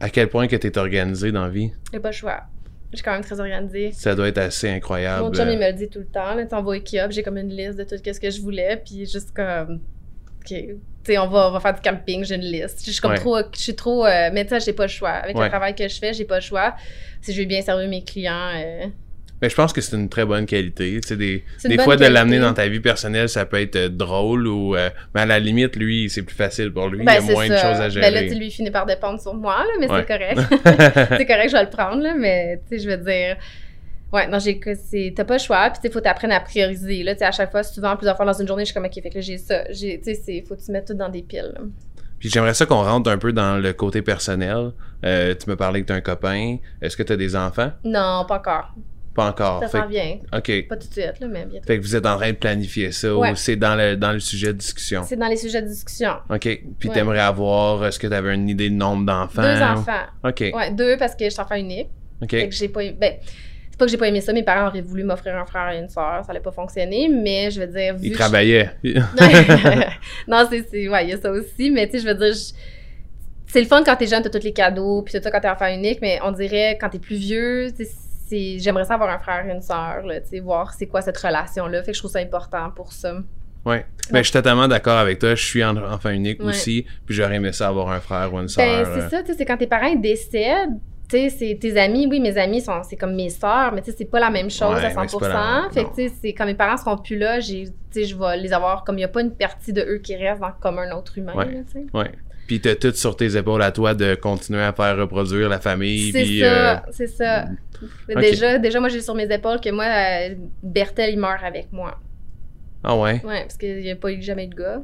[0.00, 1.72] À quel point que tu es organisé dans la vie?
[1.92, 2.42] J'ai pas le choix.
[2.92, 3.90] Je suis quand même très organisée.
[3.92, 5.24] Ça doit être assez incroyable.
[5.24, 6.34] Mon chum, il me le dit tout le temps.
[6.34, 9.04] Là, on va au j'ai comme une liste de tout ce que je voulais, puis
[9.04, 9.80] juste comme...
[10.40, 10.54] OK,
[11.08, 12.82] on va, on va faire du camping, j'ai une liste.
[12.84, 13.38] Je suis comme trop...
[13.52, 14.06] Je suis trop...
[14.06, 15.10] Euh, mais tu sais, j'ai pas le choix.
[15.10, 16.74] Avec le travail que je fais, j'ai pas le choix.
[17.20, 18.50] Si je veux bien servir mes clients...
[18.56, 18.86] Euh,
[19.44, 20.98] mais je pense que c'est une très bonne qualité.
[21.02, 23.88] Tu sais, des, des fois, de l'amener dans ta vie personnelle, ça peut être euh,
[23.90, 24.74] drôle ou.
[24.74, 27.04] Euh, mais à la limite, lui, c'est plus facile pour lui.
[27.04, 28.10] Ben, il y a moins de choses à gérer.
[28.10, 30.38] Ben là, tu lui finit par dépendre sur moi, là, mais c'est correct.
[31.18, 33.36] c'est correct, je vais le prendre, là, mais tu sais, je veux dire.
[34.14, 34.60] Ouais, non, j'ai
[35.12, 37.02] t'as pas le choix, puis il faut t'apprendre à prioriser.
[37.02, 39.10] Là, à chaque fois, souvent, plusieurs fois dans une journée, je suis comme, OK, fait
[39.10, 39.64] que j'ai ça.
[39.64, 41.52] Tu sais, faut que tu mettes tout dans des piles.
[42.20, 44.70] Puis j'aimerais ça qu'on rentre un peu dans le côté personnel.
[45.04, 46.58] Euh, tu me parlais que tu as un copain.
[46.80, 47.72] Est-ce que tu as des enfants?
[47.82, 48.72] Non, pas encore.
[49.16, 49.60] Pas encore.
[49.60, 50.18] Ça s'en vient.
[50.32, 50.68] OK.
[50.68, 51.66] Pas tout de suite, là, mais bientôt.
[51.66, 54.20] Fait que vous êtes en train de planifier ça ou c'est dans le, dans le
[54.20, 55.02] sujet de discussion?
[55.04, 56.12] C'est dans les sujets de discussion.
[56.30, 56.40] OK.
[56.40, 59.42] Puis tu t'aimerais avoir, est-ce que tu avais une idée de nombre d'enfants?
[59.42, 60.06] Deux enfants.
[60.22, 60.52] OK.
[60.54, 61.88] Ouais, deux parce que je suis enfant unique.
[62.22, 62.30] OK.
[62.30, 62.80] Fait que j'ai pas...
[62.92, 63.14] Ben,
[63.74, 65.78] c'est pas que j'ai pas aimé ça, mes parents auraient voulu m'offrir un frère et
[65.80, 67.96] une soeur, ça allait pas fonctionner, mais je veux dire...
[68.00, 68.70] Ils travaillaient.
[70.28, 70.88] non, c'est...
[70.88, 72.36] Ouais, il y a ça aussi, mais tu sais, je veux dire...
[73.48, 75.48] C'est le fun quand t'es jeune, t'as tous les cadeaux, puis tout ça quand t'es
[75.48, 77.74] enfant unique, mais on dirait quand t'es plus vieux,
[78.30, 81.82] j'aimerais ça avoir un frère et une sœur, tu voir c'est quoi cette relation-là.
[81.82, 83.16] Fait que je trouve ça important pour ça.
[83.66, 83.78] Oui.
[84.12, 85.34] Ben, je suis totalement d'accord avec toi.
[85.34, 86.86] Je suis enfant unique aussi.
[87.06, 88.64] Puis j'aurais aimé ça avoir un frère ou une sœur.
[88.64, 90.78] Ben, c'est ça, tu sais, c'est quand tes parents décèdent,
[91.08, 93.96] tu sais, tes amis, oui, mes amis, sont, c'est comme mes sœurs, mais tu sais,
[93.98, 95.72] c'est pas la même chose à 100%.
[95.72, 98.52] fait que, tu sais, c'est quand mes parents seront plus là, j'ai, je vais les
[98.52, 101.18] avoir comme il n'y a pas une partie de eux qui reste comme un autre
[101.18, 101.34] humain.
[101.92, 102.12] Ouais.
[102.46, 106.12] Puis t'as tout sur tes épaules à toi de continuer à faire reproduire la famille.
[106.12, 107.44] C'est ça, euh, c'est ça.
[108.08, 111.98] Déjà, déjà, moi, j'ai sur mes épaules que moi, euh, Bertel, il meurt avec moi.
[112.82, 113.22] Ah ouais?
[113.24, 114.82] Ouais, parce qu'il n'y a pas eu jamais de gars.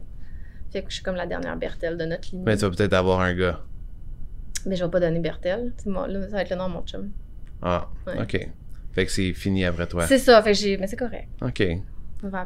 [0.73, 2.43] Fait que je suis comme la dernière Bertel de notre ligne.
[2.47, 3.61] Mais tu vas peut-être avoir un gars.
[4.67, 5.73] Mais je vais pas donner Bertel.
[5.87, 7.11] Là, ça va être le nom de mon chum.
[7.63, 8.49] Ah, OK.
[8.93, 10.07] Fait que c'est fini après toi.
[10.07, 10.77] C'est ça, fait que j'ai...
[10.77, 11.29] Mais c'est correct.
[11.43, 11.63] OK.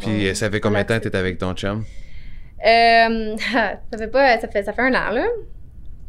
[0.00, 1.84] Puis ça fait combien de temps que t'es avec ton chum?
[2.64, 4.38] Euh, ça fait pas.
[4.38, 5.26] Ça fait, ça fait un an, là.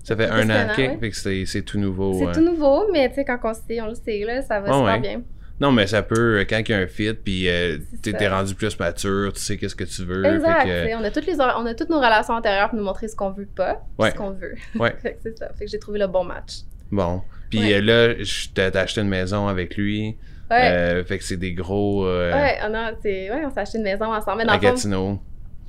[0.04, 1.00] Ça fait un an, ok.
[1.00, 2.14] Fait que c'est tout nouveau.
[2.14, 4.72] C'est tout nouveau, mais tu sais, quand on, sait, on le sait, là, ça va
[4.72, 5.22] super bien.
[5.60, 8.56] Non, mais ça peut, quand il y a un fit, puis euh, tu t'es rendu
[8.56, 10.26] plus mature, tu sais qu'est-ce que tu veux.
[10.26, 10.68] Exact.
[11.00, 13.32] on, a toutes les, on a toutes nos relations antérieures pour nous montrer ce qu'on
[13.32, 14.56] veut pas, ce qu'on veut.
[14.76, 14.96] Ouais.
[15.02, 15.50] c'est ça.
[15.58, 16.62] Fait que j'ai trouvé le bon match.
[16.92, 17.22] Bon.
[17.50, 18.16] Puis euh, là,
[18.54, 20.18] t'as acheté une maison avec lui.
[20.52, 20.62] Ouais.
[20.62, 22.06] Euh, fait que c'est des gros.
[22.06, 24.40] Ouais, on a, ouais, on s'est acheté une maison ensemble.
[24.40, 25.20] Mais dans à Gatineau.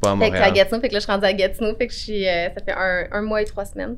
[0.00, 0.32] Pas à Montréal.
[0.32, 1.98] Fait que à Gatineau, fait que là, je suis rendue à Gatineau, fait que je
[1.98, 3.96] suis, euh, ça fait un, un, mois et trois semaines.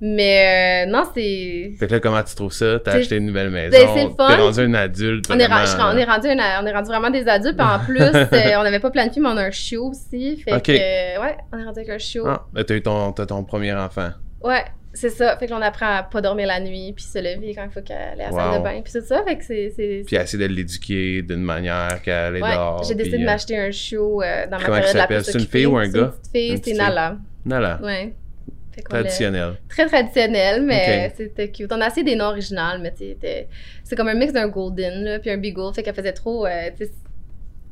[0.00, 1.72] Mais euh, non, c'est.
[1.78, 2.78] Fait que là, comment tu trouves ça?
[2.80, 3.76] T'as acheté une nouvelle maison?
[3.76, 4.28] Ben, c'est le fun.
[4.28, 5.24] T'es rendu un adulte.
[5.30, 7.56] On est, on, est rendu on est rendu vraiment des adultes.
[7.56, 10.36] Puis en plus, euh, on n'avait pas planifié, mais on a un chiot aussi.
[10.36, 12.26] Fait que, ouais, on est rendu avec un chiot.
[12.26, 14.10] Ah, t'as eu ton, ton premier enfant.
[14.42, 14.64] Ouais,
[14.94, 15.36] c'est ça.
[15.36, 17.82] Fait que l'on apprend à pas dormir la nuit, puis se lever quand il faut
[17.82, 19.22] qu'elle aille à la salle de bain, puis tout ça.
[19.24, 20.04] Fait que c'est.
[20.06, 22.84] Puis essayer de l'éduquer d'une manière qu'elle est ouais.
[22.86, 25.46] J'ai décidé de euh, m'acheter un chiot euh, dans ma période de la C'est une
[25.46, 26.14] fille ou un gars?
[26.32, 27.16] C'est une fille, c'est Nala.
[27.44, 27.80] Nala.
[27.82, 28.14] Ouais.
[28.82, 29.54] Traditionnel.
[29.68, 31.72] Très traditionnel, mais c'était cute.
[31.72, 35.30] On a assez des noms originaux, mais c'est comme un mix d'un Golden, là, puis
[35.30, 36.46] un Beagle, fait qu'elle faisait trop.
[36.46, 36.70] Euh,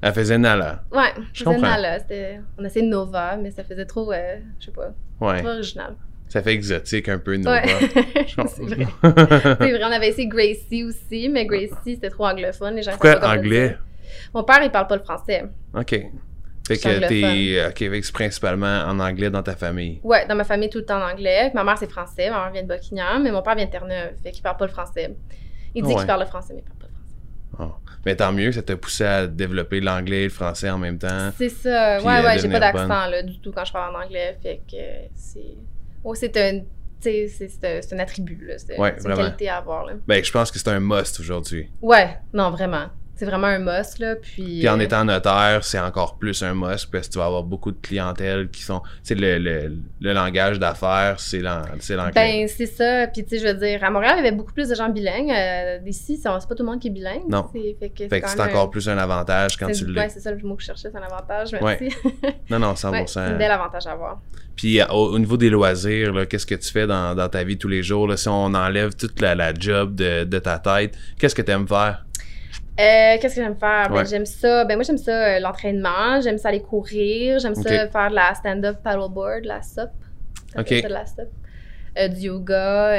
[0.04, 0.82] elle faisait Nala.
[0.90, 1.98] Ouais, je faisait Nala.
[2.58, 5.38] On a essayé Nova, mais ça faisait trop, euh, je sais pas, ouais.
[5.40, 5.94] trop original.
[6.28, 7.62] Ça fait exotique un peu, Nova.
[7.62, 7.66] Ouais.
[8.26, 8.86] c'est vrai.
[9.02, 12.74] c'est vrai, on avait essayé Gracie aussi, mais Gracie, c'était trop anglophone.
[12.74, 13.76] Les gens Pourquoi anglais?
[14.34, 15.44] Mon père, il parle pas le français.
[15.74, 16.06] OK.
[16.66, 17.66] Fait que t'es.
[17.66, 20.00] Ok, c'est principalement en anglais dans ta famille.
[20.02, 21.50] Ouais, dans ma famille, tout le temps en anglais.
[21.54, 22.30] Ma mère, c'est français.
[22.30, 24.14] Ma mère vient de Buckingham, mais mon père vient de Terre-Neuve.
[24.22, 25.14] Fait qu'il parle pas le français.
[25.74, 27.74] Il dit qu'il parle le français, mais il parle pas le français.
[27.74, 27.90] Oh.
[28.04, 31.30] Mais tant mieux, ça t'a poussé à développer l'anglais et le français en même temps.
[31.36, 31.98] C'est ça.
[31.98, 34.38] ouais, ouais, j'ai pas d'accent là, du tout quand je parle en anglais.
[34.42, 35.56] Fait que c'est.
[36.04, 36.60] Oh, c'est un.
[37.00, 38.54] C'est un attribut, là.
[38.58, 39.84] C'est ouais, une qualité à avoir.
[39.86, 39.94] Là.
[40.06, 41.68] Ben, je pense que c'est un must aujourd'hui.
[41.80, 42.86] Ouais, non, vraiment
[43.22, 46.54] c'est vraiment un must là puis puis en euh, étant notaire c'est encore plus un
[46.54, 50.12] must parce que tu vas avoir beaucoup de clientèle qui sont c'est le, le, le,
[50.12, 52.10] langage d'affaires c'est l'anglais.
[52.12, 53.06] Ben c'est ça.
[53.06, 54.88] Puis tu sais je veux dire à Montréal il y avait beaucoup plus de gens
[54.88, 55.30] bilingues.
[55.30, 57.28] Euh, ici c'est pas tout le monde qui est bilingue.
[57.28, 57.48] Non.
[57.52, 60.56] Fait que c'est encore plus un avantage quand tu l'es ouais c'est ça le mot
[60.56, 61.84] que je cherchais c'est un avantage merci.
[61.84, 62.34] Ouais.
[62.50, 64.20] non non 100% c'est un bel avantage à avoir.
[64.56, 67.68] Puis euh, au, niveau des loisirs qu'est-ce que tu fais dans, dans, ta vie tous
[67.68, 71.36] les jours là, si on enlève toute la, la job de, de ta tête qu'est-ce
[71.36, 72.04] que tu aimes faire?
[72.80, 73.90] Euh, qu'est-ce que j'aime faire?
[73.90, 74.64] Ben, j'aime ça.
[74.64, 76.20] Ben, moi, j'aime ça euh, l'entraînement.
[76.22, 77.38] J'aime ça aller courir.
[77.38, 79.90] J'aime ça faire de la stand-up paddleboard, la SUP.
[80.58, 80.68] OK.
[80.68, 81.28] Ça, de la SUP.
[81.98, 82.92] Euh, du yoga.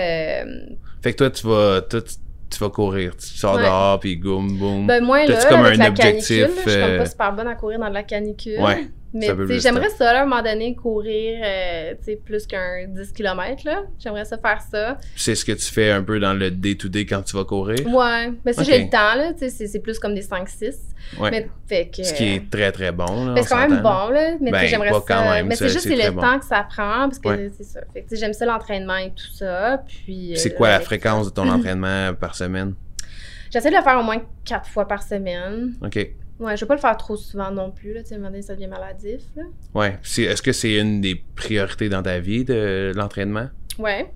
[1.02, 3.16] Fait que toi, tu vas, tu vas courir.
[3.18, 4.88] Tu sors dehors, puis boum, boum.
[4.88, 6.42] Ben, moi, là, comme avec un la objectif.
[6.42, 8.60] Canicule, je suis comme pas super bonne à courir dans de la canicule.
[8.60, 8.88] Ouais.
[9.14, 11.94] Mais j'aimerais ça, à un moment donné, courir euh,
[12.26, 13.64] plus qu'un 10 km.
[14.00, 14.98] J'aimerais ça faire ça.
[15.16, 17.86] C'est ce que tu fais un peu dans le day-to-day quand tu vas courir?
[17.88, 18.32] Ouais.
[18.44, 20.76] Mais si j'ai le temps, là, c'est plus comme des 5-6.
[21.20, 21.50] Ouais.
[21.68, 23.26] fait que, ce qui est très, très bon.
[23.26, 24.36] Là, c'est quand même bon, là.
[24.40, 25.04] Mais ben, j'aimerais ça.
[25.06, 27.10] Quand même, mais c'est juste c'est le temps que ça prend.
[27.10, 27.82] Parce que c'est ça.
[27.94, 29.84] Fait que j'aime ça l'entraînement et tout ça.
[29.86, 30.34] Puis.
[30.36, 32.74] c'est quoi la fréquence de ton entraînement par semaine?
[33.52, 35.76] J'essaie de le faire au moins quatre fois par semaine.
[35.84, 36.08] OK.
[36.44, 38.04] Ouais, je vais pas le faire trop souvent non plus, là.
[38.04, 39.44] Tu sais, donné, ça devient maladif, là.
[39.74, 39.98] Ouais.
[40.04, 43.48] Est-ce que c'est une des priorités dans ta vie, de l'entraînement?
[43.80, 44.12] Ouais.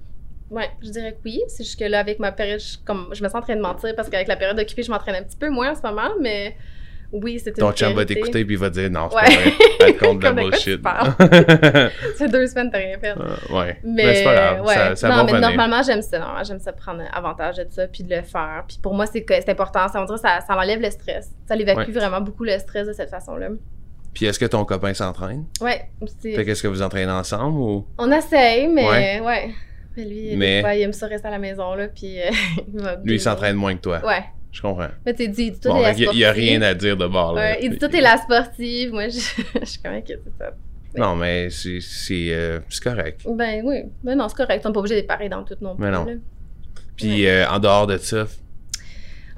[0.49, 1.41] Ouais, je dirais que oui.
[1.47, 3.61] C'est juste que là, avec ma période, je, comme, je me sens en train de
[3.61, 6.09] mentir parce qu'avec la période occupée, je m'entraîne un petit peu moins en ce moment,
[6.21, 6.57] mais
[7.11, 9.23] oui, c'était Ton chum va t'écouter puis il va dire non, c'est ouais.
[9.23, 9.93] pas vrai.
[9.99, 10.81] compte de la bullshit.
[12.15, 13.13] c'est deux semaines, t'as rien fait.
[13.13, 13.79] Uh, ouais.
[13.83, 14.65] Mais, c'est pas grave.
[14.65, 14.73] Ouais.
[14.73, 16.43] Ça, ça non, mais normalement, j'aime ça.
[16.43, 18.65] J'aime ça prendre avantage de ça puis de le faire.
[18.67, 19.87] Puis pour moi, c'est important.
[19.87, 21.31] Ça, on dirait, ça, ça m'enlève le stress.
[21.47, 23.49] Ça évacue vraiment beaucoup le stress de cette façon-là.
[24.13, 25.45] Puis est-ce que ton copain s'entraîne?
[25.61, 25.89] Ouais.
[26.21, 27.87] Fait qu'est-ce que vous entraînez ensemble ou?
[27.97, 29.53] On essaye, mais ouais.
[29.95, 30.63] Mais lui, mais...
[30.77, 32.29] il aime ça rester à la maison, là, puis euh,
[32.73, 34.05] il va Lui, il s'entraîne moins que toi.
[34.05, 34.23] Ouais.
[34.57, 34.87] Je comprends.
[35.05, 37.33] Mais tu dis, tout bon, Il n'y a rien à dire de bord.
[37.33, 37.41] Là.
[37.41, 38.91] Ouais, il dit, tout est la sportive.
[38.91, 39.19] Moi, je,
[39.59, 40.51] je suis quand même c'est ça.
[40.97, 41.79] Non, mais c'est
[42.33, 43.21] euh, correct.
[43.29, 43.83] Ben oui.
[44.03, 44.65] Ben non, c'est correct.
[44.65, 45.85] On n'est pas obligé d'être pareil dans tout non plus.
[45.85, 46.07] Mais non.
[46.95, 48.25] Puis euh, en dehors de ça,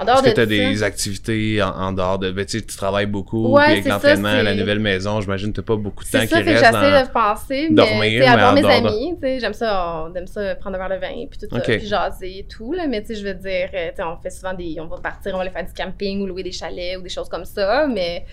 [0.08, 2.32] est-ce que tu as des activités en, dehors de.
[2.32, 6.04] Ben, tu travailles beaucoup, puis avec l'entraînement, la nouvelle maison, j'imagine que tu pas beaucoup
[6.04, 6.48] de temps qui reste.
[6.48, 7.68] C'est ça, j'essaie de penser.
[7.72, 11.26] Dormir, mais, avoir mes amis, j'aime ça, on aime ça prendre un verre de vin,
[11.30, 12.74] puis tout ça, puis jaser et tout.
[12.74, 14.78] Là, mais tu sais, je veux dire, euh, on fait souvent des.
[14.80, 17.10] On va partir, on va aller faire du camping ou louer des chalets ou des
[17.10, 18.26] choses comme ça, mais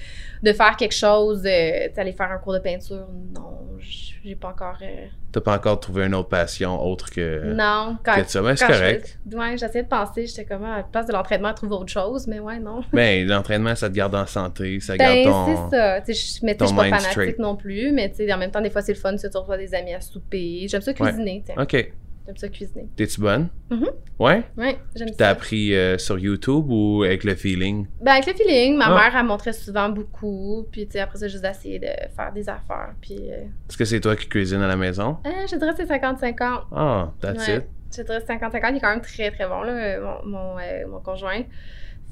[0.43, 4.79] de faire quelque chose, euh, aller faire un cours de peinture, non, j'ai pas encore.
[4.83, 5.07] Euh...
[5.37, 7.53] T'as pas encore trouvé une autre passion autre que.
[7.53, 8.23] Non, quand.
[8.23, 9.19] Que ça, mais c'est correct.
[9.35, 12.41] ouais, j'essayais de penser, j'étais comme à la place de l'entraînement, trouver autre chose, mais
[12.41, 12.81] ouais, non.
[12.95, 15.69] Ben, l'entraînement, ça te garde en santé, ça ben, garde ton.
[15.71, 16.01] c'est ça.
[16.01, 18.81] Tu sais, mais je suis pas fanatique non plus, mais en même temps, des fois,
[18.81, 20.65] c'est le fun, tu reçois des amis à souper.
[20.71, 21.63] J'aime ça cuisiner, ouais.
[21.63, 21.93] OK.
[22.27, 22.89] J'aime ça cuisiner.
[22.97, 23.49] T'es-tu bonne?
[23.71, 23.91] Mm-hmm.
[24.19, 24.43] Ouais?
[24.57, 25.15] Ouais, j'aime ça.
[25.17, 27.87] T'as appris euh, sur YouTube ou avec le feeling?
[28.01, 28.77] Ben, avec le feeling.
[28.77, 28.95] Ma ah.
[28.95, 30.67] mère, elle montrait souvent beaucoup.
[30.73, 32.95] Puis, tu sais, après ça, juste d'essayer de faire des affaires.
[33.01, 33.17] Puis.
[33.31, 35.19] Euh, Est-ce que c'est toi qui cuisines à la maison?
[35.25, 36.63] Euh, je dirais que c'est 50-50.
[36.73, 37.65] Ah, that's it.
[37.97, 38.71] Je dirais 50-50.
[38.71, 40.57] Il est quand même très, très bon, là, mon, mon,
[40.89, 41.43] mon conjoint.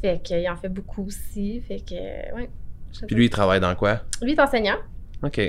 [0.00, 1.60] Fait qu'il en fait beaucoup aussi.
[1.62, 2.50] Fait que, ouais.
[3.06, 4.02] Puis lui, il travaille dans quoi?
[4.22, 4.76] Lui, il est enseignant.
[5.22, 5.40] OK.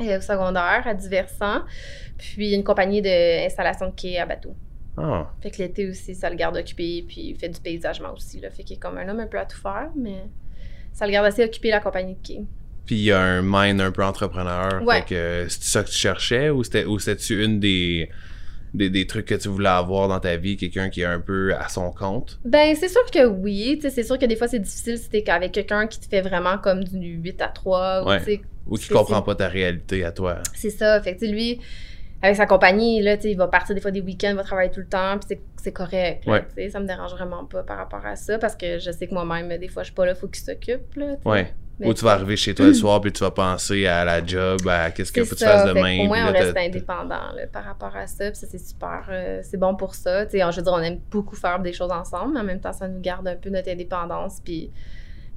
[0.00, 1.62] Au secondaire, à Diversant.
[2.18, 4.54] Puis une compagnie d'installation de quai à bateau.
[4.96, 5.30] Ah.
[5.42, 8.40] Fait que l'été aussi, ça le garde occupé, puis il fait du paysagement aussi.
[8.40, 8.50] Là.
[8.50, 10.24] Fait qu'il est comme un homme un peu à tout faire, mais
[10.92, 12.44] ça le garde assez occupé, la compagnie de quai.
[12.84, 14.82] Puis il y a un mind un peu entrepreneur.
[14.82, 15.00] Ouais.
[15.00, 18.10] Fait que c'était ça que tu cherchais ou c'était-tu une des,
[18.74, 21.68] des, trucs que tu voulais avoir dans ta vie, quelqu'un qui est un peu à
[21.68, 22.40] son compte?
[22.44, 23.78] Ben, c'est sûr que oui.
[23.82, 26.58] C'est sûr que des fois, c'est difficile si t'es avec quelqu'un qui te fait vraiment
[26.58, 28.04] comme du 8 à 3.
[28.04, 30.38] Ou, ou qui comprend pas ta réalité à toi.
[30.54, 31.00] C'est ça.
[31.02, 31.60] Fait que lui
[32.22, 34.78] avec sa compagnie, là, il va partir des fois des week-ends, il va travailler tout
[34.78, 36.24] le temps, puis c'est correct.
[36.24, 36.70] Là, ouais.
[36.70, 39.58] Ça me dérange vraiment pas par rapport à ça, parce que je sais que moi-même,
[39.58, 40.96] des fois, je suis pas là, il faut qu'il s'occupe.
[41.24, 41.52] Ouais.
[41.84, 44.60] Ou tu vas arriver chez toi le soir, puis tu vas penser à la job,
[44.68, 46.04] à qu'est-ce qu'il faut que tu fasses demain.
[46.04, 49.06] Au moins, on reste indépendant là, par rapport à ça, puis ça, c'est super.
[49.08, 50.28] Euh, c'est bon pour ça.
[50.28, 52.72] sais, je veux dire, on aime beaucoup faire des choses ensemble, mais en même temps,
[52.72, 54.70] ça nous garde un peu notre indépendance, puis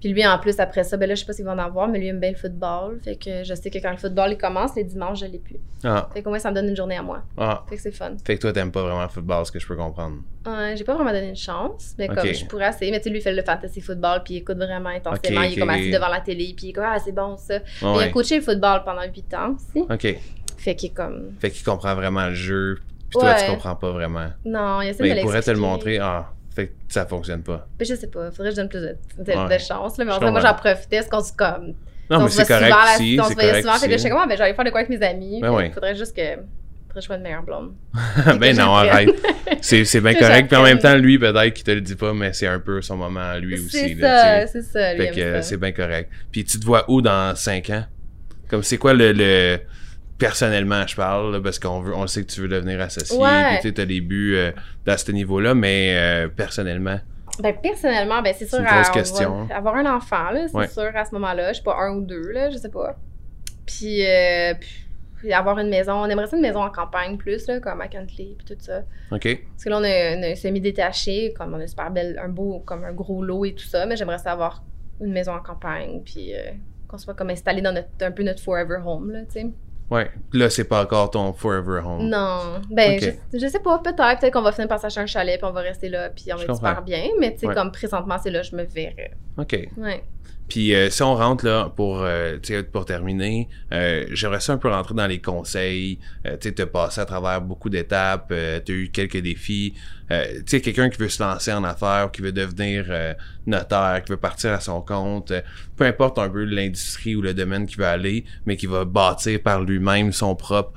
[0.05, 1.87] puis lui, en plus, après ça, ben là, je sais pas s'il va en avoir,
[1.87, 2.99] mais lui aime bien le football.
[3.03, 5.57] Fait que je sais que quand le football il commence, les dimanches, je l'ai plus.
[5.83, 6.07] Ah.
[6.13, 7.23] Fait qu'au moins, ça me donne une journée à moi.
[7.35, 7.65] Ah.
[7.67, 8.11] Fait que c'est fun.
[8.23, 10.17] Fait que toi, t'aimes pas vraiment le football, ce que je peux comprendre.
[10.45, 11.95] Ouais, j'ai pas vraiment donné une chance.
[11.97, 12.91] Mais comme je pourrais essayer.
[12.91, 15.41] Mais tu sais, lui, il fait le fantasy football, puis il écoute vraiment intensément.
[15.41, 17.57] il est comme assis devant la télé, puis il est comme, ah, c'est bon ça.
[17.81, 19.87] mais il a coaché le football pendant 8 ans aussi.
[19.89, 20.19] OK.
[20.57, 21.31] Fait qu'il comme.
[21.39, 22.77] Fait qu'il comprend vraiment le jeu,
[23.09, 24.27] puis toi, tu comprends pas vraiment.
[24.45, 25.97] Non, il essaie mais de il pourrait te le montrer.
[25.97, 26.29] Ah.
[26.55, 27.67] Fait que ça fonctionne pas.
[27.77, 28.31] Ben, je sais pas.
[28.31, 29.97] Faudrait que je donne plus de, de, chance.
[29.97, 30.05] Là.
[30.05, 31.01] Mais en fait, moi, j'en profitais.
[31.01, 31.73] Ce qu'on se comme.
[32.09, 32.73] Non, mais c'est correct.
[32.97, 33.73] Si, on se voyait souvent.
[33.73, 35.41] Fait que je sais comment, ben, j'allais faire de quoi avec mes amis.
[35.41, 36.21] Ben Il faudrait juste que.
[36.21, 37.73] Faudrait que je sois une meilleure blonde.
[38.39, 39.09] ben non, arrête.
[39.61, 40.47] C'est bien correct.
[40.47, 42.81] Puis en même temps, lui, peut-être qu'il te le dit pas, mais c'est un peu
[42.81, 43.69] son moment à lui aussi.
[43.69, 44.95] C'est ça, c'est ça.
[44.95, 46.09] Fait que c'est bien correct.
[46.31, 47.85] Puis tu te vois où dans 5 ans?
[48.47, 49.59] Comme c'est quoi le, le
[50.17, 53.59] personnellement, je parle, parce qu'on veut, on sait que tu veux devenir associé, ouais.
[53.61, 54.51] puis tu as des buts euh,
[54.87, 56.99] à ce niveau-là, mais euh, personnellement.
[57.39, 58.59] Ben, personnellement, ben, c'est sûr.
[58.59, 59.41] Une grosse question.
[59.41, 59.47] Hein.
[59.53, 61.51] Avoir un enfant, là, c'est sûr, à ce moment-là.
[61.51, 62.95] Je sais pas, un ou deux, là, je sais pas.
[63.65, 64.53] Puis, euh,
[65.17, 65.93] puis, avoir une maison.
[65.93, 68.83] On aimerait ça une maison en campagne plus, là, comme à Cantley, puis tout ça.
[69.11, 69.41] OK.
[69.51, 72.85] Parce que là, on a, un semi-détaché, comme on a super belle, un beau, comme
[72.85, 74.63] un gros lot et tout ça, mais j'aimerais ça avoir
[75.01, 76.51] une maison en campagne, puis euh,
[76.87, 79.47] qu'on soit comme installé dans notre, un peu notre forever home, là, tu sais.
[79.91, 80.09] Ouais.
[80.33, 82.09] Là, c'est pas encore ton forever home.
[82.09, 82.61] Non.
[82.71, 82.99] Ben,
[83.33, 83.79] je, sais pas.
[83.79, 84.19] Peut-être.
[84.19, 86.37] Peut-être qu'on va finir par s'acheter un chalet, puis on va rester là, puis on
[86.37, 87.09] va être super bien.
[87.19, 89.11] Mais, tu sais, comme présentement, c'est là je me verrais.
[89.37, 89.69] OK.
[89.77, 90.03] Ouais.
[90.47, 94.57] Puis euh, si on rentre là pour euh, tu pour terminer, euh, j'aimerais ça un
[94.57, 95.99] peu rentrer dans les conseils.
[96.25, 99.73] Euh, tu sais, passé à travers beaucoup d'étapes, euh, t'as eu quelques défis.
[100.11, 102.85] Euh, tu sais, quelqu'un qui veut se lancer en affaires, qui veut devenir
[103.47, 105.33] notaire, qui veut partir à son compte,
[105.75, 109.41] peu importe un peu l'industrie ou le domaine qu'il veut aller, mais qui va bâtir
[109.41, 110.73] par lui-même son propre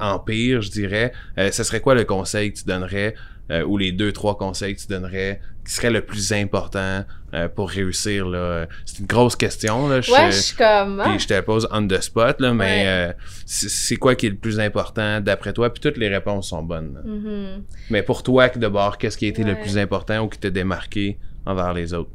[0.00, 1.12] empire, je dirais.
[1.36, 3.14] Ce serait quoi le conseil que tu donnerais
[3.50, 7.04] euh, ou les deux trois conseils que tu donnerais qui serait le plus important
[7.34, 11.02] euh, pour réussir là c'est une grosse question là je, Ouais, je suis comme.
[11.04, 12.86] puis je te la pose on the spot là mais Ouais.
[12.86, 13.12] euh,
[13.44, 15.72] c'est quoi qui est le plus important d'après toi?
[15.72, 17.64] Puis toutes les réponses sont bonnes mhm.
[17.90, 20.50] mais pour toi de bord qu'est-ce qui a été le plus important ou qui t'a
[20.50, 22.10] démarqué envers les autres?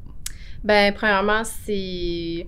[0.63, 2.45] Ben, premièrement, c'est.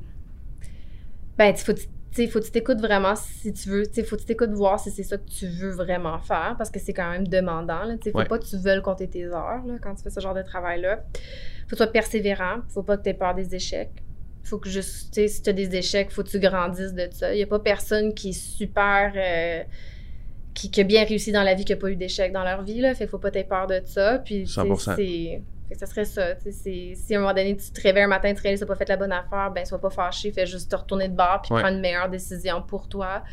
[1.37, 3.83] Ben, tu faut, tu sais, faut que tu t'écoutes vraiment si tu veux.
[3.91, 6.69] Sais, faut que tu t'écoutes voir si c'est ça que tu veux vraiment faire parce
[6.69, 7.83] que c'est quand même demandant.
[7.83, 7.95] Là.
[7.97, 8.25] Tu sais, faut Ouais.
[8.25, 10.97] pas que tu veuilles compter tes heures là, quand tu fais ce genre de travail-là.
[10.97, 12.57] Faut que tu sois persévérant.
[12.69, 13.91] Faut pas que tu aies peur des échecs.
[14.43, 17.07] Faut que juste, tu sais, si tu as des échecs, faut que tu grandisses de
[17.11, 17.33] ça.
[17.33, 19.13] Il y a pas personne qui est super.
[19.15, 19.63] euh,
[20.53, 22.61] qui, qui a bien réussi dans la vie, qui a pas eu d'échecs dans leur
[22.61, 22.79] vie.
[22.79, 22.93] Là.
[22.93, 24.19] Fait faut pas t'aies peur de ça.
[24.19, 25.41] Puis, tu sais, 100%.
[25.69, 26.35] Fait que ça serait ça.
[26.35, 28.69] tu Si à un moment donné, tu te réveilles un matin, tu réalises que tu
[28.69, 31.41] pas fait la bonne affaire, ben sois pas fâché, fais juste te retourner de bord
[31.41, 31.61] puis Ouais.
[31.61, 33.23] prendre une meilleure décision pour toi.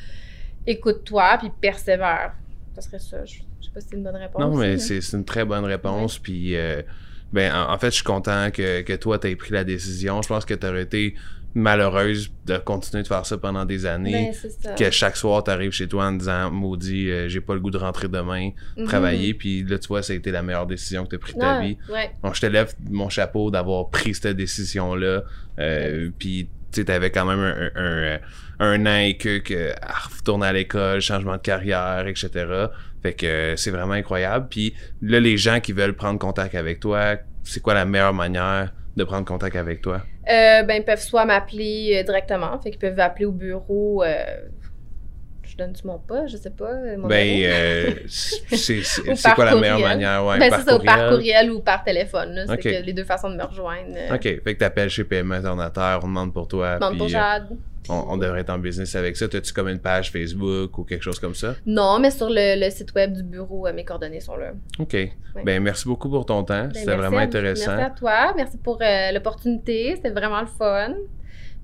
[0.66, 2.32] Écoute-toi puis persévère.
[2.74, 3.24] Ça serait ça.
[3.24, 4.40] Je, je sais pas si c'est une bonne réponse.
[4.40, 4.78] non mais là.
[4.78, 6.82] c'est une très bonne réponse puis euh,
[7.32, 10.28] ben en, en fait je suis content que, que toi t'aies pris la décision je
[10.28, 11.14] pense que t'aurais été
[11.54, 14.30] malheureuse de continuer de faire ça pendant des années
[14.64, 17.70] Ben, que chaque soir t'arrives chez toi en disant maudit euh, j'ai pas le goût
[17.70, 18.84] de rentrer demain Mhm.
[18.86, 19.34] travailler.
[19.34, 21.60] Puis là tu vois ça a été la meilleure décision que t'as pris de ta
[21.60, 21.76] vie.
[21.92, 22.10] Ouais.
[22.22, 25.22] donc je te lève mon chapeau d'avoir pris cette décision là
[26.18, 28.20] puis tu sais t'avais quand même un, un, un,
[28.60, 32.46] un an et que, que à retourner à l'école changement de carrière etc
[33.02, 34.46] fait que euh, c'est vraiment incroyable.
[34.50, 38.72] Puis là les gens qui veulent prendre contact avec toi c'est quoi la meilleure manière
[38.96, 40.02] de prendre contact avec toi?
[40.28, 44.04] Euh, ben, ils peuvent soit m'appeler euh, directement, fait qu'ils peuvent appeler au bureau.
[45.50, 46.72] Je donne-tu mon pas, je sais pas.
[46.98, 50.24] mon ben euh, c'est quoi la meilleure manière?
[50.24, 51.50] Ouais, ben, c'est ça, par courriel.
[51.50, 52.34] ou par téléphone.
[52.34, 52.44] là.
[52.60, 53.94] C'est les deux façons de me rejoindre.
[53.96, 57.10] euh, ok fait que t'appelles chez PME Alternateur on demande pour toi demande pour euh,
[57.10, 57.48] Jade.
[57.88, 61.02] on, on devrait être en business avec ça t'as-tu comme une page Facebook ou quelque
[61.02, 61.54] chose comme ça?
[61.66, 64.52] Non, mais sur le, le site web du bureau, mes coordonnées sont là.
[64.78, 64.96] OK.
[65.44, 66.64] Ben, merci beaucoup pour ton temps.
[66.64, 67.76] Ben, C'était vraiment à- intéressant.
[67.76, 68.32] Merci à toi.
[68.36, 69.92] Merci pour euh, l'opportunité.
[69.96, 70.94] C'était vraiment le fun.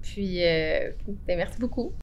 [0.03, 0.91] Puis, euh,
[1.27, 1.93] ben, merci beaucoup.